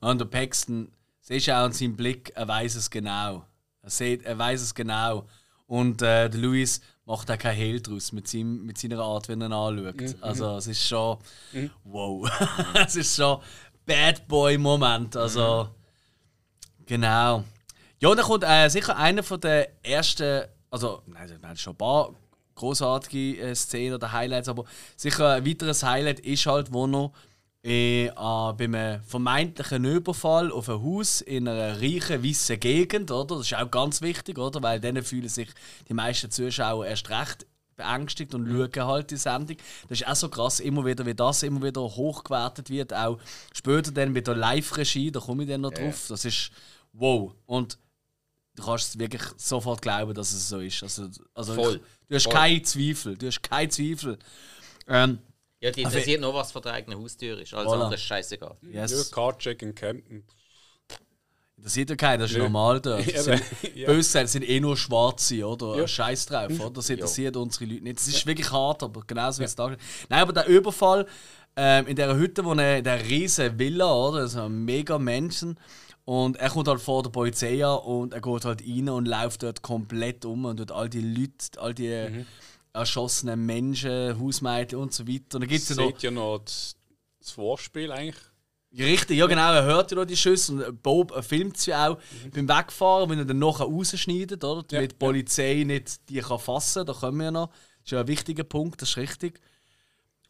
Und 0.00 0.18
der 0.18 0.26
Paxton, 0.26 0.92
siehst 1.28 1.46
du 1.46 1.52
auch 1.52 1.64
an 1.64 1.72
seinem 1.72 1.94
Blick, 1.94 2.32
er 2.34 2.48
weiß 2.48 2.74
es 2.74 2.88
genau. 2.88 3.44
Er, 3.82 3.90
sieht, 3.90 4.24
er 4.24 4.38
weiß 4.38 4.62
es 4.62 4.74
genau. 4.74 5.26
Und 5.66 6.00
äh, 6.00 6.30
der 6.30 6.40
Luis 6.40 6.80
macht 7.04 7.30
auch 7.30 7.36
kein 7.36 7.54
Hehl 7.54 7.82
draus 7.82 8.12
mit, 8.12 8.26
seinem, 8.26 8.64
mit 8.64 8.78
seiner 8.78 9.00
Art, 9.00 9.28
wenn 9.28 9.42
er 9.42 9.48
ihn 9.48 9.52
anschaut. 9.52 10.22
Also 10.22 10.56
es 10.56 10.68
ist 10.68 10.88
schon. 10.88 11.18
Wow. 11.84 12.30
es 12.74 12.96
ist 12.96 13.14
schon 13.14 13.42
Bad 13.84 14.26
Boy-Moment. 14.26 15.16
Also. 15.16 15.68
Genau. 16.86 17.44
Ja, 18.00 18.14
da 18.14 18.22
kommt 18.22 18.44
äh, 18.44 18.68
sicher 18.70 18.96
einer 18.96 19.22
von 19.22 19.38
der 19.38 19.84
ersten. 19.84 20.44
Also, 20.70 21.02
nein, 21.06 21.28
wir 21.28 21.46
haben 21.46 21.56
schon 21.58 21.74
ein 21.74 21.78
paar 21.78 22.14
großartige 22.54 23.38
äh, 23.38 23.54
Szenen 23.54 23.96
oder 23.96 24.12
Highlights, 24.12 24.48
aber 24.48 24.64
sicher 24.96 25.34
ein 25.34 25.46
weiteres 25.46 25.82
Highlight 25.82 26.20
ist 26.20 26.46
halt, 26.46 26.72
wo 26.72 26.86
noch 26.86 27.12
äh, 27.64 28.06
äh, 28.06 28.12
bei 28.14 28.64
einem 28.64 29.02
vermeintlichen 29.02 29.84
Überfall 29.84 30.52
auf 30.52 30.68
ein 30.68 30.80
Haus 30.80 31.20
in 31.20 31.48
einer 31.48 31.80
reichen, 31.80 32.22
weißen 32.22 32.60
Gegend, 32.60 33.10
oder? 33.10 33.36
Das 33.36 33.46
ist 33.46 33.54
auch 33.54 33.70
ganz 33.70 34.00
wichtig, 34.00 34.38
oder? 34.38 34.62
Weil 34.62 34.80
dann 34.80 35.02
fühlen 35.02 35.28
sich 35.28 35.48
die 35.88 35.94
meisten 35.94 36.30
Zuschauer 36.30 36.86
erst 36.86 37.10
recht 37.10 37.46
beängstigt 37.78 38.34
und 38.34 38.46
schauen 38.46 38.86
halt 38.86 39.10
die 39.10 39.16
Sendung. 39.16 39.56
Das 39.88 40.00
ist 40.00 40.06
auch 40.06 40.16
so 40.16 40.28
krass, 40.28 40.60
immer 40.60 40.84
wieder, 40.84 41.06
wie 41.06 41.14
das 41.14 41.42
immer 41.42 41.62
wieder 41.62 41.80
hochgewertet 41.80 42.70
wird. 42.70 42.92
Auch 42.92 43.18
später 43.52 43.90
dann 43.92 44.12
mit 44.12 44.26
der 44.26 44.34
Live-Regie, 44.34 45.10
da 45.10 45.20
komme 45.20 45.44
ich 45.44 45.48
dann 45.48 45.62
noch 45.62 45.72
drauf. 45.72 46.06
Das 46.08 46.24
ist 46.24 46.50
wow. 46.92 47.32
Und 47.46 47.78
du 48.56 48.64
kannst 48.64 48.90
es 48.90 48.98
wirklich 48.98 49.22
sofort 49.36 49.80
glauben, 49.80 50.12
dass 50.12 50.32
es 50.32 50.48
so 50.48 50.58
ist. 50.58 50.82
Also, 50.82 51.08
also 51.34 51.54
Voll. 51.54 51.80
Du 52.08 52.14
hast 52.14 52.24
Voll. 52.24 52.32
keinen 52.34 52.64
Zweifel. 52.64 53.16
Du 53.16 53.26
hast 53.26 53.42
keinen 53.42 53.70
Zweifel. 53.70 54.18
Ähm, 54.86 55.18
Ja, 55.60 55.70
die 55.72 55.84
Also- 55.84 55.96
interessiert 55.96 56.20
nur, 56.20 56.34
was 56.34 56.52
vor 56.52 56.60
der 56.62 56.72
eigenen 56.74 57.00
Haustür 57.00 57.38
ist. 57.40 57.52
Also 57.54 57.70
Voilà. 57.70 57.74
andere 57.74 57.94
ist 57.94 58.02
scheißegal. 58.02 58.56
yes. 58.62 58.92
ja, 58.92 59.14
Cardcheck 59.14 59.62
in 59.62 59.74
Camden. 59.74 60.24
Das 61.60 61.72
sieht 61.72 61.90
ja 61.90 61.96
keiner, 61.96 62.22
das 62.22 62.30
ist 62.30 62.36
Nö. 62.36 62.44
normal 62.44 62.80
dort. 62.80 63.00
Das 63.06 63.26
Ja, 63.26 63.36
sind, 63.36 63.42
ja. 63.74 63.86
Böse 63.88 64.26
sind 64.28 64.48
eh 64.48 64.60
nur 64.60 64.76
Schwarze, 64.76 65.44
oder? 65.44 65.76
Ja. 65.76 65.88
Scheiß 65.88 66.26
drauf, 66.26 66.52
oder? 66.60 66.70
Das 66.70 66.88
interessiert 66.88 67.36
unsere 67.36 67.64
Leute 67.64 67.82
nicht. 67.82 67.98
Das 67.98 68.06
ist 68.06 68.24
wirklich 68.26 68.50
hart, 68.52 68.82
aber 68.84 69.02
genauso 69.06 69.40
wie 69.40 69.44
es 69.44 69.56
da 69.56 69.68
Nein, 69.68 69.78
aber 70.22 70.32
der 70.32 70.46
Überfall 70.46 71.06
ähm, 71.56 71.88
in 71.88 71.96
dieser 71.96 72.14
Hütte, 72.16 72.44
wo 72.44 72.52
er, 72.54 72.78
in 72.78 72.84
dieser 72.84 73.04
riesen 73.04 73.58
Villa, 73.58 73.92
oder? 73.92 74.20
Das 74.20 74.32
sind 74.32 74.64
mega 74.64 74.96
Menschen. 74.98 75.58
Und 76.04 76.36
er 76.36 76.48
kommt 76.50 76.68
halt 76.68 76.80
vor 76.80 77.02
der 77.02 77.10
Polizei 77.10 77.62
an 77.66 77.80
und 77.80 78.14
er 78.14 78.20
geht 78.20 78.44
halt 78.44 78.62
rein 78.62 78.88
und 78.88 79.06
läuft 79.06 79.42
dort 79.42 79.60
komplett 79.60 80.24
um 80.24 80.44
und 80.44 80.58
tut 80.58 80.70
all 80.70 80.88
die 80.88 81.00
Leute, 81.02 81.60
all 81.60 81.74
die 81.74 81.88
Mhm. 82.08 82.26
Erschossenen 82.72 83.44
Menschen, 83.44 84.18
Hausmädchen 84.20 84.78
und 84.78 84.92
so 84.92 85.06
weiter. 85.06 85.36
Und 85.36 85.42
dann 85.42 85.48
gibt 85.48 85.62
es 85.62 85.68
ja 85.68 85.76
noch. 85.76 85.86
Seht 85.86 86.02
ja 86.02 86.10
noch 86.10 86.38
das, 86.38 86.76
das 87.20 87.30
Vorspiel 87.30 87.92
eigentlich. 87.92 88.22
Ja, 88.70 88.84
Richtig, 88.84 89.16
ja 89.16 89.26
genau, 89.26 89.52
er 89.52 89.64
hört 89.64 89.90
ja 89.90 89.96
noch 89.96 90.04
die 90.04 90.16
Schüsse 90.16 90.52
und 90.52 90.82
Bob 90.82 91.24
filmt 91.24 91.56
sie 91.56 91.74
auch 91.74 91.98
beim 92.34 92.48
Wegfahren, 92.48 93.08
wenn 93.08 93.18
er 93.18 93.24
dann 93.24 93.38
nachher 93.38 93.64
rausschneidet, 93.64 94.44
oder? 94.44 94.60
Ja, 94.60 94.78
Damit 94.78 94.92
die 94.92 94.96
Polizei 94.96 95.64
nicht 95.66 96.06
die 96.10 96.20
kann 96.20 96.38
fassen 96.38 96.84
da 96.84 96.92
kommen 96.92 97.18
wir 97.18 97.24
ja 97.24 97.30
noch. 97.30 97.48
Das 97.48 97.86
ist 97.86 97.90
ja 97.92 98.00
ein 98.00 98.08
wichtiger 98.08 98.44
Punkt, 98.44 98.82
das 98.82 98.90
ist 98.90 98.96
richtig. 98.98 99.40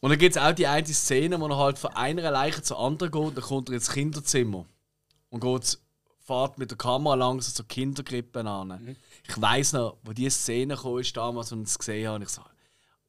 Und 0.00 0.10
dann 0.10 0.18
gibt 0.20 0.36
es 0.36 0.40
auch 0.40 0.52
die 0.52 0.68
eine 0.68 0.86
Szene, 0.86 1.40
wo 1.40 1.48
er 1.48 1.56
halt 1.56 1.78
von 1.78 1.92
einer 1.94 2.30
Leiche 2.30 2.62
zur 2.62 2.78
anderen 2.78 3.10
geht, 3.10 3.36
dann 3.36 3.44
kommt 3.44 3.70
er 3.70 3.74
ins 3.74 3.90
Kinderzimmer 3.90 4.66
und 5.30 5.40
geht, 5.40 5.78
fährt 6.28 6.58
mit 6.58 6.70
der 6.70 6.78
Kamera 6.78 7.14
langsam 7.14 7.54
zur 7.54 7.66
Kinderkrippe 7.66 8.40
an. 8.40 8.96
Ich 9.26 9.40
weiß 9.40 9.72
noch, 9.72 9.96
wo 10.04 10.12
diese 10.12 10.30
Szene 10.30 10.76
kam, 10.76 10.98
ist 10.98 11.16
damals, 11.16 11.52
als 11.52 11.60
ich 11.60 11.68
es 11.68 11.78
gesehen 11.78 12.08
habe, 12.08 12.24
ich 12.24 12.28
so, 12.28 12.42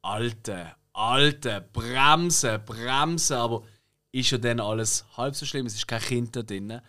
Alte, 0.02 0.72
Alte, 0.94 1.68
Bremse, 1.72 2.58
Bremse, 2.58 3.36
aber 3.36 3.62
ist 4.10 4.30
ja 4.30 4.38
dann 4.38 4.58
alles 4.58 5.04
halb 5.16 5.36
so 5.36 5.44
schlimm, 5.44 5.66
es 5.66 5.74
ist 5.74 5.86
kein 5.86 6.00
Kind 6.00 6.34
da 6.34 6.42
drin. 6.42 6.80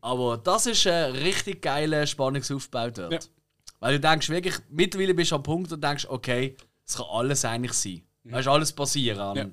Aber 0.00 0.38
das 0.38 0.66
ist 0.66 0.86
ein 0.86 1.12
richtig 1.12 1.60
geiler 1.60 2.06
Spannungsaufbau 2.06 2.90
dort. 2.90 3.12
Ja. 3.12 3.18
Weil 3.80 3.98
du 3.98 4.00
denkst 4.00 4.28
wirklich, 4.28 4.54
mittlerweile 4.70 5.14
bist 5.14 5.32
du 5.32 5.36
am 5.36 5.42
Punkt 5.42 5.72
und 5.72 5.82
denkst, 5.82 6.06
okay, 6.08 6.56
es 6.86 6.96
kann 6.96 7.06
alles 7.10 7.44
eigentlich 7.44 7.72
sein. 7.72 8.02
Es 8.24 8.40
ist 8.40 8.48
alles 8.48 8.72
passieren 8.72 9.18
an 9.18 9.36
Ja. 9.36 9.46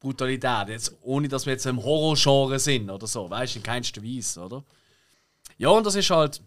Brutalität. 0.00 0.68
Jetzt, 0.68 0.96
ohne 1.02 1.28
dass 1.28 1.44
wir 1.44 1.52
jetzt 1.52 1.66
im 1.66 1.82
Horrorgenre 1.82 2.58
sind 2.58 2.90
oder 2.90 3.06
so, 3.06 3.28
weißt 3.28 3.54
du, 3.54 3.58
in 3.58 3.62
keinster 3.62 4.02
Weise, 4.02 4.40
oder? 4.40 4.64
Ja, 5.64 5.70
und 5.70 5.86
das 5.86 5.94
ist 5.94 6.10
halt 6.10 6.42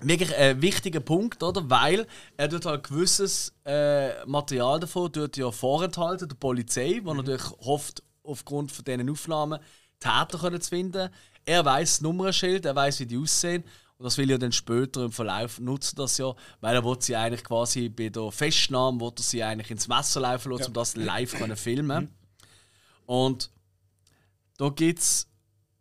wirklich 0.00 0.32
ein 0.32 0.62
wichtiger 0.62 1.00
Punkt, 1.00 1.42
oder? 1.42 1.68
Weil 1.68 2.06
er 2.36 2.48
tut 2.48 2.66
halt 2.66 2.84
gewisses 2.84 3.52
äh, 3.64 4.24
Material 4.26 4.78
davon 4.78 5.12
tut 5.12 5.36
ja 5.36 5.50
vorenthalten, 5.50 6.28
der 6.28 6.36
Polizei, 6.36 7.00
die 7.04 7.12
natürlich 7.12 7.50
hofft, 7.58 8.04
aufgrund 8.22 8.70
von 8.70 8.84
diesen 8.84 9.10
Aufnahmen 9.10 9.58
Täter 9.98 10.38
können 10.38 10.60
zu 10.60 10.68
finden. 10.68 11.10
Er 11.46 11.64
weiß 11.64 11.94
das 11.94 12.00
Nummernschild, 12.00 12.64
er 12.64 12.76
weiß, 12.76 13.00
wie 13.00 13.06
die 13.06 13.18
aussehen. 13.18 13.64
Und 13.96 14.04
das 14.04 14.16
will 14.18 14.30
er 14.30 14.38
dann 14.38 14.52
später 14.52 15.06
im 15.06 15.10
Verlauf 15.10 15.58
nutzen, 15.58 15.96
das 15.96 16.16
ja, 16.18 16.32
weil 16.60 16.76
er 16.76 16.84
will 16.84 16.96
sie 17.00 17.16
eigentlich 17.16 17.42
quasi 17.42 17.88
bei 17.88 18.08
der 18.08 18.30
Festnahme, 18.30 19.00
will 19.00 19.14
er 19.16 19.22
sie 19.24 19.42
eigentlich 19.42 19.72
ins 19.72 19.88
Messer 19.88 20.20
laufen 20.20 20.52
lassen, 20.52 20.66
um 20.66 20.74
das 20.74 20.94
live 20.94 21.36
zu 21.36 21.56
filmen. 21.56 22.14
Und 23.04 23.50
da 24.58 24.68
gibt 24.68 25.00
es 25.00 25.26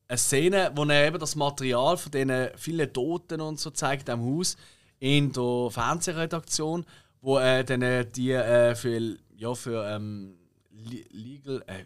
eine 0.07 0.17
Szene, 0.17 0.71
wo 0.75 0.83
er 0.85 1.07
eben 1.07 1.19
das 1.19 1.35
Material 1.35 1.97
von 1.97 2.11
diesen 2.11 2.49
vielen 2.55 2.93
Toten 2.93 3.41
und 3.41 3.59
so 3.59 3.71
zeigt 3.71 4.09
am 4.09 4.21
Haus 4.23 4.55
in 4.99 5.31
der 5.31 5.69
Fernsehredaktion, 5.69 6.85
wo 7.21 7.37
er 7.37 7.63
dann 7.63 7.81
äh, 7.81 8.05
die 8.05 8.31
äh, 8.31 8.75
für, 8.75 9.17
ja, 9.35 9.53
für 9.53 9.85
ähm, 9.89 10.37
legal, 11.11 11.63
äh, 11.67 11.83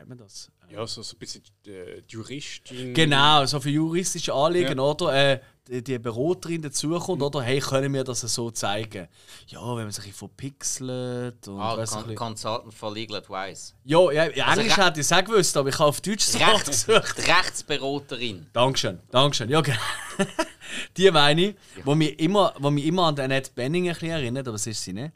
sagt 0.00 0.08
man 0.08 0.18
das? 0.18 0.50
Ja, 0.70 0.86
so, 0.86 1.02
so 1.02 1.14
ein 1.14 1.18
bisschen 1.18 1.42
äh, 1.66 2.02
Juristin. 2.08 2.94
Genau, 2.94 3.44
so 3.44 3.60
für 3.60 3.70
juristische 3.70 4.32
Anliegen, 4.32 4.78
ja. 4.78 4.82
oder? 4.82 5.12
Äh, 5.12 5.40
die, 5.68 5.84
die 5.84 5.98
Beraterin 5.98 6.62
dazukommt, 6.62 7.18
mhm. 7.18 7.26
oder? 7.26 7.42
Hey, 7.42 7.60
können 7.60 7.92
wir 7.92 8.02
das 8.02 8.20
so 8.20 8.50
zeigen? 8.50 9.08
Ja, 9.48 9.60
wenn 9.76 9.84
man 9.84 9.92
sich 9.92 10.06
ein 10.06 10.12
verpixelt 10.12 11.46
und 11.46 11.60
ah, 11.60 11.84
Con 11.84 12.14
Consultant 12.14 12.72
for 12.72 12.92
Legal 12.92 13.18
Advice. 13.18 13.74
Ja, 13.84 14.10
ja, 14.10 14.30
ja 14.30 14.46
also 14.46 14.60
Englisch 14.62 14.76
hätte 14.78 15.00
ich 15.00 15.06
es 15.06 15.12
auch 15.12 15.22
gewusst, 15.22 15.56
aber 15.56 15.68
ich 15.68 15.78
habe 15.78 15.88
auf 15.90 16.00
Deutsch 16.00 16.34
Recht, 16.34 16.66
gesucht. 16.66 17.18
Rechtsberaterin. 17.28 18.46
Dankeschön, 18.52 19.00
Dankeschön. 19.10 19.50
Ja, 19.50 19.60
genau. 19.60 19.78
die 20.96 21.10
meine 21.10 21.42
ich, 21.42 21.54
ja. 21.76 21.84
wo 21.84 21.94
mich 21.94 22.18
immer, 22.18 22.54
wo 22.58 22.70
mich 22.70 22.86
immer 22.86 23.06
an 23.06 23.18
Annette 23.20 23.50
Benning 23.54 23.88
ein 23.88 23.92
bisschen 23.92 24.10
erinnert, 24.10 24.48
aber 24.48 24.54
das 24.54 24.66
ist 24.66 24.82
sie 24.82 24.94
nicht. 24.94 25.12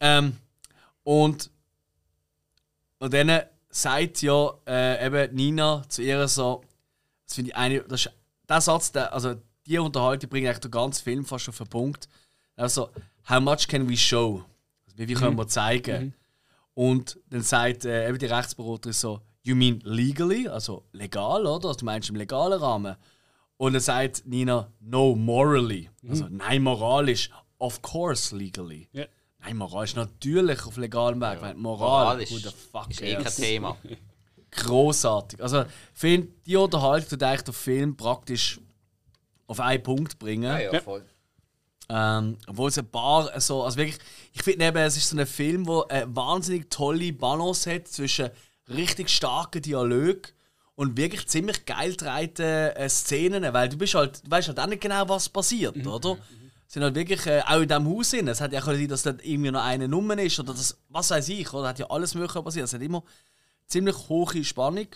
ähm, 0.00 0.36
und, 1.04 1.50
und 2.98 3.14
dann 3.14 3.42
sagt 3.70 4.22
ja 4.22 4.52
äh, 4.66 5.06
eben 5.06 5.34
Nina 5.34 5.82
zu 5.88 6.02
ihr 6.02 6.26
so, 6.28 6.62
das 7.24 7.34
finde 7.34 7.50
ich 7.50 7.56
eine, 7.56 7.80
das 7.82 8.06
ist 8.06 8.12
der 8.48 8.60
Satz, 8.60 8.92
der, 8.92 9.12
also 9.12 9.36
die 9.66 9.78
Unterhaltung 9.78 10.30
bringt 10.30 10.46
eigentlich 10.46 10.60
den 10.60 10.70
ganzen 10.70 11.04
Film 11.04 11.24
fast 11.24 11.48
auf 11.48 11.58
den 11.58 11.68
Punkt. 11.68 12.08
Also, 12.56 12.88
how 13.28 13.40
much 13.40 13.68
can 13.68 13.88
we 13.88 13.96
show? 13.96 14.42
Also, 14.86 14.98
wie 14.98 15.06
viel 15.06 15.16
können 15.16 15.34
mhm. 15.34 15.38
wir 15.38 15.48
zeigen? 15.48 16.04
Mhm. 16.04 16.12
Und 16.74 17.18
dann 17.28 17.42
sagt 17.42 17.84
äh, 17.84 18.08
eben 18.08 18.18
die 18.18 18.26
Rechtsberaterin 18.26 18.92
so, 18.92 19.20
you 19.42 19.54
mean 19.54 19.80
legally? 19.84 20.48
Also 20.48 20.84
legal, 20.92 21.46
oder? 21.46 21.68
Also, 21.68 21.80
du 21.80 21.84
meinst 21.84 22.08
im 22.08 22.16
legalen 22.16 22.58
Rahmen. 22.58 22.96
Und 23.58 23.74
dann 23.74 23.82
sagt 23.82 24.26
Nina, 24.26 24.72
no, 24.80 25.14
morally. 25.14 25.90
Mhm. 26.02 26.10
Also, 26.10 26.26
nein, 26.30 26.62
moralisch. 26.62 27.30
Of 27.58 27.82
course, 27.82 28.34
legally. 28.34 28.88
Yeah. 28.94 29.08
Nein, 29.40 29.56
moralisch 29.56 29.94
natürlich 29.94 30.66
auf 30.66 30.76
legalem 30.76 31.20
Weg. 31.20 31.40
Ja. 31.40 31.54
Moral, 31.54 32.16
moralisch 32.16 32.30
ist 32.30 33.02
eh 33.02 33.14
kein 33.14 33.26
Thema. 33.26 33.76
Großartig. 34.50 35.42
Also, 35.42 35.62
ich 35.62 35.68
finde, 35.94 36.28
die 36.46 36.56
Unterhaltung 36.56 37.08
tut 37.10 37.22
eigentlich 37.22 37.42
den 37.42 37.54
Film 37.54 37.96
praktisch 37.96 38.60
auf 39.46 39.60
einen 39.60 39.82
Punkt 39.82 40.18
bringen. 40.18 40.44
Ja, 40.44 40.58
ja, 40.58 40.80
voll. 40.80 41.04
Ähm, 41.90 42.36
obwohl 42.46 42.68
es 42.68 42.78
ein 42.78 42.90
paar 42.90 43.40
so, 43.40 43.62
also 43.62 43.76
wirklich, 43.78 43.98
ich 44.32 44.42
finde 44.42 44.66
eben, 44.66 44.76
es 44.76 44.96
ist 44.96 45.08
so 45.08 45.16
ein 45.16 45.26
Film, 45.26 45.64
der 45.64 45.84
eine 45.88 46.16
wahnsinnig 46.16 46.68
tolle 46.68 47.12
Balance 47.14 47.72
hat 47.72 47.88
zwischen 47.88 48.28
richtig 48.68 49.08
starken 49.08 49.62
Dialog 49.62 50.34
und 50.74 50.98
wirklich 50.98 51.26
ziemlich 51.26 51.64
geil 51.64 51.92
getragenen 51.92 52.76
äh, 52.76 52.88
Szenen, 52.90 53.52
weil 53.54 53.70
du 53.70 53.78
bist 53.78 53.94
halt, 53.94 54.24
du 54.24 54.30
weißt 54.30 54.48
halt 54.48 54.60
auch 54.60 54.66
nicht 54.66 54.82
genau, 54.82 55.08
was 55.08 55.30
passiert, 55.30 55.76
mhm. 55.76 55.86
oder? 55.86 56.18
Sind 56.68 56.82
halt 56.82 56.94
wirklich 56.94 57.26
äh, 57.26 57.40
auch 57.46 57.60
in 57.60 57.68
diesem 57.68 57.88
Haus 57.88 58.10
sind. 58.10 58.28
Es 58.28 58.40
hat 58.40 58.52
ja 58.52 58.60
sein, 58.60 58.88
dass 58.88 59.02
dort 59.02 59.24
irgendwie 59.24 59.50
noch 59.50 59.64
eine 59.64 59.88
Nummer 59.88 60.18
ist 60.18 60.38
oder 60.38 60.52
das, 60.52 60.78
was 60.90 61.10
weiß 61.10 61.30
ich, 61.30 61.52
oder? 61.52 61.68
Hat 61.68 61.78
ja 61.78 61.86
alles 61.88 62.14
Mögliche 62.14 62.42
passiert. 62.42 62.66
Es 62.66 62.74
hat 62.74 62.82
immer 62.82 63.02
ziemlich 63.66 63.96
hohe 64.08 64.44
Spannung. 64.44 64.86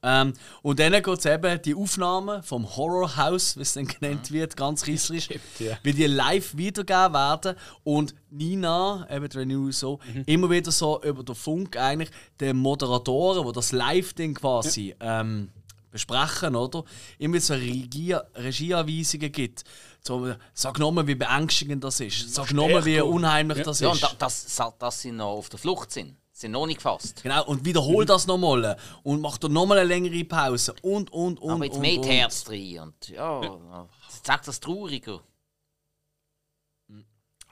Ähm, 0.00 0.32
und 0.62 0.78
dann 0.78 0.92
geht 0.92 1.18
es 1.18 1.26
eben 1.26 1.60
die 1.62 1.74
Aufnahmen 1.74 2.42
vom 2.44 2.76
Horror 2.76 3.16
House, 3.16 3.56
wie 3.56 3.62
es 3.62 3.72
dann 3.72 3.88
genannt 3.88 4.30
wird, 4.30 4.56
ganz 4.56 4.86
reißerisch, 4.88 5.28
ja. 5.58 5.76
wie 5.82 5.92
die 5.92 6.06
live 6.06 6.56
wiedergegeben 6.56 7.14
werden 7.14 7.56
und 7.82 8.14
Nina, 8.30 9.08
eben 9.10 9.26
Renew 9.26 9.72
so, 9.72 9.98
mhm. 10.14 10.22
immer 10.26 10.50
wieder 10.50 10.70
so 10.70 11.02
über 11.02 11.24
den 11.24 11.34
Funk 11.34 11.76
eigentlich 11.76 12.10
den 12.40 12.58
Moderatoren, 12.58 13.44
die 13.44 13.52
das 13.52 13.72
Live-Ding 13.72 14.34
quasi 14.34 14.94
ja. 15.00 15.22
ähm, 15.22 15.50
besprechen, 15.90 16.56
oder? 16.56 16.84
Immer 17.18 17.40
so 17.40 17.54
Regie 17.54 18.16
Regieanweisungen 18.34 19.32
gibt. 19.32 19.64
So, 20.00 20.34
sag 20.54 20.78
nochmal, 20.78 21.06
wie 21.06 21.14
beängstigend 21.14 21.84
das 21.84 22.00
ist. 22.00 22.34
Sag 22.34 22.52
nochmal, 22.52 22.84
wie 22.84 23.00
unheimlich 23.00 23.58
ja. 23.58 23.64
das 23.64 23.76
ist. 23.76 23.82
Ja, 23.82 23.90
und 23.90 24.02
da, 24.02 24.12
dass, 24.18 24.62
dass 24.78 25.00
sie 25.00 25.12
noch 25.12 25.36
auf 25.36 25.48
der 25.48 25.58
Flucht 25.58 25.90
sind. 25.92 26.16
Sind 26.32 26.52
noch 26.52 26.66
nicht 26.66 26.76
gefasst. 26.76 27.20
Genau, 27.24 27.44
und 27.46 27.64
wiederhol 27.64 28.04
das 28.04 28.28
nochmal. 28.28 28.76
Und 29.02 29.20
mach 29.20 29.38
da 29.38 29.48
nochmal 29.48 29.78
eine 29.78 29.88
längere 29.88 30.24
Pause. 30.24 30.72
Und, 30.82 31.12
und, 31.12 31.40
und. 31.40 31.50
Aber 31.50 31.64
jetzt 31.64 31.74
und, 31.74 31.80
mehr 31.80 32.00
Herz 32.04 32.44
drin. 32.44 32.78
Und 32.78 33.08
ja, 33.08 33.42
ja. 33.42 33.88
sagt 34.22 34.46
das 34.46 34.60
trauriger. 34.60 35.20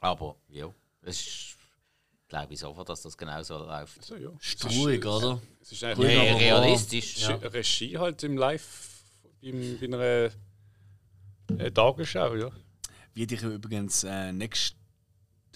Aber 0.00 0.36
ja, 0.48 0.72
es 1.02 1.20
ist, 1.20 1.55
glaube 2.28 2.54
ich 2.54 2.60
sofort, 2.60 2.88
dass 2.88 3.02
das 3.02 3.16
genau 3.16 3.42
so 3.42 3.58
läuft. 3.58 3.98
Also, 3.98 4.16
ja. 4.16 4.30
Ist 4.40 4.60
traurig, 4.60 5.04
oder? 5.04 5.40
Es 5.60 5.72
ist 5.72 5.84
eigentlich 5.84 6.14
ja, 6.14 6.36
realistisch. 6.36 7.18
Ja. 7.18 7.34
Regie 7.36 7.98
halt 7.98 8.22
im 8.22 8.36
Live, 8.36 9.04
bei 9.40 9.86
einer 9.86 10.30
äh, 11.58 11.70
Tagesschau, 11.70 12.34
ja. 12.34 12.50
Wie 13.14 13.26
dich 13.26 13.42
übrigens 13.42 14.04
äh, 14.04 14.32
nächsten 14.32 14.76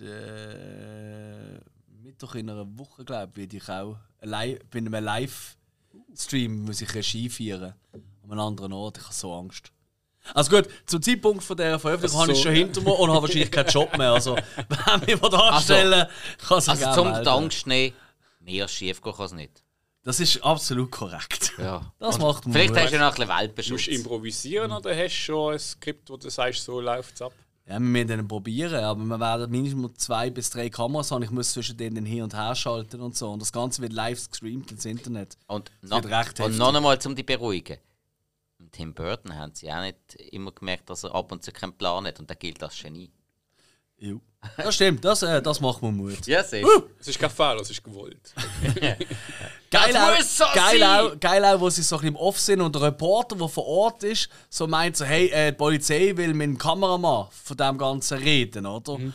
äh, 0.01 1.61
Mittwoch 2.03 2.35
in 2.37 2.49
einer 2.51 2.67
Woche, 2.79 3.05
glaube 3.05 3.43
ich, 3.43 3.53
ich 3.53 3.69
auch 3.69 3.97
live, 4.23 4.61
bei 4.71 4.79
einem 4.79 4.93
Livestream 4.95 6.65
muss 6.65 6.81
ich 6.81 6.95
Regie 6.95 7.29
feiern. 7.29 7.75
An 7.93 8.31
einem 8.31 8.41
anderen 8.41 8.73
Ort. 8.73 8.99
Ich 8.99 9.05
habe 9.05 9.15
so 9.15 9.35
Angst. 9.35 9.73
Also 10.35 10.57
gut, 10.57 10.69
zum 10.87 11.03
Zeitpunkt 11.03 11.43
von 11.43 11.57
der 11.57 11.79
Veröffentlichung 11.79 12.19
so. 12.19 12.23
habe 12.23 12.33
ich 12.33 12.43
schon 12.43 12.53
hinter 12.53 12.81
mir 12.83 12.93
und 12.93 13.11
habe 13.11 13.23
wahrscheinlich 13.23 13.51
keinen 13.51 13.69
Job 13.69 13.97
mehr. 13.97 14.13
Also, 14.13 14.37
wenn 15.01 15.21
wir 15.21 15.29
da 15.29 15.39
anstellen, 15.39 16.07
kann 16.47 16.59
es 16.59 16.69
Also, 16.69 16.93
zum. 16.93 17.07
Angst 17.09 17.67
nehmen, 17.67 17.95
mehr 18.41 18.69
schief 18.69 19.01
kann 19.03 19.15
es 19.19 19.33
nicht. 19.33 19.63
Das 20.03 20.19
ist 20.19 20.43
absolut 20.43 20.91
korrekt. 20.91 21.53
Ja. 21.59 21.93
Das 21.99 22.17
und 22.17 22.23
macht 22.23 22.47
man. 22.47 22.55
Vielleicht 22.55 22.75
hast 22.75 22.93
du 22.93 22.99
noch 22.99 23.09
ein 23.09 23.15
bisschen 23.15 23.29
Welpenschutz. 23.29 23.73
Musst 23.73 23.87
du 23.89 23.91
improvisieren 23.91 24.73
oder 24.73 24.97
hast 24.97 25.13
du 25.13 25.21
schon 25.21 25.53
ein 25.53 25.59
Skript, 25.59 26.09
wo 26.09 26.17
du 26.17 26.31
sagst, 26.31 26.65
so 26.65 26.81
läuft 26.81 27.15
es 27.17 27.23
ab? 27.23 27.33
Ja, 27.67 27.75
wir 27.75 27.81
müssen 27.81 28.09
dann 28.09 28.27
probieren, 28.27 28.83
aber 28.83 29.01
wir 29.05 29.21
werden 29.21 29.51
mindestens 29.51 29.99
zwei 29.99 30.31
bis 30.31 30.51
drei 30.51 30.71
Kameras 30.71 31.11
haben. 31.11 31.23
Ich 31.23 31.31
muss 31.31 31.53
zwischen 31.53 31.77
denen 31.77 32.05
hin 32.05 32.23
und 32.23 32.35
her 32.35 32.55
schalten 32.55 33.01
und 33.01 33.17
so. 33.17 33.31
Und 33.31 33.43
das 33.43 33.53
Ganze 33.53 33.83
wird 33.83 33.93
live 33.93 34.29
gestreamt 34.31 34.73
ins 34.73 34.87
Internet. 34.87 35.37
Und, 35.47 35.71
no, 35.83 35.97
und 35.99 36.59
noch 36.59 36.75
einmal, 36.75 36.99
um 37.05 37.15
dich 37.15 37.27
beruhigen. 37.27 37.77
Tim 38.73 38.95
Burton 38.95 39.37
haben 39.37 39.55
sie 39.55 39.71
auch 39.71 39.81
nicht 39.81 40.15
immer 40.33 40.53
gemerkt, 40.53 40.91
dass 40.91 41.05
er 41.05 41.15
ab 41.15 41.33
und 41.33 41.43
zu 41.43 41.53
keinen 41.53 41.73
Plan 41.73 42.07
hat 42.07 42.21
und 42.21 42.29
der 42.29 42.37
gilt 42.37 42.63
als 42.63 42.81
Genie. 42.81 43.11
Jo. 43.99 44.21
Das 44.57 44.75
stimmt, 44.75 45.05
das, 45.05 45.23
äh, 45.23 45.43
das 45.43 45.61
macht 45.61 45.83
mir 45.83 45.93
Mut. 45.93 46.27
Ja, 46.27 46.43
siehst 46.43 46.65
uh! 46.65 46.85
Es 46.99 47.09
ist 47.09 47.19
kein 47.19 47.29
Fehler, 47.29 47.61
es 47.61 47.71
ist 47.71 47.85
gewollt. 47.85 48.33
geil, 49.71 49.97
auch, 49.97 50.23
so 50.23 50.45
geil, 50.55 50.83
auch, 50.83 51.21
geil 51.21 51.45
auch, 51.45 51.61
wo 51.61 51.69
sie 51.69 51.83
so 51.83 51.99
ein 51.99 52.07
im 52.07 52.17
Off 52.17 52.41
sind 52.41 52.63
und 52.63 52.75
der 52.75 52.83
Reporter, 52.83 53.37
der 53.37 53.49
vor 53.49 53.67
Ort 53.67 54.03
ist, 54.03 54.31
so 54.49 54.67
meint 54.67 54.97
so, 54.97 55.05
hey, 55.05 55.29
äh, 55.29 55.53
die 55.53 55.59
Polizei 55.59 56.17
will 56.17 56.33
mit 56.33 56.47
dem 56.47 56.57
Kameramann 56.57 57.29
von 57.31 57.57
dem 57.57 57.77
Ganzen 57.77 58.19
reden, 58.19 58.65
oder? 58.65 58.97
Mhm. 58.97 59.13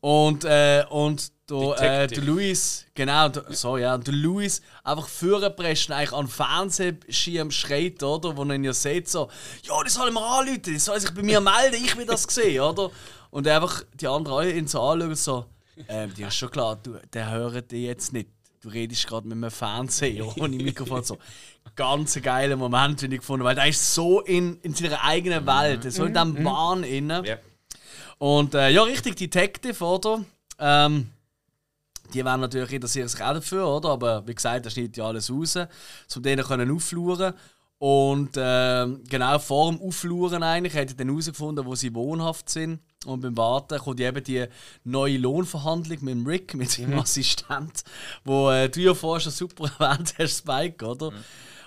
Und, 0.00 0.44
äh, 0.44 0.84
und 0.88 1.32
der, 1.50 2.02
äh, 2.02 2.06
der 2.06 2.22
Luis, 2.22 2.86
genau, 2.94 3.28
der, 3.28 3.44
so 3.50 3.76
ja, 3.76 3.98
der 3.98 4.14
Luis 4.14 4.62
einfach 4.82 5.06
vorpresst 5.08 5.90
eigentlich 5.90 6.12
an 6.12 6.26
den 6.26 6.30
Fernsehschirm 6.30 7.50
schreit, 7.50 8.02
oder? 8.02 8.36
Wo 8.36 8.44
man 8.44 8.64
ja 8.64 8.72
sieht, 8.72 9.08
so, 9.08 9.28
ja, 9.62 9.74
die 9.82 9.90
sollen 9.90 10.14
wir 10.14 10.22
anrufen, 10.22 10.62
die 10.62 10.78
sollen 10.78 11.00
sich 11.00 11.12
bei 11.12 11.22
mir 11.22 11.40
melden, 11.40 11.84
ich 11.84 11.96
will 11.96 12.06
das 12.06 12.22
sehen, 12.22 12.60
oder? 12.60 12.90
Und 13.30 13.46
einfach 13.46 13.82
die 13.94 14.06
anderen 14.06 14.38
alle 14.38 14.52
ihn 14.52 14.66
so 14.66 14.80
anschauen, 14.80 15.14
so, 15.14 15.46
ähm, 15.88 16.14
dir 16.14 16.28
ist 16.28 16.36
schon 16.36 16.50
klar, 16.50 16.78
du, 16.82 16.98
der 17.12 17.30
hört 17.30 17.70
dich 17.70 17.84
jetzt 17.84 18.12
nicht. 18.12 18.28
Du 18.60 18.68
redest 18.70 19.06
gerade 19.06 19.26
mit 19.28 19.36
einem 19.36 19.50
Fernseher 19.50 20.26
ohne 20.38 20.56
Mikrofon. 20.56 21.04
So. 21.04 21.18
Ganz 21.76 22.20
geiler 22.22 22.56
Moment, 22.56 23.00
finde 23.00 23.16
ich 23.16 23.20
gefunden, 23.20 23.44
weil 23.44 23.54
der 23.54 23.66
ist 23.66 23.94
so 23.94 24.20
in, 24.20 24.58
in 24.60 24.74
seiner 24.74 25.02
eigenen 25.02 25.46
Welt, 25.46 25.92
so 25.92 26.04
in 26.04 26.14
diesem 26.14 26.32
mhm. 26.32 26.44
Wahn 26.44 26.84
inne. 26.84 27.22
Yeah. 27.24 27.38
Und 28.18 28.54
äh, 28.54 28.70
ja, 28.70 28.82
richtig 28.82 29.16
Detective, 29.16 29.84
oder? 29.84 30.24
Ähm, 30.58 31.10
die 32.14 32.24
werden 32.24 32.40
natürlich 32.40 32.72
interessieren 32.72 33.08
sich 33.08 33.20
auch 33.20 33.34
dafür, 33.34 33.68
oder? 33.68 33.90
Aber 33.90 34.26
wie 34.26 34.34
gesagt, 34.34 34.64
da 34.64 34.70
schneidet 34.70 34.96
ja 34.96 35.06
alles 35.06 35.30
raus, 35.30 35.56
um 36.14 36.22
denen 36.22 36.44
können 36.44 36.70
aufluren 36.70 37.34
Und 37.78 38.36
äh, 38.36 38.86
genau 39.08 39.38
vor 39.38 39.72
dem 39.72 39.80
Aufluren 39.80 40.42
eigentlich 40.42 40.74
hat 40.74 40.90
er 40.90 40.96
dann 40.96 41.08
herausgefunden, 41.08 41.66
wo 41.66 41.74
sie 41.74 41.94
wohnhaft 41.94 42.48
sind. 42.48 42.80
Und 43.04 43.20
beim 43.20 43.36
Warten 43.36 43.78
kommt 43.78 44.00
eben 44.00 44.24
die 44.24 44.46
neue 44.84 45.18
Lohnverhandlung 45.18 45.98
mit 46.02 46.14
dem 46.14 46.26
Rick, 46.26 46.54
mit 46.54 46.70
seinem 46.70 46.92
mhm. 46.92 47.00
Assistent, 47.00 47.82
wo 48.24 48.50
äh, 48.50 48.70
du 48.70 48.80
ja 48.80 48.94
vorher 48.94 49.20
schon 49.20 49.32
super 49.32 49.70
erwähnt 49.78 50.14
hast, 50.18 50.38
Spike, 50.38 50.86
oder? 50.86 51.10
Mhm. 51.10 51.24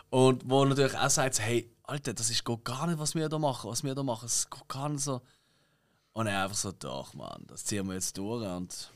Und 0.09 0.49
wo 0.49 0.63
natürlich 0.63 0.97
auch 0.97 1.09
sagt, 1.09 1.39
hey, 1.39 1.69
Alter, 1.83 2.13
das 2.13 2.29
ist 2.29 2.43
gar 2.63 2.87
nicht, 2.87 2.99
was 2.99 3.13
wir 3.13 3.29
da 3.29 3.37
machen, 3.37 3.69
was 3.69 3.83
wir 3.83 3.93
da 3.93 4.03
machen, 4.03 4.25
es 4.25 4.49
geht 4.49 4.67
gar 4.67 4.89
nicht 4.89 5.03
so. 5.03 5.21
Und 6.13 6.27
er 6.27 6.43
einfach 6.43 6.57
so, 6.57 6.71
doch, 6.71 7.13
Mann, 7.13 7.43
das 7.47 7.65
ziehen 7.65 7.85
wir 7.87 7.93
jetzt 7.93 8.17
durch 8.17 8.45
und... 8.47 8.89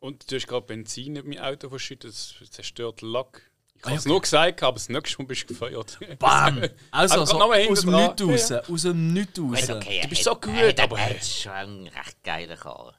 Und 0.00 0.30
du 0.30 0.36
hast 0.36 0.46
gerade 0.46 0.66
Benzin 0.66 1.16
in 1.16 1.28
meinem 1.28 1.38
Auto 1.42 1.68
verschüttet, 1.68 2.10
das 2.12 2.50
zerstört 2.50 3.02
Lack. 3.02 3.42
Ich 3.76 3.84
habe 3.84 3.94
es 3.96 4.06
nur 4.06 4.20
gesagt, 4.20 4.62
aber 4.62 4.74
das 4.74 4.88
nächste 4.88 5.22
Mal 5.22 5.26
bist 5.26 5.42
du 5.42 5.46
gefeuert. 5.48 5.98
Bam! 6.18 6.62
Also, 6.90 7.24
so 7.24 7.38
noch 7.38 7.48
mal 7.48 7.66
aus 7.68 7.80
dem 7.82 7.90
Nichts 7.92 8.22
raus. 8.50 8.68
Aus 8.68 8.82
dem 8.82 9.12
Nichts 9.12 9.38
raus. 9.38 9.70
Okay, 9.70 10.00
Du 10.02 10.08
bist 10.08 10.24
so 10.24 10.34
gut, 10.34 10.52
hat- 10.54 10.80
aber- 10.80 10.98
Er 10.98 11.16
ist 11.16 11.42
schon 11.42 11.52
ein 11.52 11.86
recht 11.86 12.22
geiler 12.24 12.56
Karl. 12.56 12.94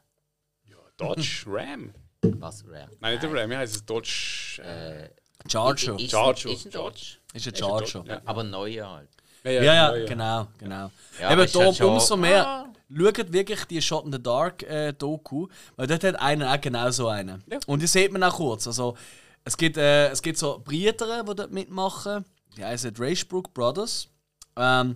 Dodge 0.98 1.44
Ram. 1.48 1.94
Was, 2.22 2.66
Ram? 2.66 2.90
Nein, 3.00 3.12
nicht 3.14 3.24
der 3.24 3.34
Ram, 3.34 3.50
wie 3.50 3.56
heißt 3.58 3.76
es? 3.76 3.86
Dodge. 3.86 4.62
Äh, 4.62 5.10
Charger. 5.50 5.98
Ist, 6.00 6.12
Charger. 6.12 6.50
Ist 6.50 6.66
ein 6.66 6.72
Dodge. 6.72 7.18
Ist 7.34 7.48
ein 7.48 7.56
Charger. 7.56 8.04
Ja. 8.06 8.22
Aber 8.26 8.42
ein 8.44 8.50
neuer 8.50 8.90
halt. 8.90 9.10
Ja, 9.44 9.52
Ja, 9.52 9.96
ja, 9.96 10.06
genau, 10.06 10.48
genau. 10.58 10.92
Ja, 11.20 11.32
Eben 11.32 11.52
darum 11.52 11.66
halt 11.68 11.76
schon- 11.76 11.88
umso 11.94 12.18
mehr. 12.18 12.66
Schaut 12.92 13.32
wirklich 13.32 13.66
die 13.66 13.82
Shot 13.82 14.06
in 14.06 14.12
the 14.12 14.22
Dark 14.22 14.64
äh, 14.64 14.94
Doku, 14.94 15.48
weil 15.76 15.86
dort 15.86 16.04
hat 16.04 16.20
einer 16.20 16.52
auch 16.52 16.60
genau 16.60 16.90
so 16.90 17.08
einen. 17.08 17.44
Ja. 17.48 17.60
Und 17.68 17.84
die 17.84 17.88
sieht 17.88 18.12
man 18.12 18.24
auch 18.24 18.36
kurz. 18.36 18.66
Also, 18.66 18.98
es 19.44 19.56
gibt, 19.56 19.78
äh, 19.78 20.10
es 20.10 20.22
gibt 20.24 20.40
so 20.40 20.60
Brüder, 20.64 21.24
die 21.24 21.36
dort 21.36 21.52
mitmachen. 21.52 22.26
Die 22.58 22.66
heißen 22.66 22.94
Racebrook 22.98 23.54
Brothers. 23.54 24.08
Ähm, 24.56 24.96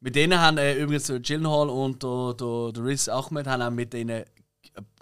mit 0.00 0.16
denen 0.16 0.40
haben 0.40 0.56
äh, 0.56 0.74
übrigens 0.74 1.04
der 1.06 1.20
Gyllenhaal 1.20 1.68
und 1.68 2.02
der, 2.02 2.34
der, 2.34 2.72
der 2.72 2.84
Riz 2.84 3.08
Ahmed 3.08 3.46
haben 3.46 3.62
auch 3.62 3.70
mit 3.70 3.92
denen 3.92 4.24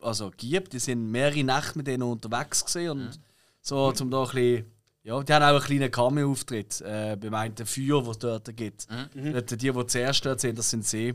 also 0.01 0.31
gibt. 0.37 0.73
Die 0.73 0.79
sind 0.79 1.11
mehrere 1.11 1.45
Nächte 1.45 1.79
mit 1.79 1.87
denen 1.87 2.03
unterwegs 2.03 2.65
gewesen 2.65 2.91
und 2.91 3.21
so 3.61 3.93
zum 3.93 4.11
da 4.11 4.23
ein 4.23 4.25
bisschen, 4.25 4.72
ja, 5.05 5.23
die 5.23 5.33
haben 5.33 5.43
auch 5.43 5.49
einen 5.49 5.61
kleinen 5.61 5.91
Cameo-Auftritt 5.91 6.81
äh, 6.83 7.17
beim 7.17 7.35
einen 7.35 7.57
Feuer, 7.57 8.03
das 8.03 8.11
es 8.11 8.19
dort 8.19 8.57
gibt. 8.57 8.87
Dort, 9.15 9.51
die, 9.51 9.57
die 9.73 9.87
zuerst 9.87 10.25
dort 10.25 10.41
sind, 10.41 10.59
das 10.59 10.71
sind 10.71 10.87
sie. 10.87 11.15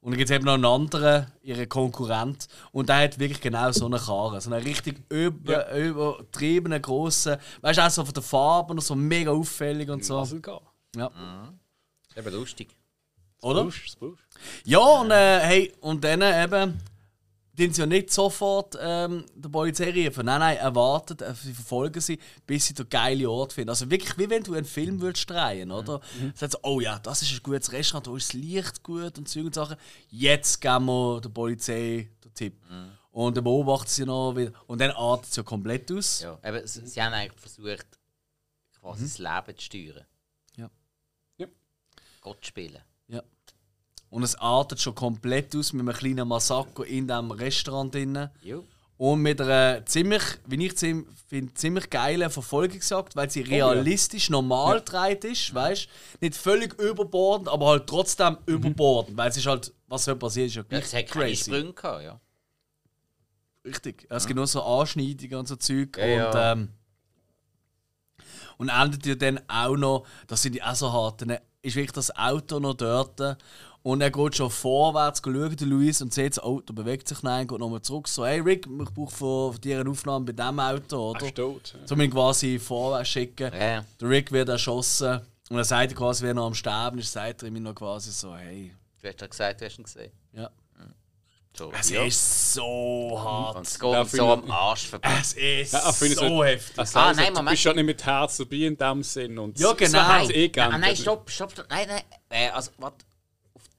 Und 0.00 0.10
dann 0.10 0.18
gibt 0.18 0.30
es 0.30 0.34
eben 0.34 0.44
noch 0.44 0.54
einen 0.54 0.64
anderen, 0.64 1.26
ihren 1.42 1.68
Konkurrent. 1.68 2.48
Und 2.72 2.88
der 2.88 2.96
hat 3.04 3.18
wirklich 3.20 3.40
genau 3.40 3.70
so 3.70 3.86
eine 3.86 3.98
Karre. 3.98 4.40
So 4.40 4.50
einen 4.50 4.64
richtig 4.64 5.00
über, 5.08 5.72
übertriebenen, 5.72 6.82
grossen. 6.82 7.36
Weißt 7.60 7.78
du, 7.78 7.86
auch 7.86 7.90
so 7.90 8.04
von 8.04 8.14
der 8.14 8.22
Farbe 8.22 8.72
und 8.72 8.80
so 8.82 8.96
mega 8.96 9.30
auffällig 9.30 9.88
und 9.88 10.04
so. 10.04 10.26
Ja. 10.96 11.08
Eben 12.16 12.34
lustig. 12.34 12.74
Oder? 13.42 13.62
Busch, 13.64 13.86
das 13.86 13.96
Busch. 13.96 14.20
Ja, 14.64 14.78
und, 14.78 15.10
äh, 15.12 15.40
hey, 15.40 15.72
und 15.80 16.02
dann 16.02 16.22
eben, 16.22 16.80
die 17.54 17.68
sie 17.68 17.80
ja 17.82 17.86
nicht 17.86 18.10
sofort 18.10 18.76
ähm, 18.80 19.26
der 19.34 19.48
Polizei 19.50 19.90
rufen. 19.90 20.24
Nein, 20.24 20.40
nein, 20.40 20.56
erwartet, 20.56 21.20
äh, 21.20 21.34
sie 21.34 21.52
verfolgen 21.52 22.00
sie, 22.00 22.18
bis 22.46 22.66
sie 22.66 22.74
den 22.74 22.88
geilen 22.88 23.26
Ort 23.26 23.52
finden. 23.52 23.70
Also 23.70 23.90
wirklich, 23.90 24.16
wie 24.16 24.30
wenn 24.30 24.42
du 24.42 24.54
einen 24.54 24.64
Film 24.64 25.00
würdest 25.00 25.28
drehen, 25.28 25.70
oder? 25.70 26.00
Mhm. 26.18 26.32
Sagt 26.34 26.52
so, 26.52 26.58
oh 26.62 26.80
ja, 26.80 26.98
das 26.98 27.22
ist 27.22 27.32
ein 27.32 27.42
gutes 27.42 27.70
Restaurant, 27.72 28.06
da 28.06 28.16
ist 28.16 28.28
das 28.28 28.32
Licht 28.34 28.82
gut 28.82 29.18
und 29.18 29.36
und 29.36 29.54
Sachen. 29.54 29.76
Jetzt 30.08 30.60
geben 30.60 30.86
wir 30.86 31.20
der 31.20 31.28
Polizei 31.28 32.10
den 32.24 32.34
Tipp. 32.34 32.54
Und 33.10 33.36
dann 33.36 33.44
beobachten 33.44 33.88
sie 33.88 34.06
noch 34.06 34.34
wieder. 34.34 34.52
Und 34.66 34.80
dann 34.80 34.90
artet 34.92 35.30
es 35.30 35.36
ja 35.36 35.42
komplett 35.42 35.92
aus. 35.92 36.22
Ja, 36.22 36.38
eben, 36.42 36.66
sie, 36.66 36.86
sie 36.86 37.02
haben 37.02 37.12
eigentlich 37.12 37.38
versucht, 37.38 37.86
quasi 38.80 39.02
das 39.02 39.18
Leben 39.18 39.58
zu 39.58 39.64
steuern. 39.64 40.06
Ja. 40.56 40.70
Ja. 41.36 41.46
Gott 42.22 42.46
spielen. 42.46 42.80
Ja. 44.12 44.16
Und 44.16 44.22
es 44.22 44.34
artet 44.36 44.80
schon 44.80 44.94
komplett 44.94 45.56
aus 45.56 45.72
mit 45.72 45.80
einem 45.80 45.96
kleinen 45.96 46.28
Massaker 46.28 46.84
in 46.84 47.08
diesem 47.08 47.30
Restaurant. 47.30 47.96
Jo. 48.42 48.64
Und 48.98 49.22
mit 49.22 49.40
einer 49.40 49.84
ziemlich, 49.86 50.22
wie 50.46 50.66
ich 50.66 50.78
finde, 50.78 51.54
ziemlich 51.54 51.90
geilen 51.90 52.30
Verfolgungsjagd, 52.30 53.16
weil 53.16 53.30
sie 53.30 53.40
realistisch 53.40 54.30
normal 54.30 54.78
gedreht 54.80 55.24
ist, 55.24 55.52
weißt 55.52 55.88
Nicht 56.20 56.36
völlig 56.36 56.78
überbordend, 56.78 57.48
aber 57.48 57.66
halt 57.68 57.86
trotzdem 57.88 58.36
überbordend, 58.46 59.16
weil 59.16 59.30
es 59.30 59.38
ist 59.38 59.46
halt, 59.46 59.72
was 59.88 60.04
soll 60.04 60.16
passieren, 60.16 60.46
ist 60.46 60.54
ja 60.54 60.62
Ja, 60.62 60.68
gleich 60.68 60.84
es 60.84 60.94
hat 60.94 61.08
keine 61.08 61.24
crazy. 61.24 61.44
Sprünge 61.44 61.72
gehabt, 61.72 62.02
ja. 62.04 62.20
Richtig. 63.64 64.06
Es 64.10 64.26
gibt 64.26 64.36
nur 64.36 64.46
so 64.46 64.62
Anschneidungen 64.62 65.36
und 65.36 65.48
so 65.48 65.56
Zeug. 65.56 65.96
Ja, 65.96 66.04
und, 66.04 66.34
ja. 66.34 66.52
ähm, 66.52 66.68
und 68.58 68.68
endet 68.68 69.06
ja 69.06 69.14
dann 69.14 69.40
auch 69.48 69.76
noch, 69.76 70.06
das 70.26 70.42
sind 70.42 70.54
die 70.54 70.62
auch 70.62 70.74
so 70.74 70.92
hart, 70.92 71.22
dann 71.22 71.38
ist 71.62 71.76
wirklich 71.76 71.92
das 71.92 72.14
Auto 72.16 72.60
noch 72.60 72.74
dort 72.74 73.38
und 73.82 74.00
er 74.00 74.10
geht 74.10 74.36
schon 74.36 74.50
vorwärts 74.50 75.20
schauen, 75.24 75.56
der 75.56 75.66
Luis, 75.66 76.00
und 76.02 76.12
sieht, 76.14 76.36
das 76.36 76.38
Auto 76.42 76.72
bewegt 76.72 77.08
sich 77.08 77.22
nein, 77.22 77.46
geht 77.46 77.58
nochmal 77.58 77.82
zurück, 77.82 78.06
so, 78.08 78.24
hey 78.24 78.40
Rick, 78.40 78.66
ich 78.66 78.90
brauche 78.94 79.10
von, 79.14 79.52
von 79.52 79.60
dir 79.60 79.80
eine 79.80 79.90
Aufnahme 79.90 80.24
bei 80.26 80.32
diesem 80.32 80.60
Auto, 80.60 81.10
oder? 81.10 81.26
Ach, 81.26 81.30
tot. 81.32 81.74
So 81.84 81.94
ihn 81.96 82.10
quasi 82.10 82.58
vorwärts 82.58 83.08
schicken. 83.08 83.52
Ja, 83.52 83.64
ja. 83.76 83.84
Der 84.00 84.08
Rick 84.08 84.30
wird 84.32 84.48
erschossen 84.48 85.20
und 85.50 85.56
er 85.58 85.64
sagt 85.64 85.94
quasi, 85.96 86.22
wenn 86.22 86.30
er 86.30 86.34
noch 86.34 86.46
am 86.46 86.54
Sterben 86.54 86.98
ist, 86.98 87.12
sagt 87.12 87.42
er 87.42 87.48
ihm 87.48 87.62
noch 87.62 87.74
quasi 87.74 88.10
so, 88.12 88.34
hey, 88.36 88.72
Du 89.00 89.08
hast 89.08 89.20
ja 89.20 89.26
gesagt, 89.26 89.60
du 89.60 89.64
hast 89.66 89.78
ihn 89.78 89.84
gesehen. 89.84 90.12
ja. 90.32 90.50
So, 91.54 91.70
Es 91.78 91.90
ja. 91.90 92.02
ist 92.04 92.54
so 92.54 93.20
hart. 93.22 93.56
Und 93.56 93.66
es 93.66 93.78
geht 93.78 93.92
Ja, 93.92 94.04
so 94.06 94.32
am 94.32 94.50
Arsch 94.50 94.86
vorbei. 94.86 95.10
Es 95.20 95.34
ist 95.34 95.72
Ja, 95.74 95.92
so 95.92 96.06
so- 96.06 96.44
heftig. 96.44 96.78
Also, 96.78 96.98
Ah, 96.98 97.08
also, 97.08 97.20
nein, 97.20 97.28
du 97.28 97.40
Moment. 97.40 97.50
bist 97.50 97.64
ja 97.64 97.74
nicht 97.74 97.84
mit 97.84 98.06
Herz 98.06 98.36
dabei 98.38 98.56
in 98.56 98.74
dem 98.78 99.02
Sinn. 99.02 99.38
Und 99.38 99.58
Ja, 99.60 99.72
genau. 99.74 99.90
So 99.90 100.02
hat's 100.02 100.30
eh 100.30 100.50
Ah, 100.58 100.78
nein, 100.78 100.96
stopp, 100.96 101.28
stopp, 101.28 101.52
stopp. 101.52 101.66
Nein, 101.68 101.88
nein. 101.88 102.02
Äh, 102.30 102.48
also, 102.48 102.70
warte. 102.78 103.04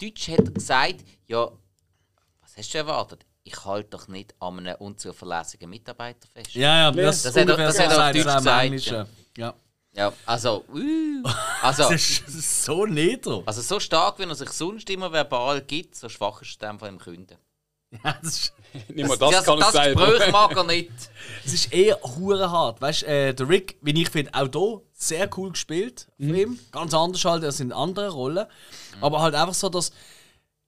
Deutsch 0.04 0.28
hat 0.30 0.39
er 0.39 0.51
gesagt, 0.51 0.95
ja, 1.28 1.49
was 2.41 2.58
hast 2.58 2.74
du 2.74 2.78
erwartet? 2.78 3.26
Ich 3.43 3.66
halte 3.66 3.89
doch 3.89 4.08
nicht 4.08 4.34
an 4.39 4.60
einem 4.60 4.76
unzuverlässigen 4.78 5.70
Mitarbeiter 5.70 6.28
fest. 6.34 6.54
Ja, 6.54 6.84
ja, 6.84 6.91
das, 6.91 7.24
Das 7.24 7.36
hat 7.36 7.49
er- 7.49 7.58
das 7.58 7.80
hat 7.80 7.91
er 7.91 8.06
auf 8.08 8.12
Deutsch 8.14 8.24
gesagt, 8.38 8.64
Englischen. 8.64 9.06
Ja. 9.38 9.54
Ja, 9.95 10.12
also, 10.26 10.66
uh, 10.74 11.24
also, 11.62 11.84
Das 11.84 11.91
ist 11.91 12.64
so 12.64 12.86
nieder. 12.88 13.43
also 13.45 13.62
so 13.62 13.80
stark, 13.80 14.18
wie 14.18 14.24
er 14.24 14.34
sich 14.34 14.49
sonst 14.49 14.89
immer 14.89 15.12
verbal 15.12 15.62
gibt, 15.62 15.95
so 15.95 16.10
schwach 16.10 16.41
ist 16.41 16.62
er 16.64 16.70
dem 16.72 16.80
Fall 16.80 16.89
im 16.89 16.97
Künden. 16.97 17.38
Ja, 18.04 18.18
das, 18.22 18.34
ist, 18.34 18.54
Nicht 18.89 19.08
mal 19.08 19.18
das, 19.18 19.46
kann 19.46 19.60
ich 19.60 19.66
das 19.66 19.74
sagen. 19.74 19.96
Gespräch 19.96 20.32
mag 20.32 20.56
er 20.56 20.64
nicht. 20.64 20.91
das 21.44 21.54
ist 21.54 21.74
eher 21.74 22.00
hure 22.02 22.50
hart. 22.50 22.82
Weißt 22.82 23.04
du, 23.04 23.06
äh, 23.06 23.34
der 23.34 23.48
Rick, 23.48 23.78
wie 23.82 24.02
ich 24.02 24.10
finde, 24.10 24.32
auch 24.34 24.50
hier 24.52 24.82
sehr 24.94 25.30
cool 25.38 25.52
gespielt 25.52 26.08
von 26.18 26.36
ihm. 26.36 26.60
Ganz 26.72 26.94
anders 26.94 27.24
halt 27.24 27.44
als 27.44 27.60
in 27.60 27.72
anderen 27.72 28.12
Rollen. 28.12 28.48
Aber 29.00 29.22
halt 29.22 29.36
einfach 29.36 29.54
so, 29.54 29.70
dass 29.70 29.91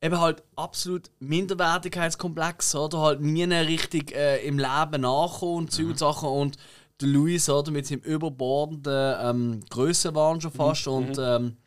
eben 0.01 0.19
halt 0.19 0.43
absolut 0.55 1.09
Minderwertigkeitskomplex 1.19 2.75
oder 2.75 2.99
halt 2.99 3.21
nie 3.21 3.43
richtig 3.43 4.15
äh, 4.15 4.45
im 4.45 4.59
Leben 4.59 5.01
nachkommen 5.01 5.55
und 5.55 5.71
Zeug 5.71 5.87
und 5.87 5.99
Sachen. 5.99 6.29
Und 6.29 6.57
der 7.01 7.07
Louis 7.09 7.49
oder 7.49 7.71
mit 7.71 7.87
seinem 7.87 8.01
überbordenden 8.01 9.15
ähm, 9.21 9.59
Grössenwahn 9.69 10.41
schon 10.41 10.51
fast 10.51 10.87
und 10.87 11.17
ähm, 11.19 11.57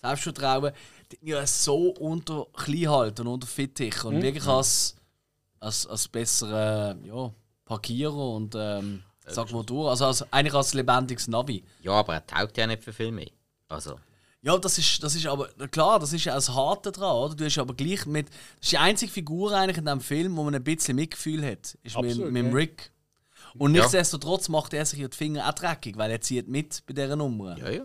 Selbstvertrauen, 0.00 0.72
die 1.12 1.30
ja 1.30 1.46
so 1.46 1.90
unter 1.90 2.46
klein 2.54 2.88
halten 2.88 3.22
und 3.22 3.34
unter 3.34 3.46
Fittich 3.46 4.04
und 4.04 4.22
wirklich 4.22 4.46
als, 4.46 4.96
als, 5.60 5.86
als 5.86 6.08
besserer 6.08 6.96
ja, 7.04 7.32
Parkierer 7.64 8.14
und 8.34 8.54
ähm, 8.56 9.02
sag 9.26 9.52
mal 9.52 9.64
durch, 9.64 9.90
also 9.90 10.06
als, 10.06 10.32
eigentlich 10.32 10.54
als 10.54 10.74
lebendiges 10.74 11.28
Navi. 11.28 11.64
Ja, 11.82 11.92
aber 11.92 12.14
er 12.14 12.26
taugt 12.26 12.56
ja 12.56 12.66
nicht 12.66 12.82
für 12.84 12.92
viel 12.92 13.12
mehr. 13.12 13.30
Also, 13.68 13.98
Ja, 14.40 14.56
das 14.56 14.78
ist, 14.78 15.02
das 15.02 15.14
ist 15.14 15.26
aber, 15.26 15.48
klar, 15.68 15.98
das 15.98 16.12
ist 16.12 16.24
ja 16.24 16.34
das 16.34 16.48
Harte 16.54 16.92
dran, 16.92 17.14
oder? 17.16 17.34
Du 17.34 17.44
hast 17.44 17.58
aber 17.58 17.74
gleich 17.74 18.06
mit, 18.06 18.28
das 18.30 18.36
ist 18.62 18.72
die 18.72 18.78
einzige 18.78 19.12
Figur 19.12 19.52
eigentlich 19.52 19.76
in 19.78 19.84
diesem 19.84 20.00
Film, 20.00 20.36
wo 20.36 20.44
man 20.44 20.54
ein 20.54 20.64
bisschen 20.64 20.96
Mitgefühl 20.96 21.44
hat, 21.44 21.76
ist 21.82 21.96
mit, 21.96 22.06
Absolut, 22.10 22.32
mit 22.32 22.42
dem 22.44 22.50
ja. 22.50 22.54
Rick. 22.54 22.92
Und 23.58 23.74
Ja. 23.74 23.80
nichtsdestotrotz 23.82 24.48
macht 24.48 24.72
er 24.74 24.86
sich 24.86 25.00
ja 25.00 25.08
die 25.08 25.16
Finger 25.16 25.48
auch 25.48 25.52
dreckig, 25.52 25.96
weil 25.98 26.10
er 26.10 26.20
zieht 26.20 26.48
mit 26.48 26.82
bei 26.86 26.94
dieser 26.94 27.16
Nummer. 27.16 27.58
ja, 27.58 27.68
ja. 27.70 27.82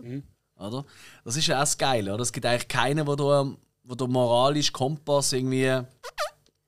Oder? 0.56 0.84
Das 1.24 1.36
ist 1.36 1.48
ja 1.48 1.56
auch 1.56 1.60
das 1.62 1.76
Geile, 1.76 2.14
oder? 2.14 2.22
Es 2.22 2.32
gibt 2.32 2.46
eigentlich 2.46 2.68
keinen, 2.68 3.06
wo 3.08 3.16
der, 3.16 3.52
wo 3.82 3.94
der 3.96 4.06
moralische 4.06 4.70
Kompass 4.72 5.32
irgendwie 5.32 5.80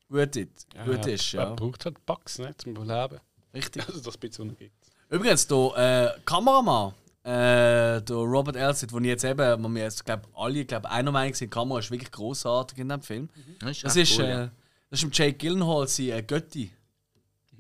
gut 0.09 0.37
ist. 0.37 0.67
gut 0.85 1.07
ist 1.07 1.33
ja. 1.33 1.55
braucht 1.55 1.85
halt 1.85 2.05
Bugs 2.07 2.39
ne, 2.39 2.55
zum 2.57 2.73
Überleben. 2.73 3.21
Richtig. 3.55 3.87
Also 3.87 4.01
das 4.01 4.17
bisschen 4.17 4.57
gibt. 4.57 4.73
Übrigens, 5.09 5.47
der 5.47 6.15
äh, 6.17 6.21
Kameramann, 6.25 6.93
äh, 7.23 8.03
der 8.03 8.17
Robert 8.17 8.57
Elsett, 8.57 8.93
den 8.93 9.05
ich 9.05 9.09
jetzt 9.09 9.25
eben, 9.25 9.63
wo 9.63 9.69
wir 9.69 9.83
jetzt, 9.83 10.05
glaub, 10.05 10.29
alle 10.35 10.65
glaub, 10.65 10.85
einer 10.87 11.13
Meinung 11.13 11.35
sind, 11.35 11.53
die 11.53 11.59
Kamera 11.59 11.79
ist 11.79 11.91
wirklich 11.91 12.11
großartig 12.11 12.79
in 12.79 12.89
diesem 12.89 13.03
Film. 13.03 13.29
Das 13.61 13.71
ist, 13.71 13.85
Das 13.85 13.97
ist, 13.97 14.19
cool, 14.19 14.25
äh, 14.25 14.31
ja. 14.31 14.51
das 14.91 15.01
ist 15.01 15.05
im 15.05 15.11
Jake 15.13 15.39
Gyllenhaal 15.39 15.89
sein 15.89 16.11
äh, 16.11 16.23
Götti. 16.23 16.73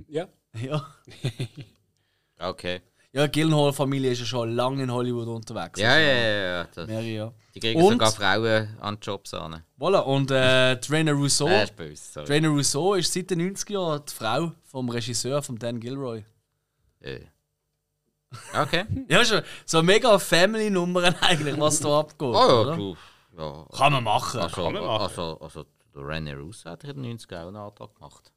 Ja. 0.09 0.28
Ja. 0.55 0.86
Okay. 2.38 2.82
Ja, 3.13 3.27
Gyllenhaal-Familie 3.27 4.11
ist 4.11 4.19
ja 4.21 4.27
schon 4.27 4.55
lange 4.55 4.83
in 4.83 4.93
Hollywood 4.93 5.27
unterwegs. 5.29 5.81
Ja, 5.81 5.97
ja, 5.99 6.13
ja. 6.15 6.39
ja. 6.59 6.65
Das, 6.75 6.87
Mehrere 6.87 7.07
Jahre. 7.07 7.35
die 7.55 7.61
kriegen 7.61 7.81
Und- 7.83 7.93
sogar 7.93 8.13
Frauen 8.13 8.77
an 8.81 8.99
Jobs 9.01 9.33
an. 9.33 9.63
Voilà, 9.79 10.01
und 10.01 10.31
äh, 10.31 10.79
Trainer 10.81 11.13
Rousseau. 11.15 11.47
Er 11.47 11.65
ist 11.65 11.77
böse, 11.77 12.03
sorry. 12.13 12.27
Trainer 12.27 12.49
Rousseau 12.49 12.95
ist 12.95 13.13
seit 13.13 13.31
den 13.31 13.41
90er 13.55 13.73
Jahren 13.73 14.03
die 14.07 14.13
Frau 14.13 14.53
vom 14.65 14.89
Regisseur, 14.91 15.43
von 15.43 15.57
Dan 15.59 15.81
Gilroy. 15.81 16.25
Äh. 17.01 17.21
Okay. 18.55 18.85
Ja, 19.09 19.25
schon 19.25 19.41
so 19.65 19.83
mega 19.83 20.19
Family-Nummern 20.19 21.15
eigentlich, 21.23 21.59
was 21.59 21.81
da 21.81 22.01
abgeht. 22.01 22.29
Oh 22.29 22.35
ja, 22.35 22.61
oder? 22.61 22.77
du. 22.77 22.97
Ja. 23.39 23.67
Kann 23.77 23.93
man 23.93 24.05
machen. 24.05 24.41
Also, 24.41 24.55
Kann 24.63 24.73
man 24.75 24.85
machen. 24.85 25.03
also, 25.03 25.39
also 25.41 25.65
René 25.95 26.35
Russo 26.37 26.69
hat 26.69 26.85
in 26.85 27.03
den 27.03 27.19
90er 27.19 27.43
auch 27.43 27.47
einen 27.49 27.57
Antrag 27.57 27.95
gemacht. 27.95 28.33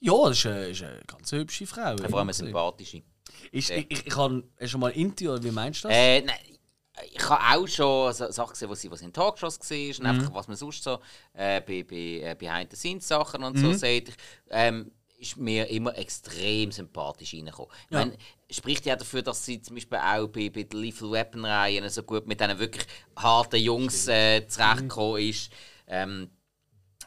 Ja, 0.00 0.12
das 0.28 0.38
ist 0.38 0.46
eine, 0.46 0.66
ist 0.66 0.82
eine 0.82 1.00
ganz 1.06 1.32
hübsche 1.32 1.66
Frau. 1.66 1.96
Vor 1.96 2.04
allem 2.18 2.28
eine 2.28 2.32
sympathische. 2.34 3.02
Ist, 3.52 3.70
ich, 3.70 3.90
ich, 3.90 4.06
ich 4.06 4.16
habe 4.16 4.44
schon 4.66 4.80
mal 4.80 4.90
Inti 4.90 5.28
oder 5.28 5.42
wie 5.42 5.50
meinst 5.50 5.84
du 5.84 5.88
das? 5.88 5.96
Äh, 5.96 6.22
nein, 6.22 6.36
ich 7.12 7.28
habe 7.28 7.60
auch 7.60 7.68
schon 7.68 8.12
so 8.12 8.30
Sachen 8.30 8.52
gesehen, 8.52 8.74
sie 8.74 8.90
was 8.90 9.02
in 9.02 9.12
Talkshows 9.12 9.58
war 9.58 9.98
und 10.00 10.06
einfach 10.06 10.34
was 10.34 10.48
man 10.48 10.56
sonst 10.56 10.82
so 10.82 10.98
äh, 11.34 11.60
bei, 11.60 11.84
bei 11.84 11.96
äh, 11.96 12.36
Behind 12.38 12.70
the 12.70 12.76
Scenes 12.76 13.08
Sachen 13.08 13.42
und 13.44 13.58
so 13.58 13.72
sieht. 13.72 14.08
Ich, 14.08 14.14
ähm, 14.50 14.90
ist 15.18 15.36
mir 15.36 15.68
immer 15.68 15.96
extrem 15.98 16.70
sympathisch 16.70 17.34
reingekommen. 17.34 17.72
Ich 17.86 17.90
meine, 17.90 18.16
spricht 18.50 18.86
ja 18.86 18.94
dafür, 18.94 19.22
dass 19.22 19.44
sie 19.44 19.60
zum 19.60 19.74
Beispiel 19.74 19.98
auch 19.98 20.28
bei, 20.28 20.48
bei 20.48 20.62
der 20.62 20.78
Lethal 20.78 21.10
Weapon-Reihe 21.10 21.88
so 21.90 22.04
gut 22.04 22.26
mit 22.26 22.40
diesen 22.40 22.58
wirklich 22.58 22.86
harten 23.16 23.60
Jungs 23.60 24.06
äh, 24.06 24.46
zurechtgekommen 24.46 25.22
ist. 25.22 25.50
Ähm, 25.88 26.30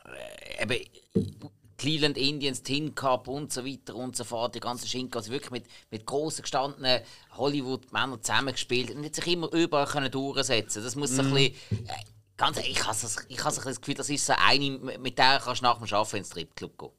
äh, 0.06 0.64
eben, 0.64 1.50
Cleveland 1.82 2.18
Indians, 2.18 2.62
Tin 2.64 2.94
Cup 2.96 3.28
und 3.28 3.52
so 3.52 3.66
weiter 3.66 3.96
und 3.96 4.16
so 4.16 4.24
fort, 4.24 4.54
die 4.56 4.60
ganze 4.60 4.88
Schinken, 4.88 5.18
also 5.18 5.32
wirklich 5.32 5.52
mit, 5.52 5.66
mit 5.90 6.06
grossen 6.06 6.44
gestandenen 6.44 7.02
Hollywood-Männern 7.38 8.22
zusammengespielt 8.22 8.92
und 8.96 9.04
hat 9.06 9.16
sich 9.16 9.28
immer 9.28 9.52
überall 9.52 9.88
können 9.88 10.12
durchsetzen 10.12 10.84
Das 10.84 10.96
muss 10.96 11.16
so 11.16 11.24
ein 11.24 11.34
bisschen, 11.34 11.54
äh, 11.88 11.94
ganz 12.38 12.58
ich 12.60 12.80
habe 12.86 12.98
das, 13.02 13.18
ich 13.28 13.38
bisschen 13.38 13.64
das 13.64 13.82
Gefühl, 13.82 13.96
das 13.96 14.10
ist 14.10 14.26
so 14.26 14.34
eine, 14.38 14.70
mit 15.00 15.18
der 15.18 15.40
kannst 15.44 15.62
du 15.62 15.66
nach 15.66 15.78
dem 15.80 15.94
Arbeiten 15.94 16.18
ins 16.18 16.28
Stripclub 16.28 16.78
gehen. 16.78 16.90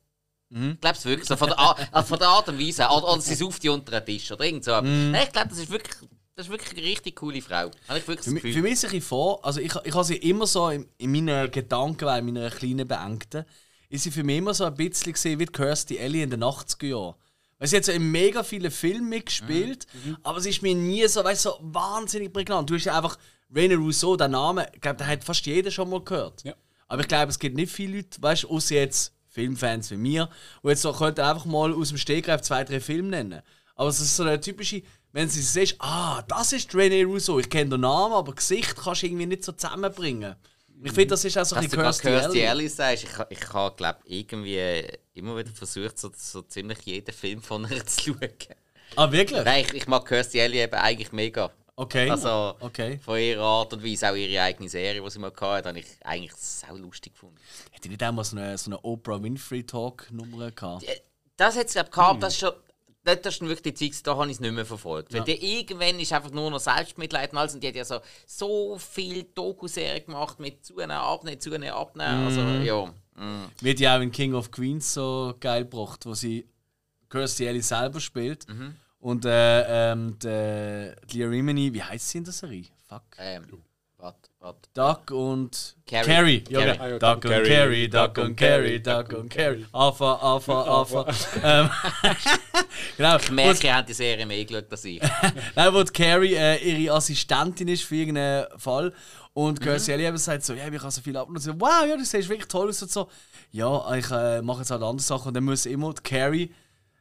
Ich 0.74 0.80
glaube 0.80 0.98
es 0.98 1.04
wirklich, 1.04 1.28
so 1.28 1.36
von, 1.36 1.48
der, 1.48 1.58
also 1.92 2.08
von 2.08 2.18
der 2.18 2.28
Art 2.28 2.48
und 2.48 2.58
Weise. 2.58 2.84
Oder, 2.86 3.12
oder 3.12 3.20
sie 3.22 3.34
sauft 3.34 3.62
die 3.62 3.68
unter 3.70 4.00
den 4.00 4.04
Tisch 4.06 4.30
oder 4.32 4.44
irgend 4.44 4.64
so. 4.64 4.72
Nein, 4.80 5.24
ich 5.26 5.32
glaube, 5.32 5.48
das 5.48 5.58
ist 5.58 5.70
wirklich, 5.70 5.96
das 6.34 6.46
ist 6.46 6.52
wirklich 6.52 6.72
eine 6.76 6.82
richtig 6.82 7.16
coole 7.16 7.40
Frau. 7.40 7.70
Habe 7.88 7.98
ich 8.00 8.08
wirklich 8.08 8.24
Für, 8.24 8.30
mich- 8.32 8.42
für 8.42 8.62
mich 8.62 8.72
ist 8.72 8.84
bisschen 8.90 9.02
vor, 9.02 9.44
also 9.44 9.60
ich, 9.60 9.74
ich 9.84 9.94
habe 9.94 10.04
sie 10.04 10.16
immer 10.16 10.46
so 10.46 10.68
in, 10.68 10.88
in 10.98 11.12
meinen 11.12 11.50
Gedanken, 11.50 12.08
in 12.08 12.26
meiner 12.34 12.50
kleinen 12.50 12.86
Beengten, 12.86 13.44
ist 13.92 14.04
sie 14.04 14.10
für 14.10 14.24
mich 14.24 14.38
immer 14.38 14.54
so 14.54 14.64
ein 14.64 14.74
bisschen 14.74 15.12
gesehen 15.12 15.38
wie 15.38 15.44
Kirstie 15.44 15.98
Ellie 15.98 16.22
in 16.22 16.30
den 16.30 16.42
80er 16.42 16.86
Jahren. 16.86 17.14
Weil 17.58 17.68
sie 17.68 17.76
hat 17.76 17.84
so 17.84 17.92
in 17.92 18.10
mega 18.10 18.42
vielen 18.42 18.70
Filmen 18.70 19.10
mitgespielt, 19.10 19.86
aber 20.22 20.40
sie 20.40 20.48
ist 20.48 20.62
mir 20.62 20.74
nie 20.74 21.06
so, 21.06 21.22
weißt, 21.22 21.42
so 21.42 21.58
wahnsinnig 21.60 22.32
prägnant. 22.32 22.70
Du 22.70 22.74
hast 22.74 22.86
ja 22.86 22.96
einfach 22.96 23.18
Rene 23.54 23.76
Rousseau, 23.76 24.16
der 24.16 24.28
Name, 24.28 24.66
ich 24.72 24.80
glaube, 24.80 24.96
den 24.96 25.06
hat 25.06 25.22
fast 25.22 25.44
jeder 25.44 25.70
schon 25.70 25.90
mal 25.90 26.02
gehört. 26.02 26.42
Ja. 26.42 26.54
Aber 26.88 27.02
ich 27.02 27.08
glaube, 27.08 27.30
es 27.30 27.38
gibt 27.38 27.54
nicht 27.54 27.70
viele 27.70 27.98
Leute, 27.98 28.20
weißt 28.22 28.44
du, 28.44 28.48
außer 28.48 28.74
jetzt 28.74 29.12
Filmfans 29.28 29.90
wie 29.90 29.96
mir, 29.98 30.30
die 30.64 30.68
jetzt 30.68 30.82
so 30.82 30.92
könnten 30.92 31.20
einfach 31.20 31.44
mal 31.44 31.74
aus 31.74 31.90
dem 31.90 31.98
Stegreif 31.98 32.40
zwei, 32.40 32.64
drei 32.64 32.80
Filme 32.80 33.10
nennen. 33.10 33.42
Aber 33.74 33.90
es 33.90 34.00
ist 34.00 34.16
so 34.16 34.22
eine 34.22 34.40
typische, 34.40 34.82
wenn 35.12 35.28
sie 35.28 35.42
siehst, 35.42 35.76
ah, 35.80 36.22
das 36.28 36.54
ist 36.54 36.70
René 36.70 37.04
Rousseau, 37.04 37.38
ich 37.38 37.50
kenne 37.50 37.70
den 37.70 37.82
Namen, 37.82 38.14
aber 38.14 38.34
Gesicht 38.34 38.74
kannst 38.74 39.02
du 39.02 39.06
irgendwie 39.06 39.26
nicht 39.26 39.44
so 39.44 39.52
zusammenbringen. 39.52 40.34
Ich 40.84 40.92
finde, 40.92 41.08
das 41.08 41.24
ist 41.24 41.38
auch 41.38 41.44
so 41.44 41.56
ein 41.56 41.64
bisschen 41.64 41.82
Kirstie 41.82 42.08
Kirstie. 42.08 42.40
Ellie 42.40 42.68
sagst, 42.68 43.04
ich, 43.04 43.10
ich 43.38 43.52
habe, 43.52 43.76
glaube 43.76 43.98
irgendwie 44.04 44.84
immer 45.14 45.36
wieder 45.36 45.50
versucht, 45.50 45.98
so, 45.98 46.10
so 46.14 46.42
ziemlich 46.42 46.78
jeden 46.82 47.14
Film 47.14 47.42
von 47.42 47.68
ihr 47.70 47.84
zu 47.86 48.14
schauen. 48.14 48.30
Ah, 48.96 49.10
wirklich? 49.10 49.44
Nein, 49.44 49.64
ich, 49.66 49.74
ich 49.74 49.86
mag 49.86 50.06
Kirstie 50.06 50.38
Ellie 50.38 50.62
eben 50.64 50.74
eigentlich 50.74 51.12
mega. 51.12 51.50
Okay. 51.74 52.10
Also 52.10 52.54
okay. 52.60 52.98
von 53.02 53.18
ihrer 53.18 53.42
Art 53.42 53.72
und 53.72 53.82
Weise, 53.84 54.10
auch 54.10 54.14
ihre 54.14 54.42
eigene 54.42 54.68
Serie, 54.68 55.02
die 55.02 55.10
sie 55.10 55.18
mal 55.18 55.32
hatte, 55.34 55.68
habe 55.68 55.78
ich 55.78 55.86
eigentlich 56.04 56.34
sau 56.34 56.76
lustig 56.76 57.14
gefunden. 57.14 57.36
Hätte 57.70 57.86
ich 57.86 57.90
nicht 57.90 58.02
einmal 58.02 58.24
so 58.24 58.36
eine, 58.36 58.58
so 58.58 58.70
eine 58.70 58.80
Oprah 58.84 59.22
Winfrey 59.22 59.64
Talk-Nummer 59.64 60.50
gehabt? 60.50 60.84
Das 61.36 61.56
hat 61.56 61.66
es 61.66 61.72
glaube 61.72 61.90
gehabt, 61.90 62.14
Hm. 62.14 62.20
das 62.20 62.34
ist 62.34 62.40
schon. 62.40 62.52
Das 63.04 63.18
ist 63.26 63.40
wirklich 63.40 63.74
die 63.74 63.90
Zeit, 63.90 64.06
da 64.06 64.16
habe 64.16 64.26
ich 64.26 64.34
es 64.34 64.40
nicht 64.40 64.52
mehr 64.54 64.64
verfolgt. 64.64 65.12
Weil 65.12 65.24
die 65.24 65.58
irgendwann 65.58 65.98
ist 65.98 66.12
einfach 66.12 66.30
nur 66.30 66.50
noch 66.50 66.60
Selbstmitleid 66.60 67.32
und 67.32 67.38
alles. 67.38 67.54
Und 67.54 67.62
die 67.62 67.68
hat 67.68 67.74
ja 67.74 67.84
so, 67.84 67.98
so 68.26 68.78
viel 68.78 69.24
Doku-Serien 69.34 70.06
gemacht 70.06 70.38
mit 70.38 70.64
zunehmen, 70.64 70.92
abnehmen, 70.92 71.40
zunehmen, 71.40 71.70
abnehmen. 71.70 72.24
Also, 72.26 72.40
Mhm. 72.40 72.62
ja. 72.62 72.94
Wird 73.60 73.80
ja 73.80 73.96
auch 73.96 74.00
in 74.00 74.12
King 74.12 74.34
of 74.34 74.50
Queens 74.52 74.94
so 74.94 75.34
geil 75.40 75.64
gebracht, 75.64 76.06
wo 76.06 76.14
sie 76.14 76.46
Kirstie 77.10 77.48
Alley 77.48 77.60
selber 77.60 78.00
spielt. 78.00 78.48
Mhm. 78.48 78.76
Und 79.00 79.24
äh, 79.24 79.90
ähm, 79.92 80.16
der 80.20 80.94
Leah 81.12 81.28
Remini, 81.28 81.74
wie 81.74 81.82
heißt 81.82 82.08
sie 82.08 82.18
in 82.18 82.24
der 82.24 82.32
Serie? 82.32 82.66
Fuck. 82.88 83.02
Ähm. 83.18 83.46
Duck 84.74 85.10
und 85.12 85.76
Carrie. 85.86 86.06
Carrie. 86.06 86.44
Ja, 86.48 86.60
Carrie. 86.60 86.70
okay. 86.72 86.80
Ah, 86.80 86.88
ja, 86.88 86.98
Duck 86.98 87.24
und 87.24 87.30
Carrie, 87.44 87.88
Duck 87.88 88.18
und 88.18 88.36
Carrie, 88.36 88.80
Duck 88.82 89.12
und 89.12 89.28
Carrie. 89.30 89.66
Alpha, 89.72 90.14
Alpha, 90.16 90.62
Alpha. 90.62 91.06
ähm, 91.44 91.70
genau. 92.96 93.16
Ich 93.16 93.30
merke, 93.30 93.66
ihr 93.66 93.76
habt 93.76 93.88
die 93.88 93.94
Serie 93.94 94.26
mehr 94.26 94.44
geschaut 94.44 94.66
als 94.70 94.84
ich. 94.84 95.00
Nein, 95.54 95.74
wo 95.74 95.82
die 95.82 95.92
Carrie 95.92 96.34
äh, 96.34 96.56
ihre 96.86 96.94
Assistentin 96.96 97.68
ist 97.68 97.84
für 97.84 97.94
irgendeinen 97.96 98.46
Fall. 98.58 98.92
Und 99.34 99.60
Mhm. 99.60 99.64
Kirstie 99.64 99.92
Alley 99.92 100.06
eben 100.06 100.18
sagt 100.18 100.44
so, 100.44 100.54
ja, 100.54 100.66
ich 100.68 100.80
habe 100.80 100.90
so 100.90 101.00
viel 101.00 101.16
ab. 101.16 101.28
Und 101.28 101.38
sie 101.38 101.50
so, 101.50 101.60
wow, 101.60 101.86
ja, 101.88 101.96
du 101.96 102.04
siehst 102.04 102.28
wirklich 102.28 102.48
toll 102.48 102.68
aus. 102.68 102.82
Und 102.82 102.90
so, 102.90 103.08
ja, 103.50 103.94
ich 103.94 104.10
äh, 104.10 104.42
mache 104.42 104.58
jetzt 104.60 104.70
halt 104.70 104.82
andere 104.82 105.00
Sachen. 105.04 105.28
Und 105.28 105.34
dann 105.34 105.44
muss 105.44 105.66
immer 105.66 105.92
die 105.94 106.02
Carrie 106.02 106.54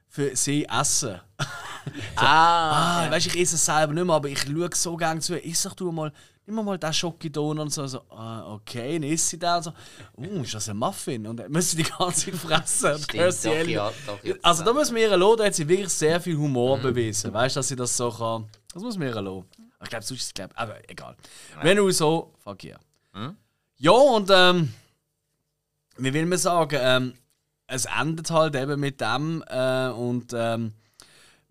für 0.07 0.35
sie 0.35 0.65
essen. 0.65 1.19
ah, 2.15 3.05
Ah, 3.05 3.11
weißt 3.11 3.27
ich 3.27 3.39
esse 3.41 3.55
es 3.55 3.65
selber 3.65 3.93
nicht 3.93 4.05
mehr, 4.05 4.15
aber 4.15 4.29
ich 4.29 4.39
schaue 4.41 4.69
so 4.73 4.95
gerne 4.95 5.19
zu. 5.21 5.37
Ich 5.39 5.57
sag 5.59 5.73
du 5.75 5.91
mal, 5.91 6.11
nimm 6.45 6.65
mal 6.65 6.77
den 6.77 6.93
Schokidon 6.93 7.59
und 7.59 7.71
so. 7.71 7.85
so 7.87 8.01
ah, 8.09 8.53
okay, 8.53 8.99
dann 8.99 9.09
isst 9.09 9.29
sie 9.29 9.39
den 9.39 9.49
und 9.55 9.63
so. 9.63 9.73
Uh, 10.17 10.41
ist 10.41 10.53
das 10.53 10.69
ein 10.69 10.77
Muffin? 10.77 11.25
Und 11.27 11.37
dann 11.37 11.51
müssen 11.51 11.77
sie 11.77 11.83
die 11.83 11.89
ganze 11.89 12.31
Zeit 12.31 12.35
fressen. 12.35 12.93
Und 12.93 13.33
Stimmt, 13.33 13.45
doch, 13.45 13.67
ja, 13.67 13.91
doch, 14.07 14.23
jetzt 14.23 14.43
also 14.45 14.63
da 14.63 14.73
muss 14.73 14.91
man 14.91 15.01
ihr 15.01 15.15
lassen, 15.17 15.37
da 15.37 15.45
hat 15.45 15.55
sie 15.55 15.67
wirklich 15.67 15.89
sehr 15.89 16.19
viel 16.19 16.37
Humor 16.37 16.77
Mhm. 16.77 16.81
bewiesen. 16.83 17.33
Weißt 17.33 17.55
du, 17.55 17.59
dass 17.59 17.67
sie 17.67 17.75
das 17.75 17.95
so 17.95 18.11
kann. 18.11 18.49
Das 18.73 18.81
muss 18.81 18.97
man 18.97 19.07
ihr 19.07 19.21
lassen. 19.21 19.45
Ich 19.83 19.89
glaube, 19.89 20.05
sonst 20.05 20.19
ist 20.21 20.27
es, 20.27 20.33
glaub, 20.33 20.51
aber 20.55 20.77
egal. 20.89 21.15
Wenn 21.61 21.77
du 21.77 21.89
so, 21.91 22.33
fuck 22.43 22.63
yeah. 22.63 22.79
Mhm. 23.13 23.35
Ja, 23.77 23.91
und 23.91 24.29
ähm, 24.31 24.73
wie 25.97 26.13
will 26.13 26.25
man 26.25 26.37
sagen, 26.37 26.77
ähm, 26.79 27.13
es 27.67 27.85
endet 27.85 28.29
halt 28.29 28.55
eben 28.55 28.79
mit 28.79 29.01
dem 29.01 29.43
äh, 29.47 29.89
und 29.89 30.33
ähm, 30.35 30.73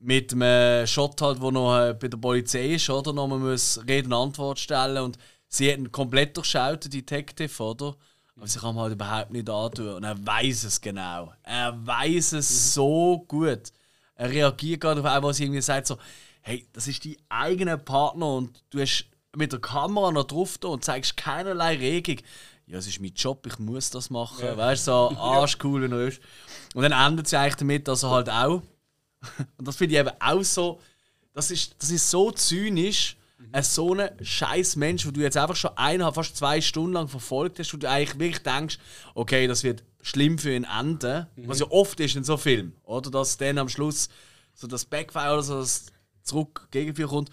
mit 0.03 0.33
einem 0.33 0.87
Shot 0.87 1.21
halt, 1.21 1.41
wo 1.41 1.51
noch 1.51 1.79
äh, 1.79 1.95
bei 1.95 2.09
der 2.09 2.17
Polizei 2.17 2.75
ist, 2.75 2.89
oder? 2.89 3.13
Noch 3.13 3.29
man 3.29 3.41
muss 3.41 3.81
Rede 3.87 4.07
und 4.07 4.15
Antwort 4.15 4.59
stellen 4.59 4.99
und 4.99 5.19
sie 5.49 5.71
hat 5.71 5.79
ihn 5.79 5.93
komplett 5.93 6.37
durchschaut, 6.37 6.85
der 6.85 6.91
Detective, 6.91 7.63
oder? 7.63 7.97
Aber 8.37 8.47
sie 8.47 8.59
kann 8.59 8.77
halt 8.77 8.95
überhaupt 8.95 9.33
nicht 9.33 9.51
antun 9.51 9.89
und 9.89 10.05
er 10.05 10.27
weiß 10.27 10.65
es 10.65 10.81
genau. 10.81 11.33
Er 11.43 11.75
weiß 11.87 12.33
es 12.33 12.73
so 12.75 13.25
gut. 13.29 13.73
Er 14.15 14.31
reagiert 14.31 14.81
gerade 14.81 15.01
auf 15.01 15.07
einmal, 15.07 15.31
was 15.31 15.37
sie 15.37 15.45
irgendwie 15.45 15.61
sagt 15.61 15.87
so, 15.87 15.99
hey, 16.41 16.67
das 16.73 16.89
ist 16.89 17.05
dein 17.05 17.17
eigener 17.29 17.77
Partner 17.77 18.35
und 18.37 18.63
du 18.71 18.81
hast 18.81 19.07
mit 19.37 19.53
der 19.53 19.61
Kamera 19.61 20.11
noch 20.11 20.25
drauf 20.25 20.57
da 20.59 20.69
und 20.69 20.85
zeigst 20.85 21.17
keinerlei 21.17 21.77
Regung. 21.77 22.17
Ja, 22.67 22.79
es 22.79 22.87
ist 22.87 23.01
mein 23.01 23.13
Job, 23.15 23.47
ich 23.47 23.59
muss 23.59 23.91
das 23.91 24.11
machen. 24.11 24.57
Weißt 24.57 24.87
du, 24.87 24.93
so 24.93 25.11
arschcool 25.19 25.85
und 25.85 25.93
ist. 25.93 26.21
Und 26.75 26.83
dann 26.83 26.93
endet 26.93 27.29
sie 27.29 27.37
eigentlich 27.37 27.57
damit, 27.57 27.89
dass 27.89 28.05
er 28.05 28.11
halt 28.11 28.31
auch 28.31 28.63
und 29.57 29.69
das 29.69 29.77
finde 29.77 29.95
ich 29.95 30.01
eben 30.01 30.11
auch 30.21 30.43
so, 30.43 30.81
das 31.33 31.51
ist, 31.51 31.77
das 31.79 31.91
ist 31.91 32.11
so 32.11 32.31
zynisch, 32.31 33.17
ein 33.53 33.63
so 33.63 33.95
ein 33.95 34.11
scheiß 34.21 34.77
Mensch, 34.77 35.07
wo 35.07 35.11
du 35.11 35.21
jetzt 35.21 35.37
einfach 35.37 35.57
schon 35.57 35.77
eineinhalb, 35.77 36.15
fast 36.15 36.37
zwei 36.37 36.61
Stunden 36.61 36.93
lang 36.93 37.09
verfolgt 37.09 37.59
hast, 37.59 37.73
wo 37.73 37.79
du 37.79 37.89
eigentlich 37.89 38.19
wirklich 38.19 38.43
denkst, 38.43 38.79
okay, 39.15 39.47
das 39.47 39.65
wird 39.65 39.83
schlimm 40.03 40.39
für 40.39 40.55
ihn 40.55 40.65
enden, 40.65 41.27
was 41.37 41.61
ja 41.61 41.67
oft 41.71 41.99
ist 42.01 42.17
in 42.17 42.25
so 42.25 42.37
Filmen, 42.37 42.75
oder? 42.85 43.11
Dass 43.11 43.37
dann 43.37 43.59
am 43.59 43.69
Schluss 43.69 44.09
so 44.55 44.67
das 44.67 44.85
Backfire 44.85 45.33
oder 45.33 45.43
so 45.43 45.59
das 45.59 45.87
zurück 46.23 46.69
gegen 46.71 46.95
kommt. 47.07 47.31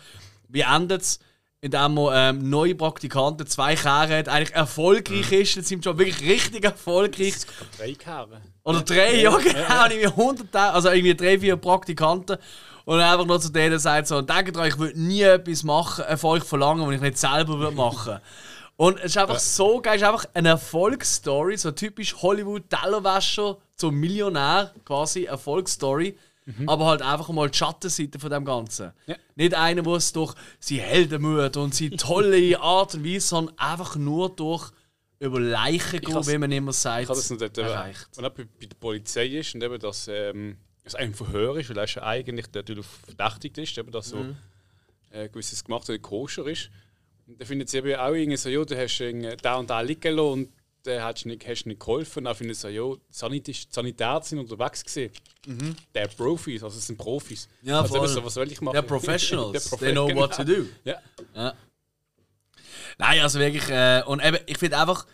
Wie 0.47 0.61
endet 0.61 1.01
es? 1.01 1.19
Indem 1.59 1.95
man 1.95 2.11
ähm, 2.13 2.49
neue 2.49 2.75
Praktikanten, 2.75 3.47
zwei 3.47 3.75
Kehren 3.75 4.09
hat, 4.11 4.29
eigentlich 4.29 4.53
erfolgreich 4.53 5.31
ist 5.31 5.57
in 5.57 5.63
seinem 5.63 5.81
Job, 5.81 5.97
wirklich 5.97 6.21
richtig 6.21 6.63
erfolgreich. 6.63 7.33
Drei 7.77 7.93
Karren. 7.93 8.41
Oder 8.63 8.81
drei, 8.81 9.21
ja, 9.21 9.35
genau. 9.37 9.85
Und 9.85 9.91
irgendwie 9.91 10.07
100, 10.07 10.55
also 10.55 10.89
irgendwie 10.89 11.15
drei, 11.15 11.39
vier 11.39 11.57
Praktikanten. 11.57 12.37
Und 12.85 12.99
einfach 12.99 13.25
nur 13.25 13.41
zu 13.41 13.49
denen 13.49 13.79
sagt 13.79 14.07
so, 14.07 14.21
denkt 14.21 14.55
dran, 14.55 14.67
ich 14.67 14.77
würde 14.77 14.99
nie 15.01 15.21
etwas 15.21 15.63
machen, 15.63 16.17
von 16.17 16.37
euch 16.37 16.43
verlangen, 16.43 16.87
was 16.87 16.95
ich 16.95 17.01
nicht 17.01 17.17
selber 17.17 17.59
würde 17.59 17.75
machen 17.75 18.19
Und 18.77 18.99
es 18.99 19.05
ist 19.05 19.17
einfach 19.17 19.39
so 19.39 19.81
geil, 19.81 19.95
es 19.95 20.03
ist 20.03 20.07
einfach 20.07 20.25
eine 20.35 20.49
Erfolgsstory, 20.49 21.57
so 21.57 21.71
typisch 21.71 22.15
Hollywood-Tellerwäscher 22.21 23.57
zum 23.75 23.95
Millionär, 23.95 24.71
quasi 24.85 25.23
Erfolgsstory. 25.23 26.15
Aber 26.65 26.85
halt 26.85 27.01
einfach 27.01 27.29
mal 27.29 27.49
die 27.49 27.57
Schattenseite 27.57 28.19
von 28.19 28.29
dem 28.29 28.45
Ganzen. 28.45 28.91
Ja. 29.05 29.15
Nicht 29.35 29.53
einer, 29.53 29.81
der 29.81 29.93
es 29.93 30.13
durch 30.13 30.33
seine 30.59 30.81
Heldenmut 30.81 31.57
und 31.57 31.75
seine 31.75 31.97
tolle 31.97 32.59
Art 32.61 32.95
und 32.95 33.03
Weise, 33.05 33.27
sondern 33.27 33.57
einfach 33.57 33.95
nur 33.97 34.29
durch 34.35 34.71
über 35.19 35.39
Leichen 35.39 35.99
gehen, 35.99 36.27
wie 36.27 36.37
man 36.37 36.51
immer 36.51 36.71
sagt, 36.73 37.03
Ich 37.03 37.09
habe 37.09 37.17
das 37.19 37.29
noch 37.31 37.37
dort, 37.39 37.57
äh, 37.57 37.61
erreicht. 37.63 38.07
wenn 38.15 38.23
er 38.23 38.29
bei, 38.29 38.45
der 38.61 38.75
Polizei 38.79 39.25
ist 39.27 39.55
und 39.55 39.63
eben, 39.63 39.79
dass 39.79 40.07
ähm, 40.07 40.57
es 40.83 40.95
ein 40.95 41.13
Verhör 41.13 41.57
ist, 41.57 41.69
weil 41.69 41.77
er 41.79 42.03
eigentlich 42.03 42.47
der 42.47 42.61
natürlich 42.61 42.85
verdächtigt 42.85 43.57
ist, 43.57 43.77
eben, 43.77 43.91
dass 43.91 44.09
so 44.09 44.17
Mhm. 44.17 44.35
äh, 45.09 45.27
gewisses 45.27 45.63
gemacht 45.63 45.89
hat, 45.89 46.01
koscher 46.01 46.45
ist. 46.47 46.69
Und 47.25 47.41
dann 47.41 47.47
findet 47.47 47.67
sie 47.69 47.79
eben 47.79 47.95
auch 47.99 48.13
irgendwie 48.13 48.37
so, 48.37 48.47
ja, 48.47 48.63
du 48.63 48.77
hast 48.77 48.99
irgendwie 49.01 49.35
da 49.41 49.55
und 49.55 49.69
da 49.69 49.81
liegen 49.81 50.15
lassen 50.15 50.29
und 50.31 50.49
äh, 50.85 50.99
hast 50.99 51.25
nicht, 51.25 51.47
hast 51.47 51.65
nicht 51.65 51.79
geholfen. 51.79 52.25
Dann 52.25 52.35
findet 52.35 52.55
sie 52.57 52.61
so, 52.61 52.67
ja, 52.67 52.95
die 52.95 53.01
Sanit 53.09 53.67
Sanitär 53.69 54.19
sind 54.23 54.39
unterwegs 54.39 54.83
gewesen. 54.85 55.11
Der 55.95 56.07
Profis, 56.07 56.61
also 56.63 56.77
es 56.77 56.87
sind 56.87 56.97
Profis. 56.97 57.47
Mhm. 57.61 57.69
Ja, 57.69 57.81
also 57.81 57.95
voll. 57.95 58.07
so, 58.07 58.23
was 58.23 58.33
soll 58.33 58.51
ich 58.51 58.59
machen? 58.61 58.77
They're 58.77 58.81
professionals. 58.81 59.51
Der 59.53 59.61
Profe- 59.61 59.79
They 59.79 59.91
know 59.93 60.13
what 60.15 60.35
to 60.35 60.43
do. 60.45 60.65
Ja. 60.83 60.95
Ja. 61.33 61.53
Nein, 62.97 63.21
also 63.21 63.39
wirklich. 63.39 63.67
Äh, 63.69 64.03
und 64.05 64.23
eben, 64.23 64.37
ich 64.45 64.57
finde 64.57 64.77
einfach, 64.77 65.05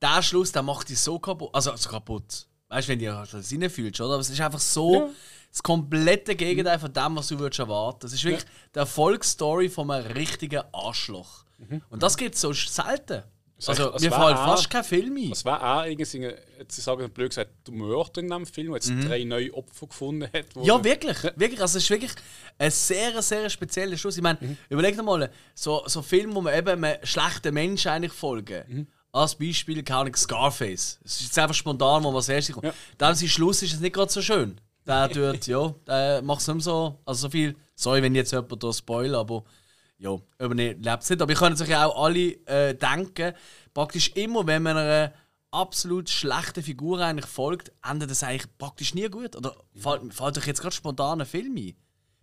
der 0.00 0.22
Schluss, 0.22 0.52
der 0.52 0.62
macht 0.62 0.88
dich 0.88 0.98
so 0.98 1.18
kaputt. 1.18 1.50
Also, 1.52 1.74
so 1.76 1.90
kaputt. 1.90 2.46
Weißt 2.68 2.88
du, 2.88 2.92
wenn 2.92 2.98
du 2.98 3.04
das 3.06 3.34
reinfühlst, 3.52 4.00
oder? 4.00 4.14
Aber 4.14 4.20
es 4.20 4.30
ist 4.30 4.40
einfach 4.40 4.60
so 4.60 5.10
das 5.50 5.62
komplette 5.62 6.34
Gegenteil 6.34 6.78
von 6.78 6.92
dem, 6.92 7.16
was 7.16 7.28
du 7.28 7.38
würdest 7.38 7.58
erwarten. 7.60 8.00
Das 8.00 8.12
ist 8.14 8.24
wirklich 8.24 8.44
die 8.74 8.78
Erfolgsstory 8.78 9.68
von 9.68 9.90
einem 9.90 10.10
richtigen 10.12 10.62
Arschloch. 10.72 11.44
Und 11.90 12.02
das 12.02 12.16
gibt 12.16 12.34
es 12.34 12.40
so 12.40 12.52
selten. 12.52 13.22
Also, 13.68 13.92
mir 14.00 14.10
fallen 14.10 14.36
fast 14.36 14.70
keine 14.70 14.84
Filme 14.84 15.20
ein. 15.20 15.32
Es 15.32 15.44
wäre 15.44 15.62
auch 15.62 15.84
irgendwie, 15.84 16.18
jetzt 16.58 16.78
ich 16.78 16.84
sage 16.84 17.08
blöd 17.08 17.30
gesagt, 17.30 17.50
der 17.66 17.74
Mörder 17.74 18.20
in 18.20 18.28
diesem 18.28 18.46
Film, 18.46 18.66
der 18.72 18.74
jetzt 18.76 19.08
drei 19.08 19.24
neue 19.24 19.52
Opfer 19.54 19.86
gefunden 19.86 20.24
hat. 20.32 20.56
Mhm. 20.56 20.62
Ja, 20.62 20.82
wirklich. 20.82 21.22
wirklich. 21.36 21.60
Also, 21.60 21.78
es 21.78 21.84
ist 21.84 21.90
wirklich 21.90 22.12
ein 22.58 22.70
sehr, 22.70 23.22
sehr 23.22 23.48
spezieller 23.50 23.96
Schluss. 23.96 24.16
Ich 24.16 24.22
meine, 24.22 24.38
Mhm. 24.40 24.56
überleg 24.68 24.96
dir 24.96 25.02
mal, 25.02 25.30
so, 25.54 25.82
so 25.86 26.02
Filme, 26.02 26.34
wo 26.34 26.40
man 26.40 26.54
eben 26.56 26.84
einem 26.84 26.98
schlechten 27.04 27.54
Menschen 27.54 27.90
eigentlich 27.90 28.12
folgen. 28.12 28.64
Mhm. 28.68 28.86
Als 29.12 29.34
Beispiel, 29.34 29.82
keine 29.82 30.00
Ahnung, 30.00 30.16
Scarface. 30.16 30.98
Es 31.04 31.16
ist 31.20 31.22
jetzt 31.22 31.38
einfach 31.38 31.54
spontan, 31.54 32.02
wo 32.02 32.10
man 32.10 32.24
erste 32.26 32.52
kommt. 32.52 32.64
Ja. 32.64 32.74
Dann 32.96 33.14
sein 33.14 33.28
Schluss 33.28 33.62
ist 33.62 33.74
es 33.74 33.80
nicht 33.80 33.94
gerade 33.94 34.10
so 34.10 34.22
schön. 34.22 34.58
Der 34.86 35.08
tut, 35.12 35.46
ja, 35.46 35.74
der 35.86 36.22
macht 36.22 36.40
es 36.40 36.48
nicht 36.48 36.62
so, 36.64 36.98
also 37.04 37.26
so 37.26 37.30
viel. 37.30 37.54
Sorry, 37.74 38.02
wenn 38.02 38.14
jetzt 38.14 38.32
jemand 38.32 38.62
da 38.62 38.72
spoil, 38.72 39.14
aber 39.14 39.44
ja, 40.02 40.18
überlebt 40.38 41.02
es 41.02 41.10
nicht. 41.10 41.22
Aber 41.22 41.32
ich 41.32 41.38
kann 41.38 41.56
sich 41.56 41.68
ja 41.68 41.86
auch 41.86 42.04
alle 42.04 42.32
äh, 42.46 42.74
denken, 42.74 43.34
praktisch 43.72 44.08
immer, 44.16 44.46
wenn 44.46 44.64
man 44.64 44.76
einer 44.76 45.12
absolut 45.52 46.10
schlechten 46.10 46.62
Figur 46.62 47.00
eigentlich 47.00 47.26
folgt, 47.26 47.70
endet 47.88 48.10
das 48.10 48.24
eigentlich 48.24 48.46
praktisch 48.58 48.94
nie 48.94 49.08
gut. 49.08 49.36
Oder 49.36 49.54
fällt, 49.76 50.12
fällt 50.12 50.38
euch 50.38 50.46
jetzt 50.46 50.60
gerade 50.60 50.74
spontan 50.74 51.20
ein 51.20 51.26
Film 51.26 51.56
ein? 51.56 51.74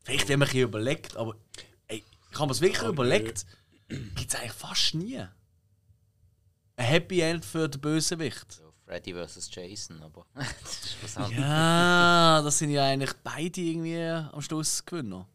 Vielleicht, 0.04 0.28
wenn 0.28 0.40
man 0.40 0.50
sich 0.50 0.60
überlegt, 0.60 1.16
aber 1.16 1.36
ey, 1.88 2.04
ich 2.32 2.38
habe 2.38 2.48
mir 2.48 2.52
es 2.52 2.62
wirklich 2.62 2.84
überlegt, 2.84 3.46
gibt 3.88 4.28
es 4.28 4.36
eigentlich 4.36 4.52
fast 4.52 4.96
nie. 4.96 5.18
Ein 6.76 6.86
Happy 6.86 7.22
End 7.22 7.46
für 7.46 7.70
den 7.70 7.80
Bösewicht. 7.80 8.52
So 8.52 8.74
Freddy 8.86 9.14
vs. 9.14 9.50
Jason, 9.54 10.02
aber 10.02 10.26
das 10.34 10.84
ist 10.84 10.98
was 11.02 11.18
anderes. 11.18 11.40
Ja, 11.40 12.42
das 12.44 12.58
sind 12.58 12.72
ja 12.72 12.84
eigentlich 12.84 13.14
beide 13.24 13.62
irgendwie 13.62 14.04
am 14.04 14.42
Schluss 14.42 14.84
Gewinner. 14.86 15.28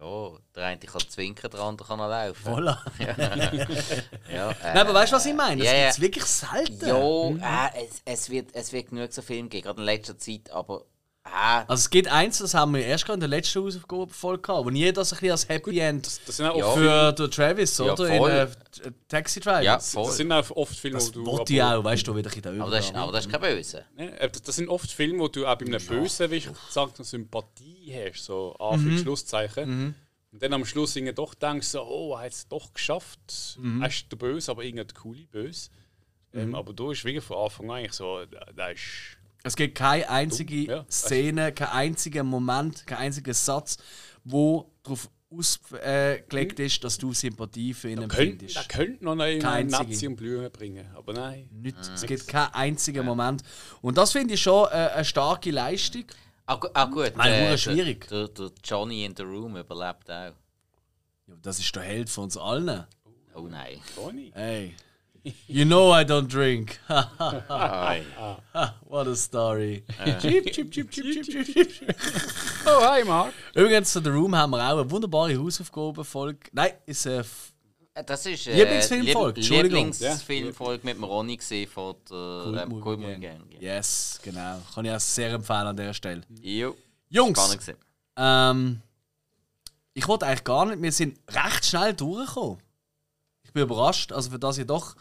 Ja, 0.00 0.30
der 0.54 0.64
eine 0.66 0.78
kann 0.78 1.00
zwinkern, 1.08 1.50
der 1.50 1.60
andere 1.60 1.88
kann 1.88 1.98
laufen. 1.98 2.52
Voilà. 2.52 2.78
Ja, 4.30 4.50
äh, 4.50 4.54
Nein, 4.62 4.78
aber 4.78 4.94
weißt 4.94 5.12
du, 5.12 5.16
was 5.16 5.26
ich 5.26 5.34
meine? 5.34 5.62
Das 5.62 5.72
ja, 5.72 5.78
gibt 5.78 5.90
es 5.90 6.00
wirklich 6.00 6.24
selten. 6.24 6.86
Ja, 7.40 7.66
äh, 7.68 7.86
es, 7.86 8.02
es, 8.04 8.30
wird, 8.30 8.54
es 8.54 8.72
wird 8.72 8.90
genug 8.90 9.12
so 9.12 9.22
Filme 9.22 9.48
geben, 9.48 9.64
gerade 9.64 9.80
in 9.80 9.86
letzter 9.86 10.18
Zeit, 10.18 10.50
aber 10.50 10.84
äh, 11.26 11.64
Also 11.66 11.80
es 11.82 11.90
gibt 11.90 12.08
eins, 12.08 12.38
das 12.38 12.54
haben 12.54 12.74
wir 12.74 12.84
erst 12.84 13.04
gerade 13.04 13.14
in 13.16 13.20
der 13.20 13.28
letzten 13.28 13.62
Hausaufgabe 13.62 14.38
gehabt, 14.40 14.64
wo 14.66 14.70
nie 14.70 14.92
das 14.92 15.12
ein 15.12 15.16
bisschen 15.16 15.30
als 15.32 15.48
Happy 15.48 15.78
End 15.80 16.06
Das 16.26 16.36
sind 16.36 16.46
auch 16.46 16.56
Ja. 16.58 16.70
für 16.72 17.12
den 17.12 17.30
Travis, 17.30 17.78
Ja, 17.78 17.84
oder? 17.92 18.06
voll. 18.08 18.30
In 18.30 18.36
äh, 18.90 18.92
Taxi 19.08 19.40
Driver. 19.40 19.62
ja, 19.62 19.74
das 19.76 19.92
voll. 19.92 20.10
sind 20.12 20.30
auch 20.32 20.50
oft 20.52 20.76
Filme, 20.78 20.98
Das 20.98 21.08
wo 21.08 21.12
du. 21.20 21.26
wollte 21.26 21.52
ich 21.54 21.62
auch, 21.62 21.82
weißt 21.84 22.06
du, 22.06 22.14
wieder 22.16 22.30
ein 22.30 22.40
bisschen 22.42 22.60
Aber 22.62 22.70
das, 22.70 22.84
ist, 22.86 22.94
aber 22.94 23.12
das 23.12 23.26
ist 23.26 23.32
kein 23.32 23.40
Böse. 23.40 23.84
Äh, 23.96 24.28
das 24.30 24.56
sind 24.56 24.68
oft 24.68 24.90
Filme, 24.90 25.18
wo 25.18 25.28
du 25.28 25.46
auch 25.46 25.56
bei 25.56 25.66
einem 25.66 25.84
Bösewicht 25.84 26.50
sagst, 26.70 26.96
eine 26.98 27.04
Sympathie 27.04 27.92
hast, 27.94 28.24
so 28.24 28.54
Anführungs- 28.58 29.02
Schlusszeichen. 29.02 29.94
Und 30.32 30.42
dann 30.42 30.52
am 30.52 30.64
Schluss 30.66 30.94
irgendwie 30.96 31.14
doch 31.14 31.34
denkst 31.34 31.68
so, 31.68 31.82
oh, 31.82 32.14
er 32.14 32.24
hat 32.26 32.32
es 32.32 32.46
doch 32.46 32.72
geschafft. 32.74 33.18
Er 33.80 33.86
ist 33.88 34.10
der 34.12 34.16
Böse, 34.16 34.50
aber 34.50 34.64
irgendein 34.64 34.94
coole 34.94 35.24
Böse. 35.30 35.70
Ähm, 36.34 36.54
aber 36.54 36.74
du 36.74 36.90
ist 36.90 37.04
wirklich 37.06 37.24
von 37.24 37.38
Anfang 37.38 37.70
an 37.70 37.76
eigentlich 37.78 37.94
so, 37.94 38.22
da, 38.26 38.46
da 38.54 38.68
ist. 38.68 39.15
Es 39.46 39.54
gibt 39.54 39.76
keine 39.78 40.08
einzige 40.10 40.56
Ja. 40.56 40.84
Szene, 40.90 41.52
keinen 41.52 41.70
einzigen 41.70 42.26
Moment, 42.26 42.84
keinen 42.86 42.98
einzigen 42.98 43.32
Satz, 43.32 43.76
wo 44.24 44.72
darauf 44.82 45.08
ausgelegt 45.30 46.58
ist, 46.60 46.82
dass 46.82 46.98
du 46.98 47.12
Sympathie 47.12 47.72
für 47.74 47.90
ihn 47.90 48.02
empfindest. 48.02 48.56
da 48.56 48.62
könnte 48.64 49.04
noch 49.04 49.12
eine 49.12 49.38
Keine 49.38 49.70
Nazi 49.70 50.06
und 50.08 50.16
Blumen 50.16 50.50
bringen, 50.50 50.86
aber 50.96 51.12
nein. 51.12 51.48
Nicht. 51.52 51.76
Es 51.78 52.02
gibt 52.02 52.26
keinen 52.26 52.52
einzigen 52.54 53.04
Moment. 53.04 53.42
Und 53.82 53.96
das 53.98 54.12
finde 54.12 54.34
ich 54.34 54.42
schon 54.42 54.66
äh, 54.68 54.74
eine 54.94 55.04
starke 55.04 55.50
Leistung. 55.52 56.04
Ah, 56.46 56.56
gu- 56.56 56.68
ah 56.74 56.84
gut. 56.86 57.14
Hure 57.16 57.28
der- 57.28 57.58
schwierig. 57.58 58.08
Der, 58.08 58.28
der 58.28 58.50
Johnny 58.64 59.04
in 59.04 59.14
the 59.16 59.22
Room 59.22 59.56
überlebt 59.56 60.10
auch. 60.10 60.32
Ja, 61.28 61.34
das 61.42 61.58
ist 61.60 61.74
der 61.74 61.82
Held 61.82 62.08
von 62.08 62.24
uns 62.24 62.36
allen. 62.36 62.84
Oh 63.34 63.46
nein. 63.48 63.78
Tony. 63.94 64.30
Hey. 64.34 64.74
You 65.48 65.64
know 65.64 65.90
I 65.92 66.04
don't 66.04 66.28
drink. 66.28 66.78
Ei. 66.88 68.02
What 68.88 69.08
a 69.08 69.16
story. 69.16 69.84
Chip, 70.20 70.52
chip, 70.52 70.70
chip, 70.70 70.90
chip, 70.90 70.90
chip, 70.90 71.44
chip, 71.44 71.68
chip. 71.72 71.96
Oh, 72.66 72.80
hi 72.84 73.02
Mark. 73.04 73.32
Übrigens, 73.54 73.92
zu 73.92 74.00
The 74.00 74.10
Room 74.10 74.34
haben 74.36 74.50
wir 74.50 74.58
auch 74.58 74.78
eine 74.78 74.90
wunderbare 74.90 75.36
Hausaufgabenfolge. 75.38 76.38
Nein, 76.52 76.70
ist 76.86 77.06
eine 77.06 77.18
F- 77.18 77.52
Das 78.06 78.26
ist 78.26 78.46
äh, 78.46 78.54
Lieblingsfilmfolge, 78.56 79.40
Lieb-. 79.40 79.62
Lieblingsfilmfolge 79.62 80.80
mit 80.84 80.96
dem 80.96 81.04
Ronny 81.04 81.36
gesehen 81.36 81.68
von 81.68 81.96
der 82.08 82.66
Cool 82.70 82.82
Cool 82.84 82.96
Gang. 82.98 83.20
Gang. 83.20 83.40
Yes, 83.60 84.18
genau. 84.22 84.60
Kann 84.74 84.84
ich 84.84 84.92
auch 84.92 85.00
sehr 85.00 85.30
empfehlen 85.32 85.66
an 85.68 85.76
dieser 85.76 85.94
Stelle. 85.94 86.22
Jo. 86.40 86.76
Jungs, 87.08 87.70
ähm, 88.16 88.80
ich 89.94 90.06
wollte 90.08 90.26
eigentlich 90.26 90.44
gar 90.44 90.66
nicht, 90.66 90.82
wir 90.82 90.92
sind 90.92 91.18
recht 91.30 91.64
schnell 91.64 91.94
durchgekommen. 91.94 92.58
Ich 93.56 93.58
bin 93.58 93.70
überrascht, 93.70 94.12
also 94.12 94.30
für 94.30 94.38
das 94.38 94.58
ich 94.58 94.66
doch 94.66 94.96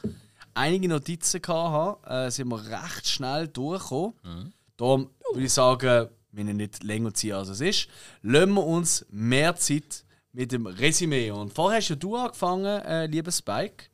einige 0.53 0.87
Notizen 0.87 1.41
hatte, 1.45 2.09
äh, 2.09 2.31
sind 2.31 2.47
wir 2.47 2.65
recht 2.65 3.05
schnell 3.05 3.49
durchgekommen. 3.49 4.53
Darum 4.77 5.09
würde 5.33 5.45
ich 5.45 5.51
sagen, 5.51 6.07
wenn 6.31 6.47
ihr 6.47 6.53
nicht 6.53 6.81
länger 6.81 7.13
ziehen 7.13 7.33
als 7.33 7.49
es 7.49 7.59
ist, 7.59 7.89
lassen 8.21 8.53
wir 8.53 8.65
uns 8.65 9.05
mehr 9.09 9.57
Zeit 9.57 10.05
mit 10.31 10.53
dem 10.53 10.67
Resümee. 10.67 11.31
Und 11.31 11.51
vorher 11.51 11.79
hast 11.79 11.89
ja 11.89 11.97
du 11.97 12.15
angefangen, 12.15 12.81
äh, 12.83 13.07
lieber 13.07 13.29
Spike. 13.29 13.87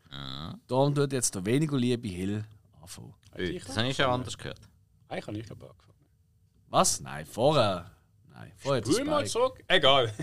Darum 0.68 0.94
tut 0.94 1.12
jetzt 1.12 1.34
der 1.34 1.44
weniger 1.44 1.76
liebe 1.76 2.08
Hill 2.08 2.46
anfangen. 2.80 3.16
Das 3.34 3.76
habe 3.76 3.88
ich 3.88 3.96
schon 3.96 4.06
anders 4.06 4.38
gehört. 4.38 4.60
Eigentlich 5.08 5.26
habe 5.26 5.38
ich 5.40 5.46
glaube 5.48 5.72
angefangen. 5.72 5.98
Was? 6.68 7.00
Nein, 7.02 7.26
vorher. 7.26 7.90
Nein, 8.30 8.52
vorher 8.58 8.86
Spul 8.86 9.06
mal 9.06 9.26
zurück. 9.26 9.64
Egal. 9.68 10.14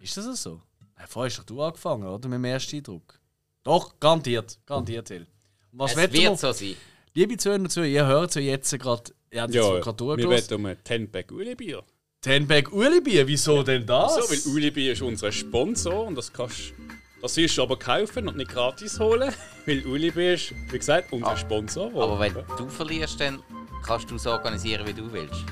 Ist 0.00 0.18
das 0.18 0.42
so? 0.42 0.60
Nein, 0.98 1.06
vorher 1.08 1.30
hast 1.30 1.38
doch 1.38 1.44
du 1.44 1.62
angefangen, 1.62 2.06
oder? 2.06 2.28
Mit 2.28 2.36
dem 2.36 2.44
ersten 2.44 2.76
Eindruck. 2.76 3.18
Doch, 3.64 3.98
garantiert. 3.98 4.58
Garantiert. 4.66 5.10
Und 5.10 5.26
Was 5.72 5.92
Es 5.92 5.96
wird 5.96 6.14
noch? 6.24 6.38
so 6.38 6.52
sein. 6.52 6.76
Liebe 7.14 7.36
Zuhörer 7.36 7.60
und 7.60 7.70
Zuhörer, 7.70 7.88
ihr 7.90 8.06
hört 8.06 8.34
ja 8.34 8.40
jetzt 8.42 8.78
gerade, 8.78 9.12
ihr 9.30 9.42
habt 9.42 9.54
jetzt 9.54 9.64
Ja, 9.64 9.80
gerade 9.80 9.98
wir 10.18 10.28
wollen 10.28 10.44
um 10.52 10.66
ein 10.66 10.76
10-Pack 10.84 11.32
Uli-Bier. 11.32 11.82
Tenback 12.24 12.72
Ueli-Bier, 12.72 13.26
wieso 13.26 13.62
denn 13.62 13.84
das? 13.84 14.14
So, 14.14 14.20
weil 14.30 14.54
Uli-Bier 14.54 14.94
ist 14.94 15.02
unser 15.02 15.30
Sponsor 15.30 16.06
und 16.06 16.14
das 16.14 16.32
kannst 16.32 16.72
das 17.20 17.34
du 17.34 17.62
aber 17.62 17.78
kaufen 17.78 18.28
und 18.28 18.38
nicht 18.38 18.50
gratis 18.50 18.98
holen, 18.98 19.30
weil 19.66 19.84
Uli-Bier 19.86 20.32
ist, 20.32 20.54
wie 20.70 20.78
gesagt, 20.78 21.12
unser 21.12 21.36
Sponsor. 21.36 21.88
Aber 21.94 22.18
wenn 22.18 22.32
du 22.32 22.68
verlierst, 22.68 23.20
dann 23.20 23.42
kannst 23.84 24.10
du 24.10 24.14
es 24.14 24.26
organisieren, 24.26 24.86
wie 24.86 24.94
du 24.94 25.12
willst. 25.12 25.44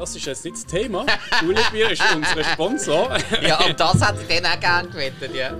Das 0.00 0.16
ist 0.16 0.24
jetzt 0.24 0.46
nicht 0.46 0.56
das 0.56 0.64
Thema. 0.64 1.04
Uli-Bier 1.46 1.90
ist 1.90 2.02
unser 2.16 2.42
Sponsor 2.42 3.18
Ja, 3.42 3.62
und 3.66 3.78
das 3.78 4.00
hätte 4.00 4.22
ich 4.26 4.40
dann 4.40 4.50
auch 4.50 4.58
gerne 4.58 4.88
gewettet, 4.88 5.34
ja. 5.34 5.54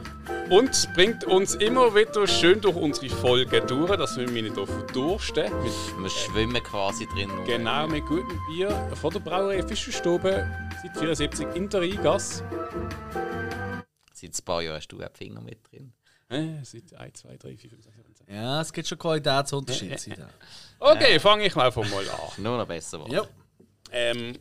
und 0.49 0.89
bringt 0.95 1.25
uns 1.25 1.57
immer 1.57 1.95
wieder 1.95 2.27
schön 2.27 2.59
durch 2.59 2.75
unsere 2.75 3.11
Folgen 3.11 3.67
durch, 3.67 3.97
dass 3.99 4.17
wir 4.17 4.27
nicht 4.31 4.55
verdursten. 4.55 5.45
Mit, 5.63 5.73
Wir 5.99 6.09
schwimmen 6.09 6.63
quasi 6.63 7.07
drin. 7.15 7.29
genau, 7.45 7.87
mit 7.87 8.07
gutem 8.07 8.41
Bier 8.49 8.71
von 8.95 9.13
der 9.13 9.21
Brauerei 9.21 9.63
Fischerstube 9.63 10.51
seit 10.83 10.97
74 10.97 11.47
in 11.55 11.69
der 11.69 11.83
Rheingasse. 11.83 12.43
Seit 14.15 14.31
ein 14.39 14.45
paar 14.47 14.63
Jahren 14.63 14.77
hast 14.77 14.89
du 14.89 15.03
auch 15.03 15.13
Finger 15.13 15.43
mit 15.43 15.71
drin. 15.71 15.93
Äh, 16.31 16.65
seit 16.65 16.95
1, 16.95 17.21
2, 17.21 17.37
3, 17.37 17.57
4, 17.59 17.71
5, 17.71 17.85
6, 17.85 17.95
7, 17.95 18.07
8. 18.23 18.31
Ja, 18.33 18.61
es 18.63 18.73
gibt 18.73 18.89
schon 18.89 18.99
Qualitätsunterschiede. 18.99 20.31
Okay, 20.83 21.21
fange 21.21 21.45
ich 21.45 21.55
mal 21.55 21.67
einfach 21.67 21.87
mal 21.91 22.09
an. 22.09 22.43
Nur 22.43 22.57
noch 22.57 22.67
besser 22.67 22.97
geworden. 22.97 23.13
ja. 23.13 23.29
Ähm, 23.91 24.39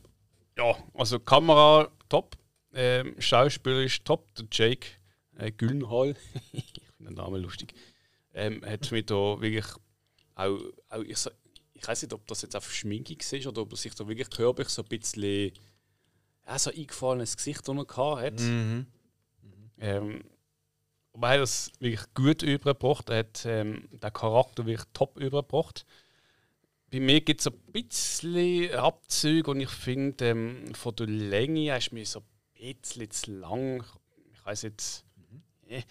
ja, 0.58 0.76
also 0.93 1.20
Kamera 1.20 1.89
top, 2.08 2.38
ähm, 2.74 3.16
Schauspieler 3.20 3.84
ist 3.84 4.06
top. 4.06 4.34
Der 4.36 4.45
Jake 4.52 4.88
äh, 5.38 5.52
Gyllenhaal, 5.52 6.16
ich 6.52 6.72
finde 6.97 7.12
den 7.12 7.14
Namen 7.16 7.41
lustig, 7.41 7.74
ähm, 8.34 8.64
hat 8.66 8.91
mir 8.91 9.04
da 9.04 9.41
wirklich 9.41 9.66
auch, 10.36 10.60
auch 10.89 11.02
ich, 11.02 11.18
ich 11.74 11.88
weiß 11.88 12.04
nicht, 12.04 12.14
ob 12.14 12.28
das 12.28 12.41
jetzt 12.41 12.56
auf 12.56 12.72
Schminke 12.72 13.16
war 13.16 13.52
oder 13.52 13.62
ob 13.62 13.72
er 13.72 13.78
sich 13.78 13.95
da 13.95 14.08
wirklich 14.08 14.30
körperlich 14.30 14.70
so 14.70 14.84
ein 14.84 14.88
bisschen 14.88 15.52
ja, 16.45 16.60
so 16.60 16.72
eingefallenes 16.72 17.38
Gesicht 17.38 17.64
gehabt 17.64 17.97
hat. 17.97 18.39
Ähm, 19.82 20.24
aber 21.14 21.28
er 21.28 21.34
hat 21.34 21.41
das 21.41 21.72
wirklich 21.80 22.14
gut 22.14 22.43
übergebracht. 22.43 23.10
Er 23.10 23.20
hat 23.20 23.45
ähm, 23.45 23.88
den 23.91 24.14
Charakter 24.14 24.66
wirklich 24.66 24.88
top 24.93 25.18
übergebracht. 25.18 25.86
Bei 26.91 26.99
mir 26.99 27.21
gibt 27.21 27.41
es 27.41 27.47
ein 27.47 27.59
bisschen 27.71 28.73
Abzüge 28.73 29.51
und 29.51 29.59
ich 29.59 29.69
finde, 29.69 30.29
ähm, 30.29 30.73
von 30.73 30.95
der 30.95 31.07
Länge 31.07 31.77
ist 31.77 31.93
mir 31.93 32.05
so 32.05 32.19
ein 32.19 32.75
bisschen 32.75 33.11
zu 33.11 33.31
lang. 33.31 33.83
Ich 34.33 34.45
weiß 34.45 34.63
jetzt, 34.63 35.05
äh, 35.67 35.83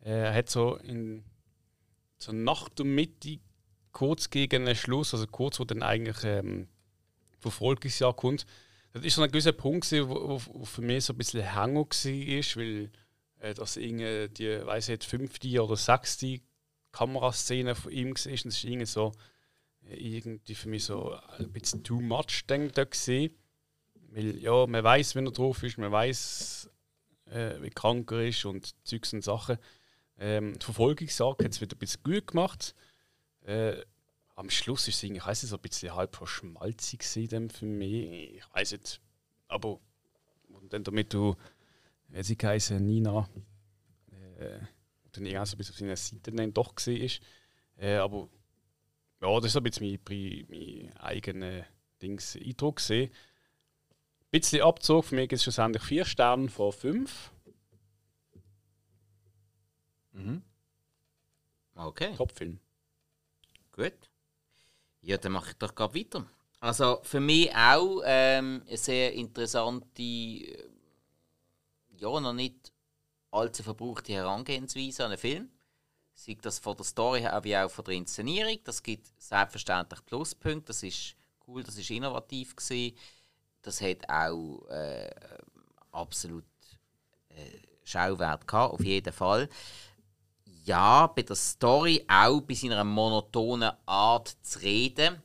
er 0.00 0.34
hat 0.34 0.50
so 0.50 0.76
in 0.76 1.24
so 2.18 2.32
nach 2.32 2.68
der 2.68 2.84
Mitte, 2.84 3.38
kurz 3.92 4.30
gegen 4.30 4.66
den 4.66 4.76
Schluss, 4.76 5.14
also 5.14 5.26
kurz 5.26 5.58
wo 5.58 5.64
dann 5.64 5.82
eigentlich 5.82 6.22
ähm, 6.24 6.68
Verfolgungsjahr 7.38 8.14
kommt, 8.14 8.44
das 8.92 9.04
ist 9.04 9.14
so 9.14 9.22
ein 9.22 9.30
gewisser 9.30 9.52
Punkt, 9.52 9.88
gewesen, 9.88 10.08
wo, 10.08 10.40
wo, 10.44 10.64
für 10.64 10.82
mich 10.82 11.04
so 11.04 11.12
ein 11.12 11.16
bisschen 11.16 11.42
Hänger 11.42 11.80
war, 11.80 12.56
weil 12.56 12.90
äh, 13.38 13.54
das 13.54 13.76
irgendwie 13.76 14.28
die, 14.28 14.66
weiß 14.66 14.88
ich 14.88 15.04
fünfte 15.04 15.62
oder 15.62 15.76
sechste 15.76 16.40
Kameraszene 16.92 17.74
von 17.74 17.92
ihm 17.92 18.08
war. 18.08 18.10
Und 18.10 18.18
es 18.18 18.44
ist 18.44 18.64
irgendwie 18.64 18.86
so 18.86 19.12
irgendwie 19.82 20.54
für 20.54 20.68
mich 20.68 20.84
so 20.84 21.12
ein 21.38 21.52
bisschen 21.52 21.82
too 21.82 22.00
much 22.00 22.46
denke 22.48 22.72
da 22.72 22.84
gesehen. 22.84 23.34
Weil 24.10 24.36
ja, 24.38 24.66
man 24.66 24.82
weiß, 24.82 25.14
wenn 25.14 25.26
er 25.26 25.32
drauf 25.32 25.62
ist, 25.62 25.78
man 25.78 25.92
weiß, 25.92 26.70
äh, 27.26 27.60
wie 27.60 27.70
krank 27.70 28.10
er 28.12 28.28
ist 28.28 28.44
und 28.44 28.74
Zeugs 28.84 29.12
und 29.12 29.22
Sachen. 29.22 29.58
Ähm, 30.18 30.58
die 30.58 30.64
Verfolgungsjagd 30.64 31.44
hat 31.44 31.52
es 31.52 31.60
wieder 31.60 31.76
ein 31.76 31.78
bisschen 31.78 32.02
gut 32.02 32.26
gemacht. 32.26 32.74
Äh, 33.42 33.82
am 34.34 34.50
Schluss 34.50 34.88
ist 34.88 34.96
es 34.96 35.02
ich 35.02 35.24
weiß 35.24 35.42
nicht, 35.42 35.52
ein 35.52 35.60
bisschen 35.60 35.94
halb 35.94 36.16
verschmalzig 36.16 37.00
gewesen 37.00 37.50
für 37.50 37.66
mich. 37.66 38.36
Ich 38.36 38.54
weiß 38.54 38.72
nicht. 38.72 39.00
Aber 39.48 39.80
und 40.48 40.72
dann 40.72 40.84
damit 40.84 41.12
du, 41.12 41.36
wie 42.08 42.22
sie 42.22 42.36
heißen, 42.40 42.84
Nina, 42.84 43.28
äh, 44.38 44.58
dann 45.12 45.26
irgendwie 45.26 45.46
so 45.46 45.56
bis 45.56 45.70
auf 45.70 45.76
seiner 45.76 45.96
Seite 45.96 46.32
dann 46.32 46.52
doch 46.52 46.74
gesehen 46.74 47.02
ist. 47.02 47.20
Äh, 47.76 47.96
aber 47.96 48.28
ja, 49.20 49.40
das 49.40 49.46
ist 49.46 49.56
ein 49.56 49.62
bisschen 49.62 49.98
mein, 50.08 50.46
mein 50.48 50.96
eigener 50.96 51.66
Dings 52.00 52.36
Eindruck. 52.36 52.80
Ein 52.90 53.10
bisschen 54.30 54.62
Abzug, 54.62 55.04
für 55.04 55.14
mich 55.14 55.28
gibt 55.28 55.38
es 55.38 55.42
schlussendlich 55.42 55.82
vier 55.82 56.04
Sterne 56.04 56.48
von 56.48 56.72
fünf. 56.72 57.32
Mhm. 60.12 60.42
Okay. 61.74 62.14
Top-Film. 62.16 62.58
Gut. 63.72 64.10
Ja, 65.02 65.16
dann 65.16 65.32
mache 65.32 65.50
ich 65.50 65.56
doch 65.56 65.74
gerade 65.74 65.94
weiter. 65.94 66.26
Also 66.60 67.00
für 67.02 67.20
mich 67.20 67.54
auch 67.54 68.02
ähm, 68.04 68.62
eine 68.66 68.76
sehr 68.76 69.14
interessante, 69.14 70.02
ja, 70.02 70.50
noch 72.20 72.34
nicht 72.34 72.72
allzu 73.30 73.62
verbrauchte 73.62 74.12
Herangehensweise 74.12 75.04
an 75.04 75.12
einen 75.12 75.18
Film. 75.18 75.50
Sei 76.26 76.36
das 76.40 76.58
von 76.58 76.76
der 76.76 76.84
Story 76.84 77.20
her 77.20 77.40
wie 77.44 77.56
auch 77.56 77.70
von 77.70 77.84
der 77.84 77.94
Inszenierung. 77.94 78.58
Das 78.64 78.82
gibt 78.82 79.06
selbstverständlich 79.18 80.04
Pluspunkte. 80.04 80.68
Das 80.68 80.82
ist 80.82 81.16
cool, 81.46 81.62
das 81.62 81.76
ist 81.76 81.90
innovativ 81.90 82.54
gewesen. 82.56 82.96
Das 83.62 83.80
hat 83.80 84.08
auch 84.08 84.66
äh, 84.68 85.10
absolut 85.92 86.44
äh, 87.28 87.58
Schauwert 87.84 88.46
gehabt, 88.46 88.74
auf 88.74 88.84
jeden 88.84 89.12
Fall 89.12 89.48
ja, 90.64 91.06
bei 91.08 91.22
der 91.22 91.36
Story 91.36 92.04
auch 92.08 92.40
bei 92.42 92.54
seiner 92.54 92.84
monotonen 92.84 93.72
Art 93.86 94.36
zu 94.42 94.60
reden, 94.60 95.22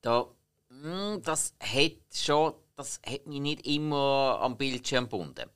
da, 0.00 0.26
mh, 0.68 1.14
hm, 1.14 1.22
das 1.22 1.54
hat 1.60 1.96
schon, 2.12 2.54
das 2.76 3.00
hat 3.04 3.26
mich 3.26 3.40
nicht 3.40 3.66
immer 3.66 4.38
am 4.40 4.56
Bildschirm 4.56 5.04
gebunden. 5.04 5.50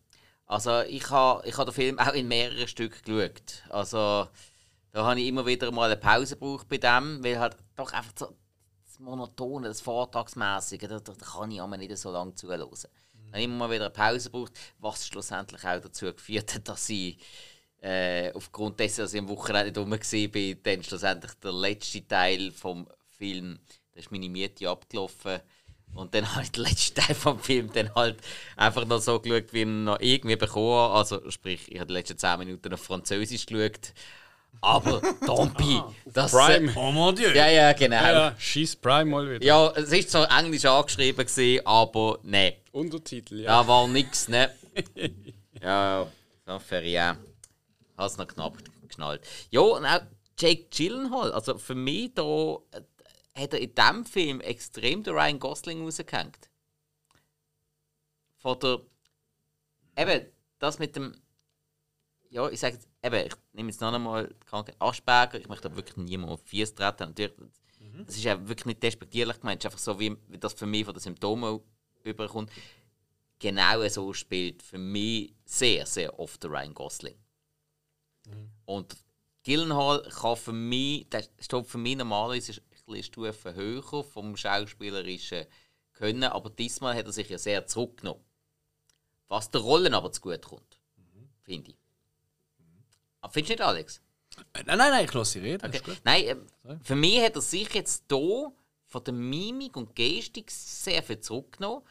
Also 0.51 0.80
ich 0.80 1.09
habe 1.11 1.46
ich 1.46 1.57
ha 1.57 1.64
den 1.64 1.72
Film 1.72 1.98
auch 2.01 2.12
in 2.12 2.26
mehreren 2.26 2.66
Stücken 2.66 3.01
geschaut. 3.05 3.62
Also 3.68 4.26
da 4.90 5.05
habe 5.05 5.20
ich 5.20 5.28
immer 5.28 5.46
wieder 5.46 5.70
mal 5.70 5.88
eine 5.88 5.96
Pause 5.96 6.34
gebraucht 6.34 6.68
bei 6.68 6.78
dem, 6.78 7.22
weil 7.22 7.38
halt 7.38 7.57
doch 7.76 7.92
einfach 7.92 8.11
so 8.18 8.34
das 8.84 8.98
Monotone, 8.98 9.68
das 9.68 9.80
Vortragsmäßige, 9.80 10.88
da, 10.88 10.98
da, 10.98 11.12
kann 11.12 11.53
ich 11.53 11.61
aber 11.61 11.76
nicht 11.76 11.96
so 11.96 12.11
lange 12.11 12.34
zuhören. 12.34 12.68
Mhm. 12.68 12.74
Dann 13.12 13.32
habe 13.32 13.42
immer 13.44 13.55
mal 13.55 13.70
wieder 13.70 13.84
eine 13.84 13.94
Pause 13.94 14.28
gebraucht, 14.28 14.59
was 14.80 15.07
schlussendlich 15.07 15.64
auch 15.64 15.82
dazu 15.82 16.07
geführt 16.07 16.53
hat, 16.53 16.66
dass 16.66 16.88
ich 16.88 17.16
äh, 17.80 18.32
aufgrund 18.32 18.80
dessen, 18.80 19.03
dass 19.03 19.14
ich 19.14 19.20
am 19.20 19.28
Wochenende 19.28 19.66
nicht 19.66 19.78
rum 19.78 19.92
war, 19.92 20.55
dann 20.64 20.82
schlussendlich 20.82 21.34
der 21.34 21.53
letzte 21.53 22.09
Teil 22.09 22.51
vom 22.51 22.88
Film, 23.18 23.61
da 23.92 24.01
ist 24.01 24.11
meine 24.11 24.28
Miete 24.28 24.68
abgelaufen. 24.68 25.42
Und 25.95 26.14
dann 26.14 26.30
habe 26.34 26.45
ich 26.45 26.53
den 26.53 26.64
letzten 26.64 27.01
Teil 27.01 27.14
vom 27.14 27.38
Film 27.38 27.70
dann 27.72 27.95
halt 27.95 28.18
einfach 28.57 28.84
noch 28.86 29.01
so 29.01 29.18
geschaut, 29.20 29.53
wie 29.53 29.59
ich 29.59 29.66
ihn 29.66 29.84
noch 29.84 30.01
irgendwie 30.01 30.36
bekommen 30.36 30.93
Also 30.93 31.30
sprich, 31.30 31.70
ich 31.70 31.78
habe 31.78 31.88
die 31.88 31.95
letzten 31.95 32.18
10 32.18 32.38
Minuten 32.38 32.72
auf 32.72 32.82
Französisch 32.82 33.47
geschaut. 33.47 33.93
Aber 34.62 35.01
Dompi, 35.26 35.80
das... 36.07 36.32
Prime. 36.32 36.72
Oh 36.76 36.91
mon 36.91 37.14
Dieu! 37.14 37.30
Ja, 37.30 37.49
ja, 37.49 37.72
genau. 37.72 37.97
Ja, 37.97 38.12
ja, 38.12 38.34
schieß 38.38 38.76
Prime 38.76 39.07
mal 39.07 39.30
wieder. 39.30 39.45
Ja, 39.45 39.70
es 39.70 39.91
ist 39.91 40.11
zwar 40.11 40.30
englisch 40.38 40.64
angeschrieben, 40.64 41.24
gewesen, 41.24 41.66
aber 41.66 42.18
ne. 42.22 42.57
Untertitel, 42.72 43.41
ja. 43.41 43.62
Da 43.62 43.68
war 43.68 43.88
nichts, 43.88 44.28
ne? 44.28 44.51
ja, 45.62 46.07
so 46.47 46.76
ja 46.82 47.16
hat 48.01 48.11
es 48.11 48.16
noch 48.16 48.26
knapp 48.26 48.57
geschnallt. 48.86 49.22
Ja, 49.51 49.61
und 49.61 49.84
auch 49.84 50.01
Jake 50.38 50.66
Gyllenhaal, 50.70 51.32
also 51.32 51.59
für 51.59 51.74
mich 51.74 52.14
da 52.14 52.22
hat 53.34 53.54
er 53.54 53.60
in 53.60 53.74
diesem 53.74 54.04
Film 54.04 54.40
extrem 54.40 55.02
den 55.02 55.14
Ryan 55.14 55.38
Gosling 55.38 55.82
rausgehängt. 55.82 56.50
Von 58.36 58.58
der. 58.60 58.80
Eben, 59.96 60.26
das 60.58 60.78
mit 60.78 60.96
dem. 60.96 61.14
Ja, 62.30 62.48
ich 62.48 62.60
sage 62.60 62.78
eben, 63.02 63.26
ich 63.26 63.34
nehme 63.52 63.70
jetzt 63.70 63.80
noch 63.80 63.92
einmal 63.92 64.34
Asperger, 64.78 65.40
ich 65.40 65.48
möchte 65.48 65.68
da 65.68 65.76
wirklich 65.76 65.96
niemand 65.96 66.32
auf 66.32 66.42
Fies 66.42 66.74
treten. 66.74 67.08
Natürlich, 67.08 67.36
mhm. 67.36 68.06
Das 68.06 68.16
ist 68.16 68.24
ja 68.24 68.48
wirklich 68.48 68.66
nicht 68.66 68.82
despektierlich 68.82 69.40
gemeint, 69.40 69.60
es 69.60 69.64
ist 69.64 69.72
einfach 69.72 69.84
so, 69.84 69.98
wie, 69.98 70.16
wie 70.28 70.38
das 70.38 70.54
für 70.54 70.66
mich 70.66 70.84
von 70.84 70.94
den 70.94 71.00
Symptomen 71.00 71.60
überkommt. 72.04 72.50
Genau 73.40 73.88
so 73.88 74.12
spielt 74.12 74.62
für 74.62 74.78
mich 74.78 75.34
sehr, 75.44 75.86
sehr 75.86 76.18
oft 76.18 76.42
der 76.42 76.50
Ryan 76.50 76.74
Gosling. 76.74 77.16
Mhm. 78.26 78.50
Und 78.64 78.96
Gyllenhaal 79.42 80.02
kann 80.02 80.36
für 80.36 80.52
mich, 80.52 81.08
der 81.08 81.24
steht 81.38 81.66
für 81.66 81.78
mich 81.78 81.96
normalerweise 81.96 82.60
eine 82.91 83.03
Stufe 83.03 83.55
höher 83.55 84.05
vom 84.05 84.36
schauspielerischen 84.36 85.47
Können, 85.93 86.24
aber 86.24 86.51
diesmal 86.51 86.97
hat 86.97 87.07
er 87.07 87.12
sich 87.12 87.28
ja 87.28 87.38
sehr 87.38 87.66
zurückgenommen. 87.66 88.24
Was 89.28 89.51
der 89.51 89.61
Rollen 89.61 89.95
aber 89.95 90.12
zu 90.12 90.20
gut 90.20 90.43
kommt, 90.43 90.80
mhm. 90.97 91.28
finde 91.43 91.70
ich. 91.70 91.76
Mhm. 92.59 93.30
Findest 93.30 93.51
du 93.51 93.53
nicht, 93.53 93.61
Alex? 93.62 94.03
Äh, 94.53 94.64
nein, 94.66 94.78
nein, 94.78 94.91
nein, 94.91 95.05
ich 95.05 95.12
lasse 95.12 95.32
sie 95.32 95.38
reden. 95.41 95.66
Okay. 95.66 95.97
Nein, 96.05 96.24
äh, 96.64 96.76
für 96.82 96.97
mich 96.97 97.20
hat 97.20 97.36
er 97.36 97.43
sich 97.43 97.72
jetzt 97.74 98.05
hier 98.11 98.53
von 98.86 99.05
der 99.05 99.14
Mimik 99.14 99.76
und 99.76 99.95
Gestik 99.95 100.51
sehr 100.51 101.03
viel 101.03 101.20
zurückgenommen. 101.20 101.82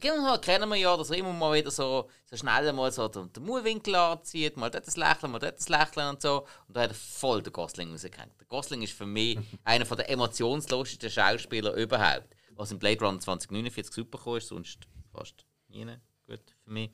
Gyllenhaal 0.00 0.40
kennen 0.40 0.68
wir 0.68 0.76
ja, 0.76 0.96
dass 0.96 1.10
er 1.10 1.18
immer 1.18 1.32
mal 1.32 1.56
wieder 1.56 1.70
so, 1.70 2.08
so 2.24 2.36
schnell 2.36 2.72
mal 2.72 2.90
so 2.90 3.08
den, 3.08 3.32
den 3.32 3.44
Mundwinkel 3.44 3.94
anzieht, 3.94 4.56
mal 4.56 4.70
dort 4.70 4.86
das 4.86 4.96
Lächeln, 4.96 5.32
mal 5.32 5.38
dort 5.38 5.58
das 5.58 5.68
Lächeln 5.68 6.08
und 6.08 6.22
so. 6.22 6.46
Und 6.66 6.76
da 6.76 6.82
hat 6.82 6.90
er 6.90 6.94
voll 6.94 7.42
den 7.42 7.52
Gosling 7.52 7.92
rausgehängt. 7.92 8.40
Der 8.40 8.46
Gosling 8.48 8.82
ist 8.82 8.94
für 8.94 9.06
mich 9.06 9.38
einer 9.64 9.84
der 9.84 10.10
emotionslosesten 10.10 11.10
Schauspieler 11.10 11.74
überhaupt. 11.74 12.34
Was 12.56 12.72
in 12.72 12.78
Blade 12.78 13.00
Runner 13.00 13.20
2049 13.20 13.94
super 13.94 14.36
ist 14.36 14.48
sonst 14.48 14.78
fast 15.12 15.44
nie 15.68 15.86
gut 16.26 16.40
für 16.64 16.70
mich. 16.70 16.90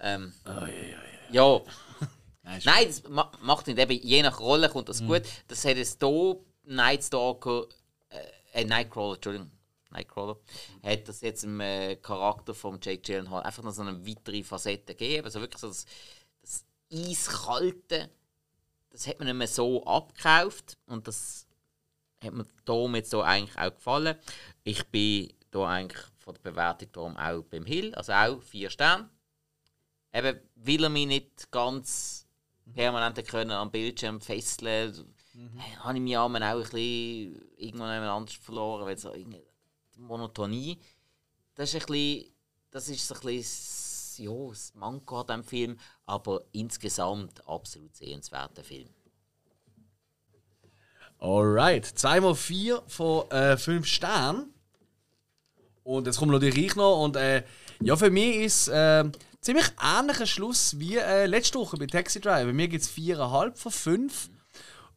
Ähm, 0.00 0.32
oh, 0.46 0.50
ja, 0.50 0.68
ja, 1.30 1.60
ja. 2.42 2.58
Nein, 2.64 2.86
das 2.86 3.02
macht 3.08 3.66
nicht. 3.66 3.78
Eben, 3.78 4.00
je 4.00 4.22
nach 4.22 4.40
Rolle 4.40 4.68
kommt 4.68 4.88
das 4.88 5.02
mhm. 5.02 5.08
gut. 5.08 5.22
Das 5.48 5.64
hat 5.64 5.76
es 5.76 5.98
hier 6.00 6.36
Night 6.64 7.04
Stalker, 7.04 7.66
äh, 8.52 8.64
Nightcrawler, 8.64 9.16
Entschuldigung, 9.16 9.50
Nightcrawler, 9.90 10.38
hat 10.82 11.08
das 11.08 11.20
jetzt 11.20 11.44
im 11.44 11.60
äh, 11.60 11.96
Charakter 11.96 12.54
von 12.54 12.78
Jake 12.82 13.02
Gyllenhaal 13.02 13.42
einfach 13.42 13.62
noch 13.62 13.72
so 13.72 13.82
eine 13.82 14.06
weitere 14.06 14.42
Facette 14.42 14.94
gegeben. 14.94 15.24
Also 15.24 15.40
wirklich 15.40 15.60
so 15.60 15.68
das, 15.68 15.86
das 16.42 16.64
Eiskalte, 16.92 18.10
das 18.90 19.06
hat 19.06 19.18
man 19.18 19.28
nicht 19.28 19.36
mehr 19.36 19.48
so 19.48 19.84
abgekauft 19.84 20.76
und 20.86 21.08
das 21.08 21.46
hat 22.22 22.32
mir 22.32 22.46
damit 22.64 23.06
so 23.06 23.22
eigentlich 23.22 23.58
auch 23.58 23.74
gefallen. 23.74 24.16
Ich 24.64 24.86
bin 24.88 25.32
da 25.50 25.66
eigentlich 25.66 26.02
von 26.18 26.34
der 26.34 26.50
Bewertung 26.50 26.92
darum 26.92 27.16
auch 27.16 27.42
beim 27.42 27.64
Hill, 27.64 27.94
also 27.94 28.12
auch 28.12 28.42
vier 28.42 28.70
Sterne. 28.70 29.08
Eben, 30.12 30.40
weil 30.56 30.84
er 30.84 30.88
mich 30.88 31.06
nicht 31.06 31.50
ganz 31.50 32.26
permanent 32.74 33.26
können 33.28 33.52
am 33.52 33.70
Bildschirm 33.70 34.20
fesseln 34.20 35.14
mhm. 35.38 35.84
habe 35.84 35.96
ich 35.96 36.02
mich 36.02 36.16
auch 36.16 36.28
ein 36.28 36.58
bisschen 36.62 37.40
irgendwann 37.56 38.02
anders 38.02 38.34
verloren, 38.34 38.86
weil 38.86 38.98
so 38.98 39.12
Monotonie, 39.98 40.78
das 41.54 41.74
ist 41.74 41.82
ein 41.82 41.86
bisschen, 41.86 42.34
das 42.70 42.88
ist 42.88 43.12
ein 43.12 43.20
bisschen 43.20 44.24
ja, 44.24 44.48
das 44.48 44.74
Manko 44.74 45.20
an 45.20 45.26
diesem 45.26 45.44
Film, 45.44 45.78
aber 46.06 46.42
insgesamt 46.52 47.46
absolut 47.46 47.94
sehenswerter 47.94 48.64
Film. 48.64 48.88
Alright, 51.20 51.84
2x4 51.84 52.82
von 52.88 53.30
äh, 53.30 53.56
5 53.56 53.86
Sternen. 53.86 54.54
Und 55.82 56.06
jetzt 56.06 56.18
kommt 56.18 56.30
noch 56.30 56.38
die 56.38 56.50
Reich 56.50 56.76
noch. 56.76 57.02
Und 57.02 57.16
äh, 57.16 57.42
ja, 57.80 57.96
für 57.96 58.10
mich 58.10 58.36
ist 58.36 58.68
äh, 58.68 59.04
ziemlich 59.40 59.66
ähnlicher 59.82 60.26
Schluss 60.26 60.78
wie 60.78 60.96
äh, 60.96 61.26
letzte 61.26 61.58
Woche 61.58 61.76
bei 61.76 61.86
Taxi 61.86 62.20
Drive. 62.20 62.46
Bei 62.46 62.52
mir 62.52 62.68
gibt 62.68 62.84
es 62.84 62.90
4,5 62.90 63.56
von 63.56 63.72
5. 63.72 64.30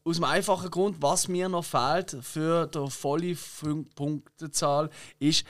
Aus 0.03 0.15
dem 0.15 0.23
einfachen 0.23 0.71
Grund, 0.71 1.01
was 1.01 1.27
mir 1.27 1.47
noch 1.47 1.65
fehlt 1.65 2.17
für 2.21 2.67
die 2.67 2.89
volle 2.89 3.37
Punktezahl, 3.95 4.89
ist 5.19 5.45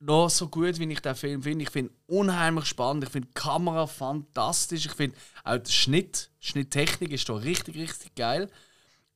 noch 0.00 0.28
so 0.28 0.48
gut, 0.48 0.78
wie 0.78 0.92
ich 0.92 1.00
den 1.00 1.14
Film 1.14 1.42
finde. 1.42 1.62
Ich 1.62 1.70
finde 1.70 1.92
unheimlich 2.06 2.66
spannend. 2.66 3.04
Ich 3.04 3.10
finde 3.10 3.28
die 3.28 3.34
Kamera 3.34 3.86
fantastisch. 3.86 4.86
Ich 4.86 4.92
finde 4.92 5.16
auch 5.44 5.58
der 5.58 5.70
Schnitt, 5.70 6.30
Schnitttechnik 6.40 7.12
ist 7.12 7.28
da 7.28 7.34
richtig, 7.34 7.76
richtig 7.76 8.14
geil. 8.16 8.50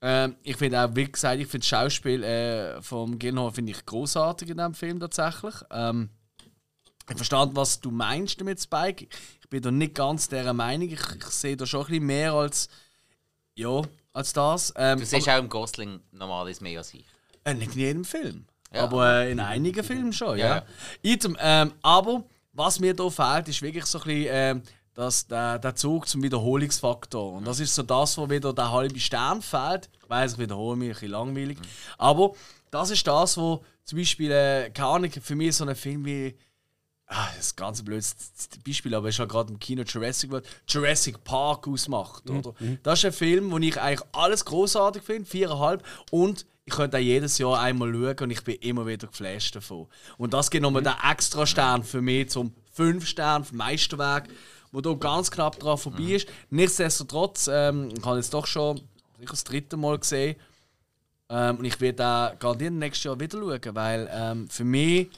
Ähm, 0.01 0.37
ich 0.43 0.57
finde 0.57 0.85
auch, 0.85 0.95
wie 0.95 1.11
gesagt, 1.11 1.41
ich 1.41 1.49
finde 1.49 1.65
das 1.65 1.69
Schauspiel 1.69 2.23
äh, 2.23 2.81
vom 2.83 3.19
Gyllenhaal 3.19 3.51
finde 3.51 3.73
ich 3.73 3.85
großartig 3.85 4.51
in 4.51 4.59
diesem 4.59 4.75
Film 4.75 5.01
tatsächlich. 5.01 5.55
Ähm, 5.71 6.11
ich 7.09 7.17
verstehe, 7.17 7.51
was 7.53 7.81
du 7.81 7.91
meinst 7.91 8.41
damit, 8.41 8.61
Spike. 8.61 9.09
Ich 9.41 9.49
bin 9.49 9.63
da 9.63 9.71
nicht 9.71 9.95
ganz 9.95 10.29
der 10.29 10.53
Meinung. 10.53 10.89
Ich, 10.89 11.01
ich 11.01 11.25
sehe 11.27 11.57
da 11.57 11.67
schon 11.67 11.83
ein 11.83 11.87
bisschen 11.87 12.07
mehr 12.07 12.33
als 12.35 12.69
ja, 13.57 13.83
als 14.13 14.33
das. 14.33 14.73
Ähm, 14.77 15.01
du 15.01 15.07
siehst 15.07 15.29
auch 15.29 15.39
im 15.39 15.49
Gosling 15.49 16.01
normalerweise 16.13 16.63
mehr 16.63 16.79
als 16.79 16.95
ich. 16.95 17.05
Äh, 17.45 17.55
nicht 17.55 17.75
in 17.75 17.81
jedem 17.81 18.05
Film. 18.05 18.47
Ja. 18.73 18.85
Aber 18.85 19.23
äh, 19.23 19.33
in 19.33 19.41
einigen 19.41 19.83
Filmen 19.85 20.13
schon, 20.13 20.39
ja. 20.39 20.65
ja. 21.03 21.17
Ähm, 21.41 21.73
aber 21.83 22.25
was 22.53 22.81
mir 22.81 22.95
hier 22.95 23.11
fehlt, 23.11 23.49
ist 23.49 23.63
wirklich 23.63 23.87
so 23.87 23.99
ein 23.99 24.05
bisschen 24.05 24.29
ähm, 24.31 24.63
dass 24.97 25.27
der, 25.27 25.59
der 25.59 25.75
Zug 25.75 26.09
zum 26.09 26.23
Wiederholungsfaktor. 26.23 27.35
Und 27.35 27.47
das 27.47 27.61
ist 27.61 27.75
so 27.75 27.83
das, 27.83 28.17
wo 28.17 28.29
wieder 28.31 28.55
der 28.55 28.73
halbe 28.73 28.99
Stern 28.99 29.43
fehlt. 29.43 29.91
Ich 30.03 30.09
weiß, 30.09 30.33
ich 30.33 30.39
wiederhole 30.39 30.77
mich, 30.77 30.89
ein 30.89 30.95
bisschen 30.95 31.11
langweilig. 31.11 31.59
Aber 31.99 32.33
das 32.71 32.91
ist 32.91 33.07
das, 33.07 33.37
wo 33.37 33.63
zum 33.85 33.99
Beispiel, 33.99 34.33
äh, 34.33 34.71
keine 34.71 34.89
Ahnung, 34.89 35.11
für 35.11 35.37
mich 35.37 35.55
so 35.55 35.65
ein 35.65 35.77
Film 35.77 36.05
wie. 36.05 36.37
Ah, 37.09 37.29
das 37.37 37.47
ist 37.47 37.53
ein 37.53 37.57
ganz 37.65 37.83
blödes 37.83 38.17
Beispiel, 38.67 38.95
aber 38.95 39.09
ist 39.09 39.19
ja 39.19 39.27
gerade 39.27 39.53
im 39.53 39.61
Kino 39.61 39.83
Jurassic 39.83 40.31
World, 40.31 40.47
Jurassic 40.67 41.23
Park 41.23 41.69
ausmacht, 41.69 42.29
oder? 42.29 42.53
Das 42.83 42.99
ist 42.99 43.05
ein 43.05 43.13
Film, 43.13 43.51
wo 43.53 43.59
ich 43.59 43.81
eigentlich 43.81 44.09
alles 44.13 44.45
großartig 44.45 45.03
finde, 45.03 45.29
viereinhalb, 45.29 45.85
und 46.11 46.47
ich 46.65 46.75
könnte 46.75 46.97
auch 46.97 47.01
jedes 47.01 47.39
Jahr 47.39 47.61
einmal 47.61 47.93
schauen 47.93 48.17
und 48.23 48.31
ich 48.33 48.43
bin 48.43 48.57
immer 48.57 48.87
wieder 48.87 49.07
geflasht 49.07 49.55
davon. 49.55 49.87
Und 50.19 50.35
das 50.35 50.51
gibt 50.51 50.63
nochmal 50.63 50.83
den 50.83 50.95
extra 51.09 51.47
Stern 51.47 51.85
für 51.85 52.03
mich 52.03 52.31
zum 52.31 52.53
5 52.73 53.07
Stern 53.07 53.45
vom 53.45 53.59
Meisterwerk, 53.59 54.29
wo 54.73 54.81
da 54.81 54.93
ganz 54.95 55.31
knapp 55.31 55.61
dran 55.61 55.79
vorbei 55.79 56.15
ist. 56.15 56.29
Nichtsdestotrotz, 56.51 57.49
ähm, 57.53 57.91
ich 57.97 58.05
habe 58.05 58.17
jetzt 58.17 58.35
doch 58.35 58.49
schon 58.49 58.79
sicher 59.19 59.31
das 59.31 59.45
dritte 59.45 59.77
Mal 59.77 59.97
gesehen 59.99 60.35
ähm, 61.29 61.59
und 61.59 61.65
ich 61.65 61.81
werde 61.81 62.05
auch 62.05 62.39
garantiert 62.41 62.73
nächstes 62.73 63.05
Jahr 63.05 63.21
wieder 63.21 63.39
schauen, 63.39 63.75
weil 63.77 64.11
ähm, 64.13 64.51
für 64.51 64.65
mich 64.65 65.09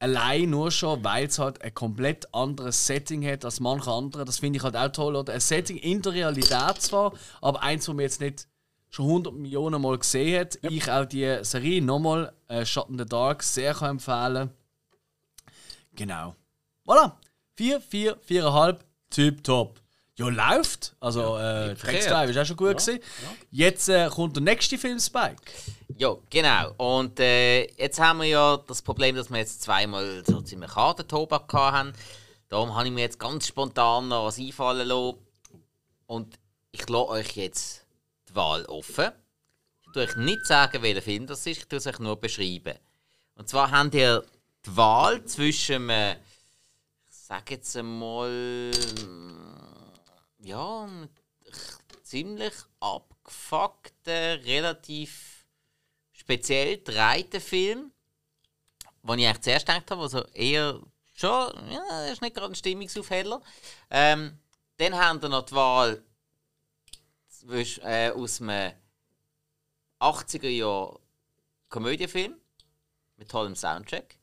allein 0.00 0.50
nur 0.50 0.70
schon, 0.72 1.04
weil 1.04 1.26
es 1.26 1.38
halt 1.38 1.62
ein 1.62 1.72
komplett 1.72 2.34
anderes 2.34 2.86
Setting 2.86 3.24
hat 3.24 3.44
als 3.44 3.60
manche 3.60 3.90
andere. 3.90 4.24
Das 4.24 4.40
finde 4.40 4.56
ich 4.56 4.62
halt 4.64 4.76
auch 4.76 4.88
toll. 4.88 5.14
Oder? 5.14 5.32
Ein 5.32 5.40
Setting 5.40 5.76
in 5.76 6.02
der 6.02 6.12
Realität 6.12 6.82
zwar, 6.82 7.12
aber 7.40 7.62
eins, 7.62 7.84
das 7.84 7.94
man 7.94 8.02
jetzt 8.02 8.20
nicht 8.20 8.48
schon 8.88 9.06
100 9.06 9.34
Millionen 9.34 9.80
Mal 9.80 9.98
gesehen 9.98 10.40
hat. 10.40 10.58
Ich 10.62 10.90
auch 10.90 11.04
die 11.04 11.38
Serie 11.42 11.80
nochmal, 11.80 12.32
äh, 12.48 12.66
Shot 12.66 12.88
in 12.88 12.98
the 12.98 13.06
Dark, 13.06 13.42
sehr 13.42 13.74
kann 13.74 13.90
empfehlen. 13.90 14.50
Genau. 15.94 16.34
Voilà. 16.86 17.12
4, 17.56 17.80
4, 17.80 18.16
4,5, 18.16 18.78
Typ 19.10 19.44
top. 19.44 19.79
Ja, 20.20 20.28
läuft. 20.28 20.94
Also, 21.00 21.38
äh, 21.38 21.74
Taxi 21.74 22.06
Drive 22.06 22.28
ist 22.28 22.36
auch 22.36 22.44
schon 22.44 22.56
gut 22.58 22.76
gewesen. 22.76 23.00
Jetzt 23.50 23.88
äh, 23.88 24.06
kommt 24.10 24.36
der 24.36 24.42
nächste 24.42 24.76
Film, 24.76 25.00
Spike. 25.00 25.40
Ja, 25.96 26.14
genau. 26.28 26.74
Und 26.76 27.18
äh, 27.20 27.62
jetzt 27.78 27.98
haben 27.98 28.18
wir 28.18 28.26
ja 28.26 28.58
das 28.66 28.82
Problem, 28.82 29.16
dass 29.16 29.30
wir 29.30 29.38
jetzt 29.38 29.62
zweimal 29.62 30.22
so 30.26 30.42
ziemlich 30.42 30.76
harten 30.76 31.08
Tobak 31.08 31.50
haben. 31.54 31.94
Darum 32.50 32.74
habe 32.74 32.88
ich 32.88 32.92
mir 32.92 33.00
jetzt 33.00 33.18
ganz 33.18 33.46
spontan 33.46 34.08
noch 34.08 34.26
was 34.26 34.38
einfallen 34.38 34.86
lassen. 34.86 35.16
Und 36.04 36.38
ich 36.70 36.86
lasse 36.86 37.08
euch 37.08 37.36
jetzt 37.36 37.86
die 38.28 38.34
Wahl 38.34 38.66
offen. 38.66 39.12
Ich 39.86 39.92
tue 39.94 40.02
euch 40.02 40.16
nicht 40.16 40.46
sagen, 40.46 40.82
welcher 40.82 41.00
Film 41.00 41.26
das 41.26 41.46
ist, 41.46 41.60
ich 41.60 41.66
tue 41.66 41.78
es 41.78 41.86
euch 41.86 41.98
nur 41.98 42.20
beschreiben. 42.20 42.74
Und 43.36 43.48
zwar 43.48 43.70
habt 43.70 43.94
ihr 43.94 44.22
die 44.66 44.76
Wahl 44.76 45.24
zwischen 45.24 45.88
einem, 45.90 46.18
ich 47.08 47.16
sage 47.16 47.54
jetzt 47.54 47.74
einmal, 47.74 48.70
ja, 50.42 50.82
einem 50.82 51.08
ziemlich 52.02 52.54
abgefuckten, 52.80 54.40
relativ 54.40 55.46
speziell 56.12 56.82
dreiten 56.82 57.40
Film, 57.40 57.92
wo 59.02 59.14
ich 59.14 59.26
eigentlich 59.26 59.42
zuerst 59.42 59.66
gedacht 59.66 59.90
habe, 59.90 60.02
also 60.02 60.24
eher 60.34 60.80
schon, 61.14 61.70
ja, 61.70 61.82
das 61.88 62.12
ist 62.12 62.22
nicht 62.22 62.34
gerade 62.34 62.52
ein 62.52 62.54
Stimmungsaufheller. 62.54 63.40
Ähm, 63.90 64.38
dann 64.76 64.94
haben 64.94 65.20
wir 65.20 65.28
noch 65.28 65.46
die 65.46 65.54
Wahl 65.54 66.02
äh, 67.48 68.10
aus 68.10 68.40
einem 68.40 68.72
80er 70.00 70.48
Jahr 70.48 70.98
Komödienfilm 71.68 72.34
mit 73.16 73.30
tollem 73.30 73.54
Soundtrack 73.54 74.16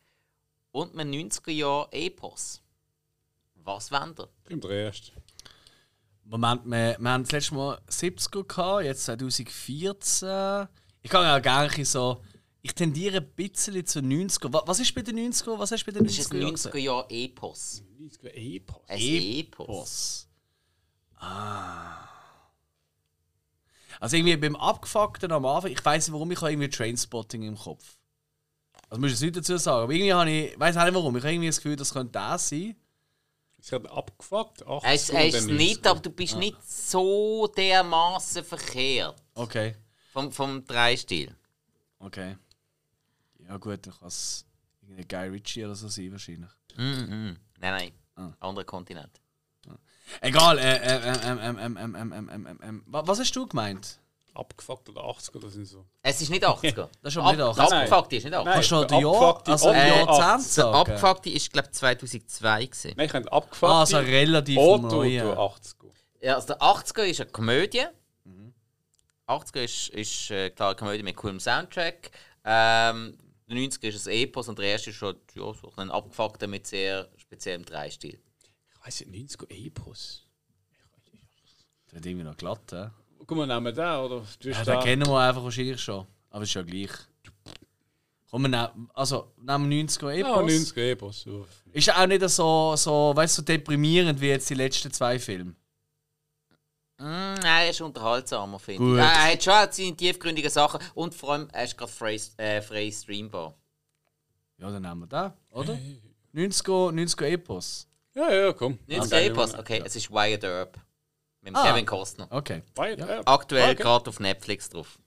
und 0.72 0.97
einem 0.97 1.11
90er 1.11 1.51
Jahr 1.51 1.88
Epos. 1.91 2.61
Was 3.55 3.91
wollt? 3.91 4.28
Im 4.49 4.61
ersten. 4.61 5.26
Moment, 6.30 6.65
wir, 6.65 6.97
wir 6.99 7.09
haben 7.09 7.23
das 7.23 7.32
letzte 7.32 7.55
Mal 7.55 7.80
70er 7.89 8.43
gehabt, 8.43 8.84
jetzt 8.84 9.05
2014. 9.05 10.67
Ich 11.01 11.09
kann 11.11 11.23
ja 11.23 11.39
gar 11.39 11.63
nicht 11.63 11.88
so. 11.89 12.21
Ich 12.61 12.73
tendiere 12.75 13.17
ein 13.17 13.30
bisschen 13.34 13.86
zu 13.86 13.99
90er. 13.99 14.51
Wa- 14.51 14.63
Was 14.65 14.80
ist 14.82 14.93
bei 14.93 15.01
den 15.01 15.17
90er? 15.32 15.57
Was 15.57 15.71
hast 15.71 15.84
du 15.86 15.91
bei 15.91 15.97
den 15.97 16.05
90er? 16.05 16.07
Das 16.07 16.17
ist 16.19 16.32
ein 16.34 16.41
Jahren 16.41 16.55
90er 16.55 16.78
Jahr 16.78 17.05
Epos. 17.09 17.84
90er 17.99 18.34
Epos. 18.34 18.82
Ein? 18.88 18.99
Epos. 18.99 19.65
Epos. 19.67 20.28
Ah. 21.19 22.03
Also 23.99 24.17
irgendwie 24.17 24.38
beim 24.38 24.55
Abgefuckten 24.55 25.32
am 25.32 25.45
Anfang, 25.45 25.71
ich 25.71 25.84
weiß 25.84 26.07
nicht 26.07 26.13
warum, 26.13 26.30
ich 26.32 26.39
habe 26.41 26.51
irgendwie 26.51 26.69
Trainspotting 26.69 27.43
im 27.43 27.57
Kopf. 27.57 27.97
Also 28.89 28.99
muss 29.01 29.09
ich 29.11 29.15
es 29.15 29.21
nicht 29.21 29.36
dazu 29.38 29.57
sagen. 29.57 29.84
Aber 29.84 29.91
irgendwie 29.93 30.13
habe 30.13 30.30
ich, 30.30 30.51
ich 30.53 30.59
weiß 30.59 30.78
auch 30.78 30.84
nicht 30.84 30.93
warum, 30.93 31.15
ich 31.15 31.23
habe 31.23 31.34
irgendwie 31.34 31.47
das 31.47 31.57
Gefühl, 31.57 31.75
das 31.78 31.93
könnte 31.93 32.11
das 32.11 32.49
sein. 32.49 32.75
Ist 33.60 33.70
gerade 33.72 33.89
abgefuckt. 33.91 34.64
80er 34.66 34.84
Er 34.84 34.93
ist, 34.93 35.10
er 35.10 35.28
ist 35.28 35.47
nicht, 35.47 35.86
90er. 35.86 35.89
aber 35.89 35.99
du 35.99 36.10
bist 36.12 36.36
nicht 36.38 36.58
so 36.64 37.47
dermaßen 37.47 38.43
verkehrt 38.43 39.22
Okay. 39.34 39.76
vom, 40.12 40.32
vom 40.32 40.64
Dreistil. 40.66 41.36
Okay. 41.99 42.38
Ja 43.47 43.58
gut, 43.58 43.86
dann 43.88 43.93
kann 43.97 44.08
es 44.08 44.45
irgendein 44.82 45.08
Guy 45.08 45.30
Ritchie 45.30 45.66
oder 45.66 45.76
so 45.76 45.88
sein 45.88 46.12
wahrscheinlich. 46.12 46.49
Mhm. 46.76 47.38
Nein, 47.60 47.74
nein. 47.74 47.91
Ah. 48.16 48.47
Anderer 48.47 48.66
Kontinent. 48.66 49.20
Egal, 50.22 50.58
äh, 50.60 50.78
äh, 50.78 51.18
ähm, 51.24 51.39
ähm, 51.41 51.58
ähm, 51.60 51.95
ähm, 51.95 52.14
ähm, 52.14 52.30
ähm, 52.47 52.60
ähm, 52.64 52.84
wa- 52.86 53.03
was 53.05 53.20
hast 53.20 53.36
du 53.36 53.45
gemeint? 53.45 53.99
Abgefuckt 54.38 54.90
oder 54.90 55.02
80er, 55.02 55.40
das 55.42 55.54
sind 55.54 55.66
so. 55.66 55.86
Es 56.02 56.22
ist 56.22 56.30
nicht 56.30 56.46
80er. 56.46 56.88
Das 57.02 57.14
ist 57.14 57.18
aber 57.18 57.32
nicht 57.32 57.42
80er. 57.42 57.58
Nein. 57.58 57.74
Abgefuckte 57.74 58.16
ist 58.16 58.24
nicht 58.26 58.36
80er. 58.36 58.54
Kannst 58.54 58.72
du 58.72 58.76
noch 58.76 58.86
die 58.86 58.96
Jahr, 58.96 59.44
also 59.48 59.70
oder 59.70 59.88
Jahrzehnt 59.88 60.10
80er. 60.10 60.40
sagen? 60.40 60.76
Abgefuckte 60.76 61.30
ist, 61.30 61.54
glaube 61.54 61.68
ich, 61.68 61.74
2002 61.74 62.66
gewesen. 62.66 62.94
Nein, 62.96 63.06
ich 63.06 63.12
könnte 63.12 63.32
abgefuckt. 63.32 63.72
Ah, 63.72 63.80
also 63.80 63.98
relativ 63.98 64.58
Oder 64.58 64.84
neu. 64.84 65.20
du 65.20 65.34
80er. 65.34 65.92
Ja, 66.22 66.36
also 66.36 66.48
der 66.48 66.58
80er 66.62 67.04
ist 67.04 67.22
eine 67.22 67.30
Komödie. 67.32 67.86
80er 69.28 69.60
ist, 69.60 69.90
ist 69.90 70.32
äh, 70.32 70.50
klar 70.50 70.70
eine 70.70 70.78
Komödie 70.78 71.04
mit 71.04 71.16
coolem 71.18 71.40
Soundtrack. 71.40 72.12
Ähm, 72.46 73.18
der 73.50 73.58
90er 73.58 73.88
ist 73.90 74.08
ein 74.08 74.14
Epos 74.14 74.48
und 74.48 74.58
der 74.58 74.66
erste 74.68 74.90
ist 74.92 74.96
schon 74.96 75.16
ja, 75.36 75.54
so 75.54 75.72
ein 75.76 75.92
abgefuckter 75.92 76.48
mit 76.48 76.66
sehr 76.66 77.10
speziellem 77.18 77.66
Dreistil. 77.66 78.20
Ich 78.72 78.86
weiß 78.86 79.06
nicht, 79.06 79.38
90er 79.38 79.50
Epos. 79.50 80.24
Das 81.86 81.94
wird 81.96 82.06
irgendwie 82.06 82.26
noch 82.26 82.38
glatt, 82.38 82.72
hä? 82.72 82.90
Guck 83.28 83.38
mal, 83.38 83.45
nehmen 83.47 83.65
wir 83.65 83.71
den, 83.73 83.99
oder? 83.99 84.25
Du 84.39 84.49
Ja, 84.49 84.55
den 84.57 84.65
da. 84.65 84.82
kennen 84.82 85.05
wir 85.05 85.19
einfach 85.19 85.43
wahrscheinlich 85.43 85.80
schon. 85.82 86.07
Aber 86.30 86.43
ist 86.43 86.53
ja 86.53 86.61
gleich. 86.61 86.89
Komm, 88.30 88.41
wir 88.43 88.49
nehmen, 88.49 88.89
also, 88.93 89.32
nehmen 89.38 89.69
wir 89.69 89.84
90er 89.86 90.11
Ja, 90.11 90.39
Epos. 90.41 90.51
90er 90.51 90.91
Epos. 90.91 91.25
Ja. 91.25 91.34
Ist 91.71 91.95
auch 91.95 92.07
nicht 92.07 92.30
so, 92.30 92.75
so, 92.75 93.11
weißt 93.15 93.38
du, 93.38 93.41
so 93.41 93.45
deprimierend 93.45 94.19
wie 94.19 94.28
jetzt 94.30 94.49
die 94.49 94.53
letzten 94.53 94.91
zwei 94.91 95.19
Filme. 95.19 95.51
Mm, 96.99 97.03
nein, 97.03 97.43
er 97.43 97.69
ist 97.69 97.80
unterhaltsamer, 97.82 98.57
finde 98.59 98.93
ich. 98.93 98.97
Er 98.99 99.32
hat 99.34 99.43
schon 99.43 99.53
seine 99.71 99.95
tiefgründigen 99.95 100.49
Sachen 100.49 100.80
und 100.95 101.13
vor 101.13 101.34
allem, 101.34 101.47
er 101.51 101.63
ist 101.65 101.78
gerade 101.78 101.91
frei, 101.91 102.19
äh, 102.38 102.61
frei 102.61 102.89
streambar. 102.91 103.53
Ja, 104.57 104.71
dann 104.71 104.82
nehmen 104.82 105.01
wir 105.01 105.07
den, 105.07 105.34
oder? 105.51 105.78
90er, 106.34 106.91
90er 106.91 107.25
Epos. 107.28 107.88
Ja, 108.15 108.34
ja, 108.34 108.53
komm. 108.53 108.80
Nicht 108.88 108.99
das 108.99 109.07
Okay. 109.13 109.28
Epos, 109.28 109.53
okay, 109.53 109.82
es 109.86 109.95
ist 109.95 110.09
Wyatt 110.11 110.43
Earp. 110.43 110.80
Mit 111.54 111.56
Ah. 111.62 111.68
Kevin 111.72 111.86
Costner. 111.86 112.28
Okay. 112.30 112.62
Ja. 112.78 113.22
Aktuell 113.26 113.72
Okay. 113.72 113.84
gerade 113.84 114.10
auf 114.10 114.20
Netflix 114.20 114.70
drauf. 114.70 115.00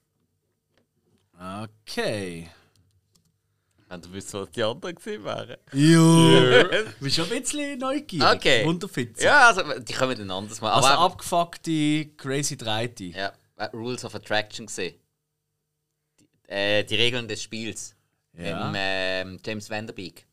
Okay. 1.39 2.51
Wenn 3.89 4.01
du 4.03 4.13
wüsstest, 4.13 4.35
was 4.35 4.51
die 4.53 4.63
anderen 4.63 4.95
gewesen 4.95 5.25
wären. 5.25 5.57
Ja. 5.73 6.85
Du 7.01 7.05
bist 7.05 7.17
schon 7.17 7.25
ein 7.31 7.41
bisschen 7.43 7.79
neugierig. 7.79 8.37
Okay. 8.37 8.63
Runterfitzen. 8.65 9.25
Ja, 9.25 9.49
also 9.49 9.63
die 9.81 9.93
kommen 9.93 10.17
dann 10.17 10.31
anders 10.31 10.61
mal. 10.61 10.73
Also 10.73 10.89
Aber 10.89 10.99
abgefuckte 11.01 12.07
Crazy 12.17 12.57
Dreite. 12.57 13.05
ja, 13.05 13.33
äh, 13.57 13.65
Rules 13.73 14.05
of 14.05 14.15
Attraction 14.15 14.67
gesehen. 14.67 14.95
Die, 16.21 16.53
äh, 16.53 16.85
die 16.85 16.95
Regeln 16.95 17.27
des 17.27 17.43
Spiels. 17.43 17.97
Ja. 18.35 18.69
Mit 18.71 18.81
ähm, 18.81 19.39
James 19.45 19.69
Vanderbeek. 19.69 20.25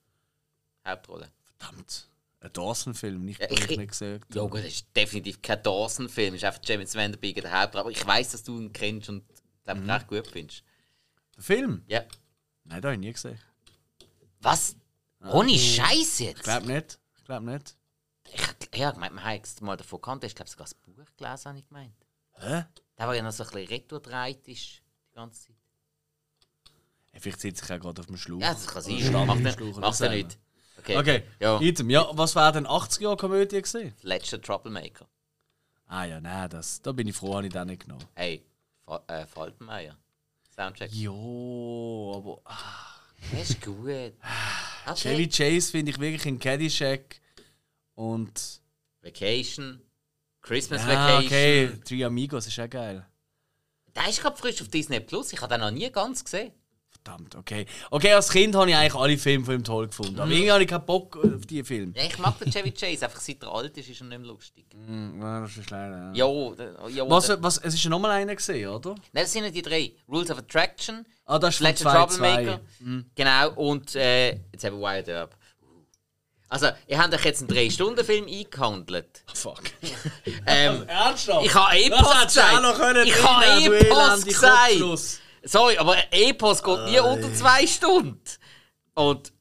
Hauptrolle. 0.87 1.29
Verdammt. 1.57 2.07
Ein 2.39 2.53
Dawson-Film, 2.53 3.25
nicht, 3.25 3.41
Ja, 3.41 3.47
den 3.47 3.57
ich- 3.57 3.71
ich 3.71 3.77
nicht 3.77 3.89
gesehen 3.91 4.23
Ja 4.33 4.43
gut, 4.43 4.59
das 4.59 4.67
ist 4.67 4.95
definitiv 4.95 5.41
kein 5.41 5.61
Dawson-Film. 5.63 6.35
Ist 6.35 6.43
einfach 6.43 6.61
James 6.63 6.93
Vanderbeek 6.93 7.41
der 7.41 7.51
Hauptrolle. 7.61 7.81
Aber 7.81 7.91
ich 7.91 8.05
weiß, 8.05 8.31
dass 8.31 8.43
du 8.43 8.59
ihn 8.59 8.71
kennst 8.71 9.09
und 9.09 9.23
glaube 9.63 9.81
Mhm. 9.81 9.89
recht 9.89 10.07
gut 10.07 10.27
findest. 10.27 10.63
Der 11.35 11.43
Film? 11.43 11.83
Ja. 11.87 12.01
Nein, 12.63 12.81
den 12.81 12.83
habe 12.85 12.93
ich 12.93 12.99
nie 12.99 13.13
gesehen. 13.13 13.39
Was? 14.39 14.75
Ohne 15.21 15.57
Scheiß 15.57 16.19
jetzt? 16.19 16.37
Ich 16.37 16.43
glaube 16.43 16.67
nicht. 16.67 16.99
Ich 17.17 17.23
glaube 17.25 17.45
nicht. 17.51 17.75
Ich, 18.31 18.77
ja, 18.77 18.91
ich 18.91 18.97
meine, 18.97 19.15
man 19.15 19.23
hat 19.23 19.61
mal 19.61 19.75
davon 19.77 19.99
gekannt. 20.01 20.23
Ich 20.23 20.35
glaube 20.35 20.49
sogar 20.49 20.65
das 20.65 20.73
Buch 20.75 20.93
gelesen, 21.17 21.45
habe 21.49 21.57
ich 21.59 21.67
gemeint. 21.67 21.95
Hä? 22.33 22.65
Der 22.97 23.07
war 23.07 23.15
ja 23.15 23.23
noch 23.23 23.31
so 23.31 23.43
ein 23.43 23.49
bisschen 23.49 23.67
retour-dreit 23.67 24.47
ist 24.47 24.81
die 25.11 25.15
ganze 25.15 25.47
Zeit. 25.47 25.55
Hey, 27.11 27.21
vielleicht 27.21 27.41
sitze 27.41 27.63
ich 27.63 27.69
ja 27.69 27.77
gerade 27.77 27.99
auf 27.99 28.05
dem 28.07 28.17
Schlauch. 28.17 28.41
Ja, 28.41 28.53
das 28.53 28.67
kann 28.67 28.81
sein. 28.83 29.11
Macht 29.79 30.01
er 30.01 30.09
nicht. 30.11 30.37
Okay. 30.79 30.97
Okay, 30.97 31.23
Ja. 31.39 31.59
Item. 31.61 31.89
Ja, 31.89 32.07
was 32.13 32.35
wäre 32.35 32.51
denn 32.53 32.67
80er-Jahre-Komödie 32.67 33.61
gesehen? 33.61 33.93
Letzter 34.03 34.41
Troublemaker. 34.41 35.07
Ah 35.87 36.03
ja, 36.05 36.19
nein, 36.19 36.49
das, 36.49 36.81
da 36.81 36.91
bin 36.91 37.07
ich 37.07 37.15
froh, 37.15 37.35
habe 37.35 37.47
ich 37.47 37.53
den 37.53 37.67
nicht 37.67 37.83
genommen. 37.83 38.03
Hey, 38.15 38.43
Fa 38.85 39.01
äh, 39.07 39.25
Faltenmeier. 39.25 39.97
Soundtrack. 40.55 40.91
Jo, 40.91 42.13
aber 42.17 42.41
ah, 42.51 42.99
Das 43.31 43.49
ist 43.51 43.61
gut. 43.61 43.85
Chevy 44.95 45.23
Okay. 45.25 45.27
Chase 45.29 45.71
finde 45.71 45.91
ich 45.91 45.99
wirklich 45.99 46.25
in 46.25 46.39
Caddyshack 46.39 47.19
und 47.95 48.61
Vacation, 49.01 49.81
Christmas 50.41 50.81
Ah, 50.83 50.87
Vacation. 50.87 51.25
okay. 51.25 51.71
Three 51.85 52.03
Amigos 52.03 52.47
ist 52.47 52.59
auch 52.59 52.69
geil. 52.69 53.05
Der 53.95 54.07
ist 54.09 54.21
gerade 54.21 54.37
frisch 54.37 54.61
auf 54.61 54.67
Disney 54.69 54.99
Plus. 54.99 55.33
Ich 55.33 55.41
habe 55.41 55.53
den 55.53 55.61
noch 55.61 55.71
nie 55.71 55.89
ganz 55.91 56.23
gesehen. 56.23 56.51
Verdammt, 57.07 57.35
okay. 57.35 57.65
Okay, 57.89 58.11
als 58.13 58.29
Kind 58.29 58.53
habe 58.55 58.69
ich 58.69 58.75
eigentlich 58.75 58.95
alle 58.95 59.17
Filme 59.17 59.45
von 59.45 59.55
ihm 59.55 59.63
toll 59.63 59.87
gefunden. 59.87 60.19
Aber 60.19 60.29
irgendwie 60.29 60.51
habe 60.51 60.63
ich 60.63 60.69
keinen 60.69 60.85
Bock 60.85 61.15
auf 61.17 61.45
diese 61.45 61.63
Filme. 61.63 61.93
Ja, 61.95 62.03
ich 62.03 62.17
mag 62.17 62.37
den 62.39 62.51
Chevy 62.51 62.71
Chase, 62.71 63.05
einfach 63.05 63.21
seit 63.21 63.41
er 63.43 63.53
alt 63.53 63.77
ist, 63.77 63.89
ist 63.89 64.01
er 64.01 64.07
nicht 64.07 64.19
mehr 64.19 64.27
lustig. 64.27 64.65
Hm, 64.73 65.21
ja, 65.21 65.39
das 65.41 65.55
ist 65.57 65.69
leider. 65.69 66.11
Ja. 66.13 66.25
Jo, 66.25 66.53
der- 66.55 66.75
jo, 66.89 67.09
Was, 67.09 67.29
was, 67.41 67.57
es 67.59 67.73
ist 67.75 67.83
ja 67.83 67.89
nochmal 67.89 68.11
einer 68.11 68.35
gesehen, 68.35 68.69
oder? 68.69 68.89
Nein, 69.13 69.23
das 69.23 69.31
sind 69.31 69.45
ja 69.45 69.49
die 69.49 69.61
drei. 69.61 69.93
Rules 70.09 70.29
of 70.31 70.39
Attraction, 70.39 71.05
Ah, 71.25 71.39
das 71.39 71.55
ist 71.55 71.59
Legend 71.61 71.79
2, 71.79 71.93
Troublemaker. 71.93 72.59
2. 72.79 73.03
Genau, 73.15 73.51
und 73.55 73.95
äh, 73.95 74.29
jetzt 74.51 74.63
haben 74.65 74.79
wir 74.79 74.87
Wild 74.95 75.07
Herb. 75.07 75.35
Also, 76.49 76.67
ihr 76.87 76.97
habt 76.97 77.13
euch 77.13 77.25
jetzt 77.25 77.41
einen 77.41 77.49
3-Stunden-Film 77.49 78.25
eingehandelt. 78.27 79.23
Fuck. 79.33 79.63
Ähm, 80.45 80.83
Ernsthaft? 80.87 81.45
ich 81.45 81.53
habe 81.53 81.75
Epos 81.77 81.99
du 81.99 82.05
auch 82.05 82.23
gesagt. 82.23 83.05
Ich 83.05 83.23
habe 83.23 83.61
du 83.65 83.73
Epos 83.73 84.23
gesagt. 84.25 85.19
Sorry, 85.43 85.77
aber 85.77 85.95
Epos 86.11 86.63
geht 86.63 86.85
nie 86.85 86.99
unter 86.99 87.33
zwei 87.33 87.65
Stunden. 87.65 88.19
Und, 88.93 89.31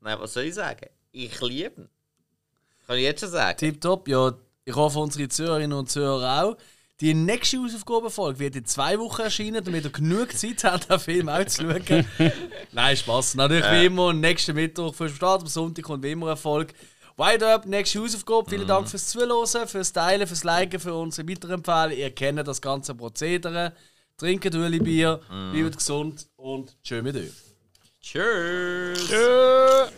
nein, 0.00 0.18
was 0.18 0.32
soll 0.32 0.44
ich 0.44 0.54
sagen? 0.54 0.88
Ich 1.12 1.40
liebe 1.40 1.82
ihn. 1.82 1.88
Kann 2.86 2.96
ich 2.96 3.02
jetzt 3.02 3.20
schon 3.20 3.30
sagen. 3.30 3.58
Tipptopp, 3.58 4.08
ja. 4.08 4.34
Ich 4.64 4.74
hoffe, 4.74 4.98
unsere 4.98 5.28
Zuhörerinnen 5.28 5.76
und 5.78 5.90
Zuhörer 5.90 6.44
auch. 6.44 6.56
Die 7.00 7.12
nächste 7.12 7.58
Hausaufgabenfolge 7.58 8.38
wird 8.38 8.56
in 8.56 8.64
zwei 8.66 8.98
Wochen 8.98 9.22
erscheinen, 9.22 9.64
damit 9.64 9.84
ihr 9.84 9.90
genug 9.90 10.32
Zeit 10.36 10.64
habt, 10.64 10.88
den 10.88 11.00
Film 11.00 11.28
auch 11.28 11.44
zu 11.44 11.62
schauen. 11.62 12.06
Nein, 12.72 12.96
Spaß. 12.96 13.34
Natürlich 13.34 13.70
wie 13.70 13.86
immer, 13.86 14.12
nächsten 14.12 14.54
Mittwoch 14.54 14.94
für 14.94 15.08
Start, 15.08 15.42
am 15.42 15.48
Sonntag 15.48 15.84
kommt 15.84 16.04
wie 16.04 16.12
immer 16.12 16.28
Erfolg. 16.28 16.72
Wide 17.16 17.46
Up, 17.46 17.66
nächste 17.66 18.00
Hausaufgabe. 18.00 18.48
Vielen 18.48 18.66
Dank 18.66 18.88
fürs 18.88 19.08
Zuhören, 19.08 19.68
fürs 19.68 19.92
Teilen, 19.92 20.26
fürs 20.26 20.44
Liken, 20.44 20.80
für 20.80 20.94
unsere 20.94 21.28
Weiterempfehlen. 21.28 21.98
Ihr 21.98 22.14
kennt 22.14 22.46
das 22.46 22.60
ganze 22.60 22.94
Prozedere. 22.94 23.72
Trinkt 24.16 24.54
ein 24.54 24.84
Bier, 24.84 25.20
mm. 25.28 25.52
bleibt 25.52 25.76
gesund 25.78 26.28
und 26.36 26.76
tschö 26.82 27.02
mit 27.02 27.16
euch. 27.16 27.32
Tschüss. 28.00 29.08
Tschüss. 29.08 29.92